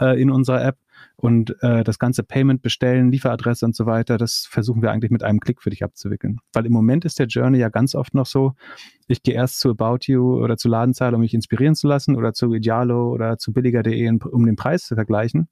[0.00, 0.76] äh, in unserer App
[1.16, 5.22] und äh, das ganze Payment bestellen, Lieferadresse und so weiter, das versuchen wir eigentlich mit
[5.22, 6.38] einem Klick für dich abzuwickeln.
[6.52, 8.52] Weil im Moment ist der Journey ja ganz oft noch so,
[9.06, 12.32] ich gehe erst zu About You oder zu Ladenzahl, um mich inspirieren zu lassen oder
[12.32, 15.48] zu Idealo oder zu billiger.de, um den Preis zu vergleichen.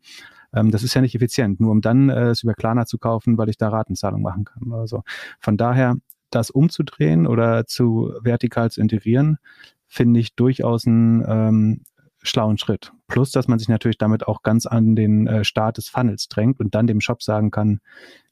[0.54, 3.38] Ähm, das ist ja nicht effizient, nur um dann äh, es über Klarna zu kaufen,
[3.38, 5.02] weil ich da Ratenzahlung machen kann oder so.
[5.40, 5.96] Von daher,
[6.30, 9.38] das umzudrehen oder zu vertikal zu integrieren,
[9.86, 11.82] finde ich durchaus ein ähm,
[12.22, 12.92] schlauen Schritt.
[13.06, 16.58] Plus, dass man sich natürlich damit auch ganz an den äh, Start des Funnels drängt
[16.58, 17.80] und dann dem Shop sagen kann,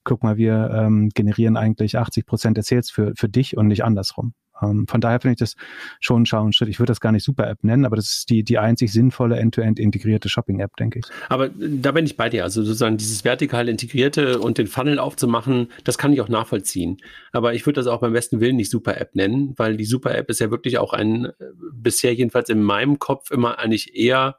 [0.04, 3.84] guck mal, wir ähm, generieren eigentlich 80 Prozent der Sales für, für dich und nicht
[3.84, 4.34] andersrum.
[4.62, 5.56] Ähm, von daher finde ich das
[6.00, 6.68] schon einen schlauen Schritt.
[6.68, 9.78] Ich würde das gar nicht Super-App nennen, aber das ist die, die einzig sinnvolle end-to-end
[9.78, 11.04] integrierte Shopping-App, denke ich.
[11.28, 12.44] Aber da bin ich bei dir.
[12.44, 16.98] Also sozusagen dieses vertikal integrierte und den Funnel aufzumachen, das kann ich auch nachvollziehen.
[17.32, 20.40] Aber ich würde das auch beim besten Willen nicht Super-App nennen, weil die Super-App ist
[20.40, 21.32] ja wirklich auch ein, äh,
[21.72, 24.36] bisher jedenfalls in meinem Kopf immer eigentlich eher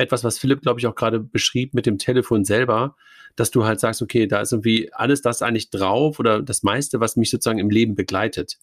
[0.00, 2.96] etwas, was Philipp, glaube ich, auch gerade beschrieb mit dem Telefon selber,
[3.36, 7.00] dass du halt sagst, okay, da ist irgendwie alles das eigentlich drauf oder das meiste,
[7.00, 8.58] was mich sozusagen im Leben begleitet.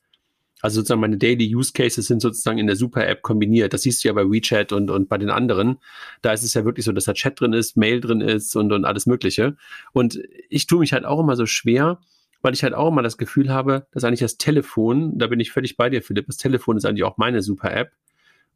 [0.61, 3.73] Also sozusagen meine Daily Use Cases sind sozusagen in der Super App kombiniert.
[3.73, 5.77] Das siehst du ja bei WeChat und, und bei den anderen.
[6.21, 8.71] Da ist es ja wirklich so, dass da Chat drin ist, Mail drin ist und,
[8.71, 9.55] und alles Mögliche.
[9.93, 10.19] Und
[10.49, 11.99] ich tue mich halt auch immer so schwer,
[12.41, 15.51] weil ich halt auch immer das Gefühl habe, dass eigentlich das Telefon, da bin ich
[15.51, 17.91] völlig bei dir, Philipp, das Telefon ist eigentlich auch meine Super App.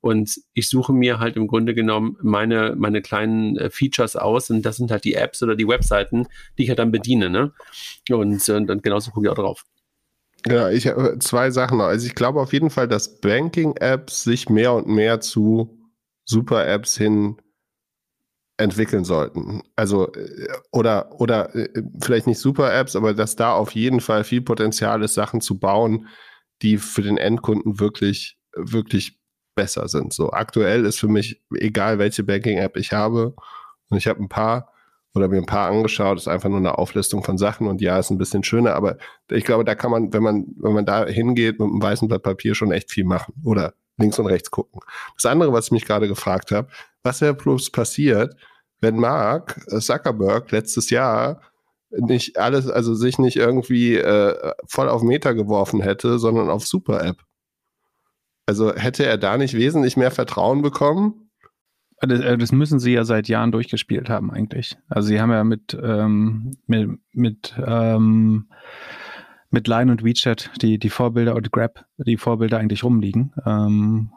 [0.02, 4.64] Und ich suche mir halt im Grunde genommen meine, meine kleinen äh, Features aus und
[4.64, 6.26] das sind halt die Apps oder die Webseiten,
[6.58, 7.30] die ich halt dann bediene.
[7.30, 7.54] Ne?
[8.10, 9.64] Und, und, und genauso gucke ich auch drauf.
[10.48, 11.86] Ja, ich habe zwei Sachen noch.
[11.86, 15.78] Also ich glaube auf jeden Fall, dass Banking-Apps sich mehr und mehr zu
[16.26, 17.38] Super-Apps hin
[18.58, 19.64] entwickeln sollten.
[19.76, 24.42] Also äh, oder oder äh, vielleicht nicht Super-Apps, aber dass da auf jeden Fall viel
[24.42, 26.08] Potenzial ist, Sachen zu bauen,
[26.62, 29.20] die für den Endkunden wirklich wirklich
[29.56, 30.14] besser sind.
[30.14, 33.36] So aktuell ist für mich egal, welche Banking-App ich habe
[33.90, 34.71] und ich habe ein paar
[35.14, 38.12] oder mir ein paar angeschaut, ist einfach nur eine Auflistung von Sachen und ja, ist
[38.12, 38.98] ein bisschen schöner, aber
[39.30, 42.24] ich glaube, da kann man, wenn man, wenn man da hingeht mit einem weißen Blatt
[42.24, 44.82] Papier schon echt viel machen oder links und rechts gucken.
[45.16, 46.68] Das andere, was ich mich gerade gefragt habe,
[47.04, 48.36] was wäre bloß passiert,
[48.80, 51.42] wenn Mark Zuckerberg letztes Jahr
[51.92, 57.04] nicht alles, also sich nicht irgendwie äh, voll auf Meta geworfen hätte, sondern auf Super
[57.04, 57.18] App.
[58.46, 61.31] Also hätte er da nicht wesentlich mehr Vertrauen bekommen?
[62.02, 64.76] Das, äh, das, müssen sie ja seit Jahren durchgespielt haben, eigentlich.
[64.90, 68.48] Also sie haben ja mit, ähm, mit, mit, ähm,
[69.52, 73.34] mit Line und WeChat die, die Vorbilder und Grab, die Vorbilder eigentlich rumliegen.
[73.46, 74.12] Ähm,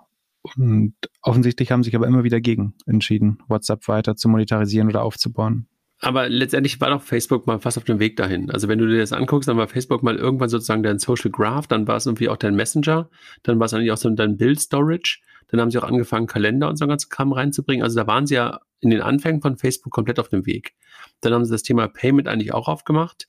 [0.57, 5.67] und offensichtlich haben sich aber immer wieder gegen entschieden, WhatsApp weiter zu monetarisieren oder aufzubauen.
[6.01, 8.51] Aber letztendlich war doch Facebook mal fast auf dem Weg dahin.
[8.51, 11.67] Also wenn du dir das anguckst, dann war Facebook mal irgendwann sozusagen dein Social Graph,
[11.67, 13.09] dann war es irgendwie auch dein Messenger,
[13.43, 16.69] dann war es eigentlich auch so dein Build Storage dann haben sie auch angefangen, Kalender
[16.69, 17.85] und so ganzen Kram reinzubringen.
[17.85, 20.75] Also da waren sie ja in den Anfängen von Facebook komplett auf dem Weg.
[21.21, 23.29] Dann haben sie das Thema Payment eigentlich auch aufgemacht.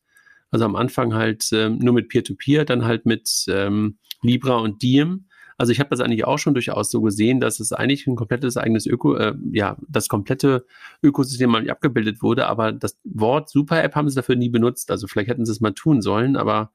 [0.51, 4.81] Also am Anfang halt ähm, nur mit Peer-to-Peer, -Peer, dann halt mit ähm, Libra und
[4.81, 5.27] Diem.
[5.57, 8.57] Also ich habe das eigentlich auch schon durchaus so gesehen, dass es eigentlich ein komplettes
[8.57, 10.65] eigenes Öko, äh, ja, das komplette
[11.01, 14.91] Ökosystem abgebildet wurde, aber das Wort Super App haben sie dafür nie benutzt.
[14.91, 16.71] Also vielleicht hätten sie es mal tun sollen, aber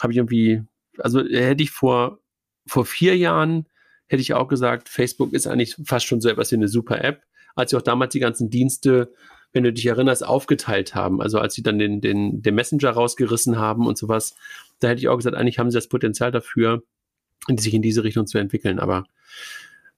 [0.00, 0.62] habe ich irgendwie,
[0.98, 2.20] also hätte ich vor,
[2.66, 3.66] vor vier Jahren
[4.06, 7.22] hätte ich auch gesagt, Facebook ist eigentlich fast schon so etwas wie eine super App,
[7.56, 9.12] als sie auch damals die ganzen Dienste,
[9.52, 11.20] wenn du dich erinnerst, aufgeteilt haben.
[11.20, 14.36] Also als sie dann den, den, den Messenger rausgerissen haben und sowas,
[14.78, 16.82] da hätte ich auch gesagt, eigentlich haben sie das Potenzial dafür,
[17.56, 18.78] sich in diese Richtung zu entwickeln.
[18.78, 19.06] Aber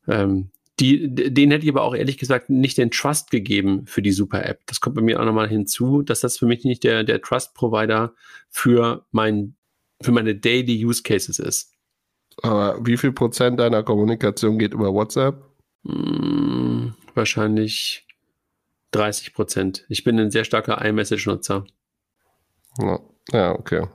[0.06, 0.50] ähm,
[0.80, 4.60] die, denen hätte ich aber auch ehrlich gesagt nicht den Trust gegeben für die Super-App.
[4.66, 8.14] Das kommt bei mir auch nochmal hinzu, dass das für mich nicht der, der Trust-Provider
[8.48, 9.56] für, mein,
[10.00, 11.74] für meine Daily Use Cases ist.
[12.42, 15.42] Aber wie viel Prozent deiner Kommunikation geht über WhatsApp?
[15.84, 18.06] Hm, wahrscheinlich
[18.92, 19.84] 30 Prozent.
[19.88, 21.66] Ich bin ein sehr starker iMessage-Nutzer.
[23.32, 23.86] Ja, okay.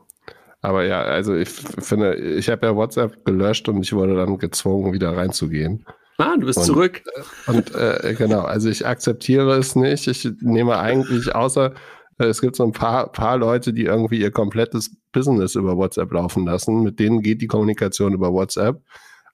[0.64, 4.94] Aber ja, also ich finde, ich habe ja WhatsApp gelöscht und ich wurde dann gezwungen,
[4.94, 5.86] wieder reinzugehen.
[6.18, 7.04] Ah, du bist und, zurück.
[7.48, 10.08] Und äh, genau, also ich akzeptiere es nicht.
[10.08, 11.74] Ich nehme eigentlich außer
[12.18, 16.12] äh, es gibt so ein paar, paar Leute, die irgendwie ihr komplettes Business über WhatsApp
[16.14, 16.82] laufen lassen.
[16.82, 18.82] Mit denen geht die Kommunikation über WhatsApp.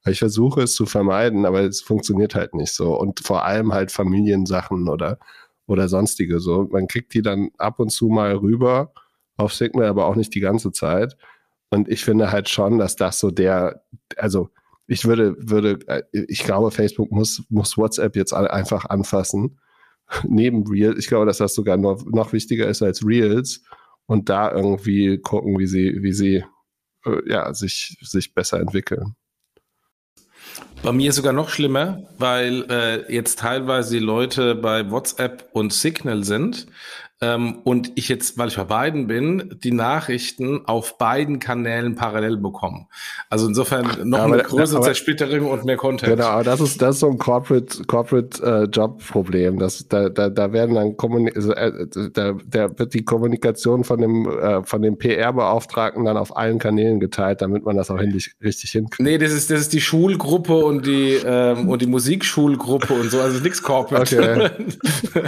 [0.05, 2.97] Ich versuche es zu vermeiden, aber es funktioniert halt nicht so.
[2.97, 5.19] Und vor allem halt Familiensachen oder,
[5.67, 6.67] oder sonstige so.
[6.71, 8.93] Man kriegt die dann ab und zu mal rüber
[9.39, 11.17] auf Signal, aber auch nicht die ganze Zeit.
[11.69, 13.83] Und ich finde halt schon, dass das so der,
[14.17, 14.49] also
[14.87, 19.59] ich würde, würde, äh, ich glaube, Facebook muss, muss WhatsApp jetzt einfach anfassen
[20.27, 20.97] neben Reels.
[20.97, 23.61] Ich glaube, dass das sogar noch, noch wichtiger ist als Reels
[24.07, 26.43] und da irgendwie gucken, wie sie, wie sie
[27.05, 29.15] äh, ja, sich, sich besser entwickeln.
[30.81, 36.23] Bei mir sogar noch schlimmer, weil äh, jetzt teilweise die Leute bei WhatsApp und Signal
[36.23, 36.67] sind
[37.21, 42.37] ähm, und ich jetzt, weil ich bei beiden bin, die Nachrichten auf beiden Kanälen parallel
[42.37, 42.85] bekomme.
[43.29, 46.15] Also insofern noch ja, eine größere aber, Zersplitterung und mehr Content.
[46.15, 49.59] Genau, aber das ist, das ist so ein Corporate, Corporate äh, Job-Problem.
[49.59, 53.99] Das, da, da, da werden dann Kommunik also, äh, da, da wird die Kommunikation von
[53.99, 58.35] dem, äh, von dem PR-Beauftragten dann auf allen Kanälen geteilt, damit man das auch richtig,
[58.41, 59.01] richtig hinkriegt.
[59.01, 63.19] Nee, das ist, das ist die Schulgruppe und die, ähm, und die Musikschulgruppe und so,
[63.19, 64.17] also nichts Corporate.
[64.17, 64.49] Okay.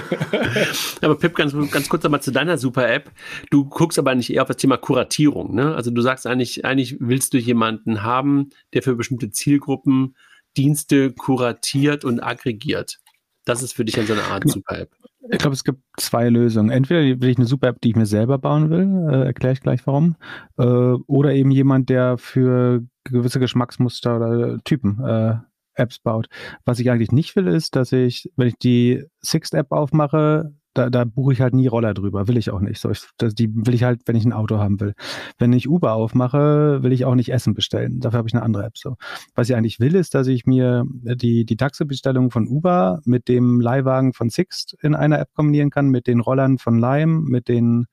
[1.02, 3.12] aber Pip, ganz, ganz ganz kurz nochmal zu deiner Super-App.
[3.50, 5.56] Du guckst aber nicht eher auf das Thema Kuratierung.
[5.56, 5.74] Ne?
[5.74, 10.16] Also du sagst eigentlich, eigentlich willst du jemanden haben, der für bestimmte Zielgruppen
[10.58, 13.00] Dienste kuratiert und aggregiert.
[13.46, 14.92] Das ist für dich dann so eine Art Super-App.
[15.32, 16.70] Ich glaube, es gibt zwei Lösungen.
[16.70, 19.88] Entweder will ich eine Super-App, die ich mir selber bauen will, äh, erkläre ich gleich
[19.88, 20.18] warum,
[20.58, 25.36] äh, oder eben jemand, der für gewisse Geschmacksmuster oder Typen äh,
[25.74, 26.28] Apps baut.
[26.66, 31.04] Was ich eigentlich nicht will, ist, dass ich, wenn ich die Sixt-App aufmache, da, da
[31.04, 32.80] buche ich halt nie Roller drüber, will ich auch nicht.
[32.80, 34.94] So, ich, das, die will ich halt, wenn ich ein Auto haben will.
[35.38, 38.00] Wenn ich Uber aufmache, will ich auch nicht Essen bestellen.
[38.00, 38.78] Dafür habe ich eine andere App.
[38.78, 38.96] So.
[39.36, 43.60] Was ich eigentlich will, ist, dass ich mir die, die Taxibestellung von Uber mit dem
[43.60, 47.88] Leihwagen von Sixt in einer App kombinieren kann, mit den Rollern von Lime, mit den,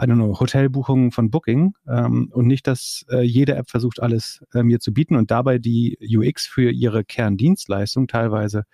[0.00, 4.44] I don't know, Hotelbuchungen von Booking ähm, und nicht, dass äh, jede App versucht, alles
[4.52, 8.64] äh, mir zu bieten und dabei die UX für ihre Kerndienstleistung teilweise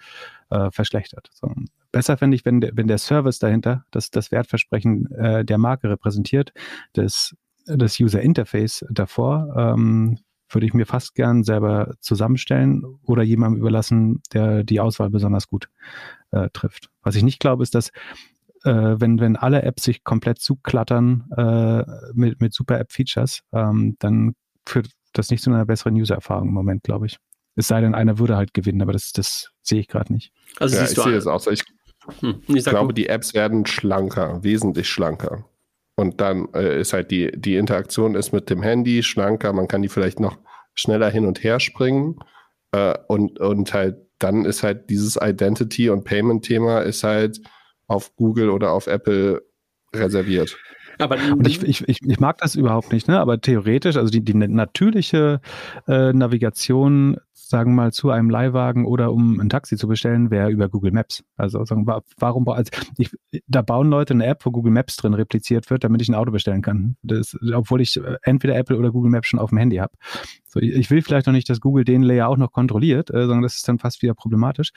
[0.50, 1.30] äh, verschlechtert.
[1.32, 1.52] So.
[1.92, 5.88] Besser fände ich, wenn der, wenn der Service dahinter das, das Wertversprechen äh, der Marke
[5.88, 6.52] repräsentiert,
[6.92, 7.34] das,
[7.66, 10.18] das User Interface davor, ähm,
[10.50, 15.68] würde ich mir fast gern selber zusammenstellen oder jemandem überlassen, der die Auswahl besonders gut
[16.30, 16.88] äh, trifft.
[17.02, 17.90] Was ich nicht glaube, ist, dass
[18.64, 21.84] äh, wenn, wenn alle Apps sich komplett zuklattern äh,
[22.14, 24.34] mit, mit super App-Features, ähm, dann
[24.66, 27.18] führt das nicht zu einer besseren User-Erfahrung im Moment, glaube ich.
[27.56, 30.32] Es sei denn, einer würde halt gewinnen, aber das, das sehe ich gerade nicht.
[30.60, 31.50] Also ja, ich sehe es auch so.
[31.50, 31.64] Ich,
[32.20, 35.44] hm, ich glaube, die Apps werden schlanker, wesentlich schlanker.
[35.96, 39.82] Und dann äh, ist halt die, die Interaktion ist mit dem Handy schlanker, man kann
[39.82, 40.38] die vielleicht noch
[40.74, 42.18] schneller hin und her springen.
[42.72, 47.40] Äh, und, und halt dann ist halt dieses Identity- und Payment-Thema ist halt
[47.86, 49.42] auf Google oder auf Apple
[49.94, 50.56] reserviert.
[50.98, 53.20] Aber und ich, ich, ich, ich mag das überhaupt nicht, ne?
[53.20, 55.40] aber theoretisch, also die, die natürliche
[55.86, 57.18] äh, Navigation
[57.48, 61.24] sagen mal, zu einem Leihwagen oder um ein Taxi zu bestellen, wäre über Google Maps.
[61.36, 63.10] Also sagen, warum, also ich,
[63.46, 66.30] da bauen Leute eine App, wo Google Maps drin repliziert wird, damit ich ein Auto
[66.30, 66.96] bestellen kann.
[67.02, 69.94] Das, obwohl ich äh, entweder Apple oder Google Maps schon auf dem Handy habe.
[70.46, 73.20] So, ich, ich will vielleicht noch nicht, dass Google den Layer auch noch kontrolliert, äh,
[73.20, 74.72] sondern das ist dann fast wieder problematisch.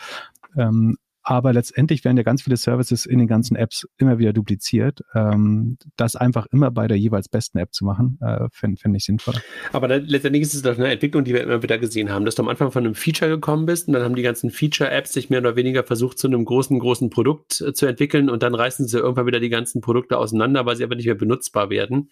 [0.56, 0.96] Ähm,
[1.32, 5.00] aber letztendlich werden ja ganz viele Services in den ganzen Apps immer wieder dupliziert.
[5.16, 9.06] Ähm, das einfach immer bei der jeweils besten App zu machen, äh, finde find ich
[9.06, 9.36] sinnvoll.
[9.72, 12.36] Aber da, letztendlich ist es doch eine Entwicklung, die wir immer wieder gesehen haben, dass
[12.36, 15.30] du am Anfang von einem Feature gekommen bist und dann haben die ganzen Feature-Apps sich
[15.30, 18.86] mehr oder weniger versucht, zu einem großen, großen Produkt äh, zu entwickeln und dann reißen
[18.90, 22.10] sie irgendwann wieder die ganzen Produkte auseinander, weil sie aber nicht mehr benutzbar werden.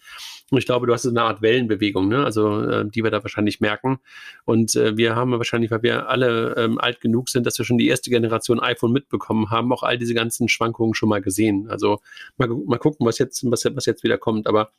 [0.50, 2.24] Und ich glaube, du hast so eine Art Wellenbewegung, ne?
[2.24, 3.98] also äh, die wir da wahrscheinlich merken.
[4.46, 7.76] Und äh, wir haben wahrscheinlich, weil wir alle ähm, alt genug sind, dass wir schon
[7.76, 11.68] die erste Generation iPhone mitbekommen haben, auch all diese ganzen Schwankungen schon mal gesehen.
[11.68, 12.00] Also
[12.36, 14.46] mal, mal gucken, was jetzt, was, was jetzt wieder kommt.
[14.46, 14.70] Aber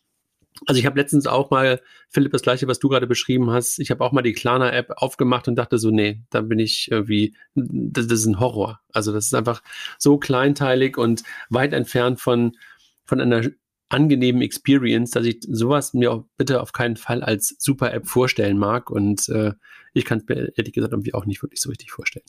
[0.65, 3.89] also ich habe letztens auch mal, Philipp, das gleiche, was du gerade beschrieben hast, ich
[3.89, 8.07] habe auch mal die Klarna-App aufgemacht und dachte so, nee, da bin ich irgendwie, das,
[8.07, 8.81] das, ist ein Horror.
[8.91, 9.63] Also das ist einfach
[9.97, 12.57] so kleinteilig und weit entfernt von,
[13.05, 13.49] von einer
[13.89, 18.89] angenehmen Experience, dass ich sowas mir auch bitte auf keinen Fall als Super-App vorstellen mag.
[18.89, 19.53] Und äh,
[19.93, 22.25] ich kann es mir ehrlich gesagt irgendwie auch nicht wirklich so richtig vorstellen.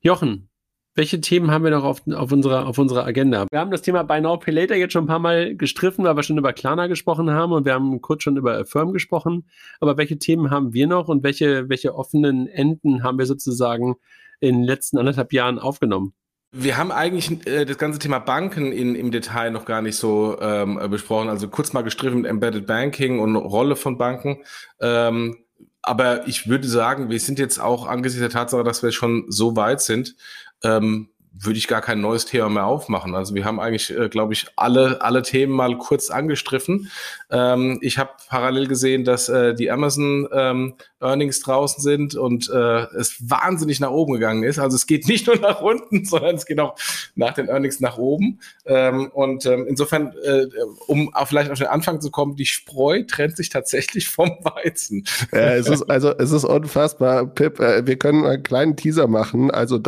[0.00, 0.48] Jochen,
[0.94, 3.46] welche Themen haben wir noch auf, auf, unserer, auf unserer Agenda?
[3.50, 6.16] Wir haben das Thema Buy Now Pay Later jetzt schon ein paar Mal gestriffen, weil
[6.16, 9.48] wir schon über Klarna gesprochen haben und wir haben kurz schon über Affirm gesprochen.
[9.80, 13.96] Aber welche Themen haben wir noch und welche, welche offenen Enden haben wir sozusagen
[14.40, 16.14] in den letzten anderthalb Jahren aufgenommen?
[16.52, 20.38] Wir haben eigentlich äh, das ganze Thema Banken in, im Detail noch gar nicht so
[20.40, 21.28] ähm, besprochen.
[21.28, 24.38] Also kurz mal gestriffen mit Embedded Banking und Rolle von Banken.
[24.80, 25.38] Ähm,
[25.82, 29.56] aber ich würde sagen, wir sind jetzt auch angesichts der Tatsache, dass wir schon so
[29.56, 30.16] weit sind,
[30.64, 33.14] ähm, würde ich gar kein neues Thema mehr aufmachen.
[33.14, 36.90] Also wir haben eigentlich, äh, glaube ich, alle, alle Themen mal kurz angestriffen.
[37.30, 42.86] Ähm, ich habe parallel gesehen, dass äh, die Amazon ähm, Earnings draußen sind und äh,
[42.96, 44.58] es wahnsinnig nach oben gegangen ist.
[44.58, 46.76] Also es geht nicht nur nach unten, sondern es geht auch
[47.16, 48.40] nach den Earnings nach oben.
[48.64, 50.46] Ähm, und ähm, insofern, äh,
[50.86, 55.04] um auch vielleicht auf den Anfang zu kommen, die Spreu trennt sich tatsächlich vom Weizen.
[55.32, 57.58] Ja, es ist, also es ist unfassbar, Pip.
[57.58, 59.50] Äh, wir können einen kleinen Teaser machen.
[59.50, 59.78] Also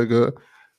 [0.00, 0.34] Doppelgänger-Podcast-Folge,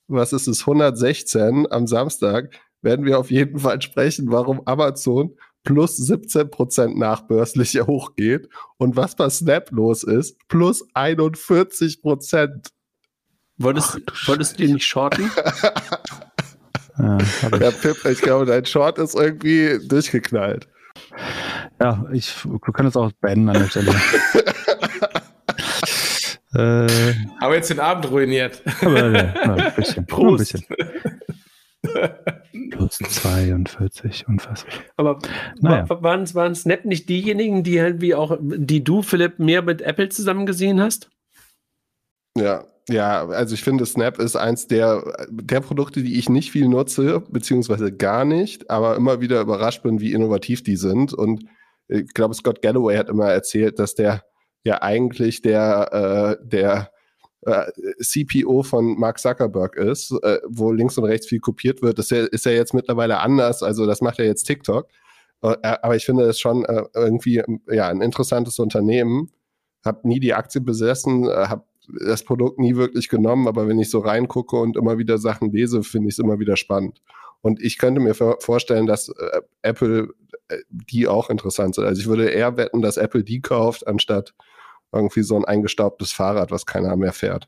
[0.07, 2.49] was ist es, 116 am Samstag
[2.81, 9.15] werden wir auf jeden Fall sprechen, warum Amazon plus 17 Prozent nachbörslich hochgeht und was
[9.15, 12.69] bei Snap los ist, plus 41 Prozent.
[13.57, 15.29] Wolltest, wolltest du die nicht shorten?
[16.97, 17.17] ja,
[17.59, 20.67] ja, Pip, ich glaube, dein Short ist irgendwie durchgeknallt.
[21.79, 22.35] Ja, ich
[22.73, 23.93] kann es auch beenden an der Stelle.
[26.53, 28.61] äh, Aber jetzt den Abend ruiniert.
[28.81, 30.05] Aber, ja, ein bisschen.
[30.07, 30.55] Prost.
[30.55, 30.65] Ein bisschen.
[32.71, 34.73] Plus 42, unfassbar.
[34.97, 35.19] Aber
[35.59, 35.85] naja.
[35.89, 40.09] waren, waren Snap nicht diejenigen, die halt wie auch, die du, Philipp, mehr mit Apple
[40.09, 41.09] zusammen gesehen hast?
[42.37, 46.67] Ja, ja, also ich finde, Snap ist eins der, der Produkte, die ich nicht viel
[46.67, 51.13] nutze, beziehungsweise gar nicht, aber immer wieder überrascht bin, wie innovativ die sind.
[51.13, 51.45] Und
[51.87, 54.23] ich glaube, Scott Galloway hat immer erzählt, dass der
[54.63, 56.91] ja eigentlich der, äh, der
[57.41, 61.97] äh, CPO von Mark Zuckerberg ist, äh, wo links und rechts viel kopiert wird.
[61.97, 64.87] Das ist ja jetzt mittlerweile anders, also das macht ja jetzt TikTok.
[65.41, 69.31] Äh, aber ich finde es schon äh, irgendwie ja, ein interessantes Unternehmen.
[69.83, 71.67] Hab nie die Aktie besessen, äh, hab
[72.05, 75.83] das Produkt nie wirklich genommen, aber wenn ich so reingucke und immer wieder Sachen lese,
[75.83, 77.01] finde ich es immer wieder spannend.
[77.41, 80.13] Und ich könnte mir vorstellen, dass äh, Apple
[80.51, 81.85] äh, die auch interessant sind.
[81.85, 84.33] Also ich würde eher wetten, dass Apple die kauft, anstatt
[84.91, 87.47] irgendwie so ein eingestaubtes Fahrrad, was keiner mehr fährt.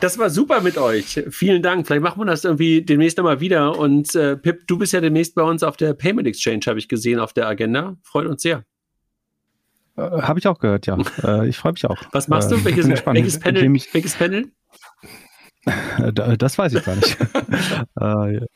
[0.00, 1.22] Das war super mit euch.
[1.30, 1.86] Vielen Dank.
[1.86, 3.78] Vielleicht machen wir das irgendwie demnächst einmal wieder.
[3.78, 6.88] Und äh, Pip, du bist ja demnächst bei uns auf der Payment Exchange, habe ich
[6.88, 7.96] gesehen, auf der Agenda.
[8.02, 8.64] Freut uns sehr.
[9.96, 10.98] Äh, habe ich auch gehört, ja.
[11.22, 11.96] äh, ich freue mich auch.
[12.12, 12.56] Was machst du?
[12.56, 13.72] Äh, welches, welches Panel?
[13.92, 14.52] welches Panel?
[16.38, 17.16] das weiß ich gar nicht.
[18.00, 18.46] Äh,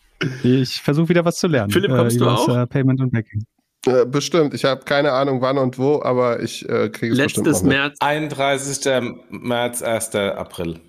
[0.43, 1.71] ich versuche wieder was zu lernen.
[1.71, 2.69] Philipp, kommst du auch?
[2.69, 3.45] Payment und Banking.
[3.87, 4.55] Äh, bestimmt.
[4.55, 7.73] Ich habe keine Ahnung, wann und wo, aber ich äh, kriege es Letztes bestimmt noch
[7.73, 7.97] März.
[8.01, 9.03] 31.
[9.31, 10.15] März, 1.
[10.15, 10.81] April.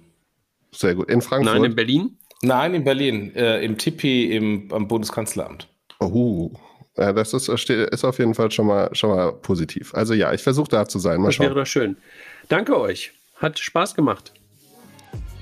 [0.72, 1.10] Sehr gut.
[1.10, 1.54] In Frankfurt?
[1.54, 2.18] Nein, in Berlin?
[2.42, 3.36] Nein, in Berlin.
[3.36, 5.68] Äh, Im Tipi im, am Bundeskanzleramt.
[6.00, 6.52] Oh,
[6.98, 9.94] ja, das ist, ist auf jeden Fall schon mal, schon mal positiv.
[9.94, 11.20] Also ja, ich versuche da zu sein.
[11.20, 11.48] Mal das schauen.
[11.48, 11.98] wäre doch schön.
[12.50, 13.12] Danke euch.
[13.36, 14.34] Hat Spaß gemacht.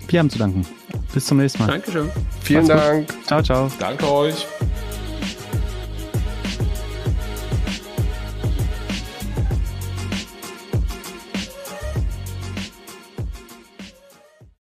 [0.08, 0.66] Wir haben zu danken.
[1.14, 1.68] Bis zum nächsten Mal.
[1.68, 2.12] Dankeschön.
[2.42, 3.08] Vielen Dank.
[3.26, 3.72] Ciao, ciao.
[3.80, 4.46] Danke euch.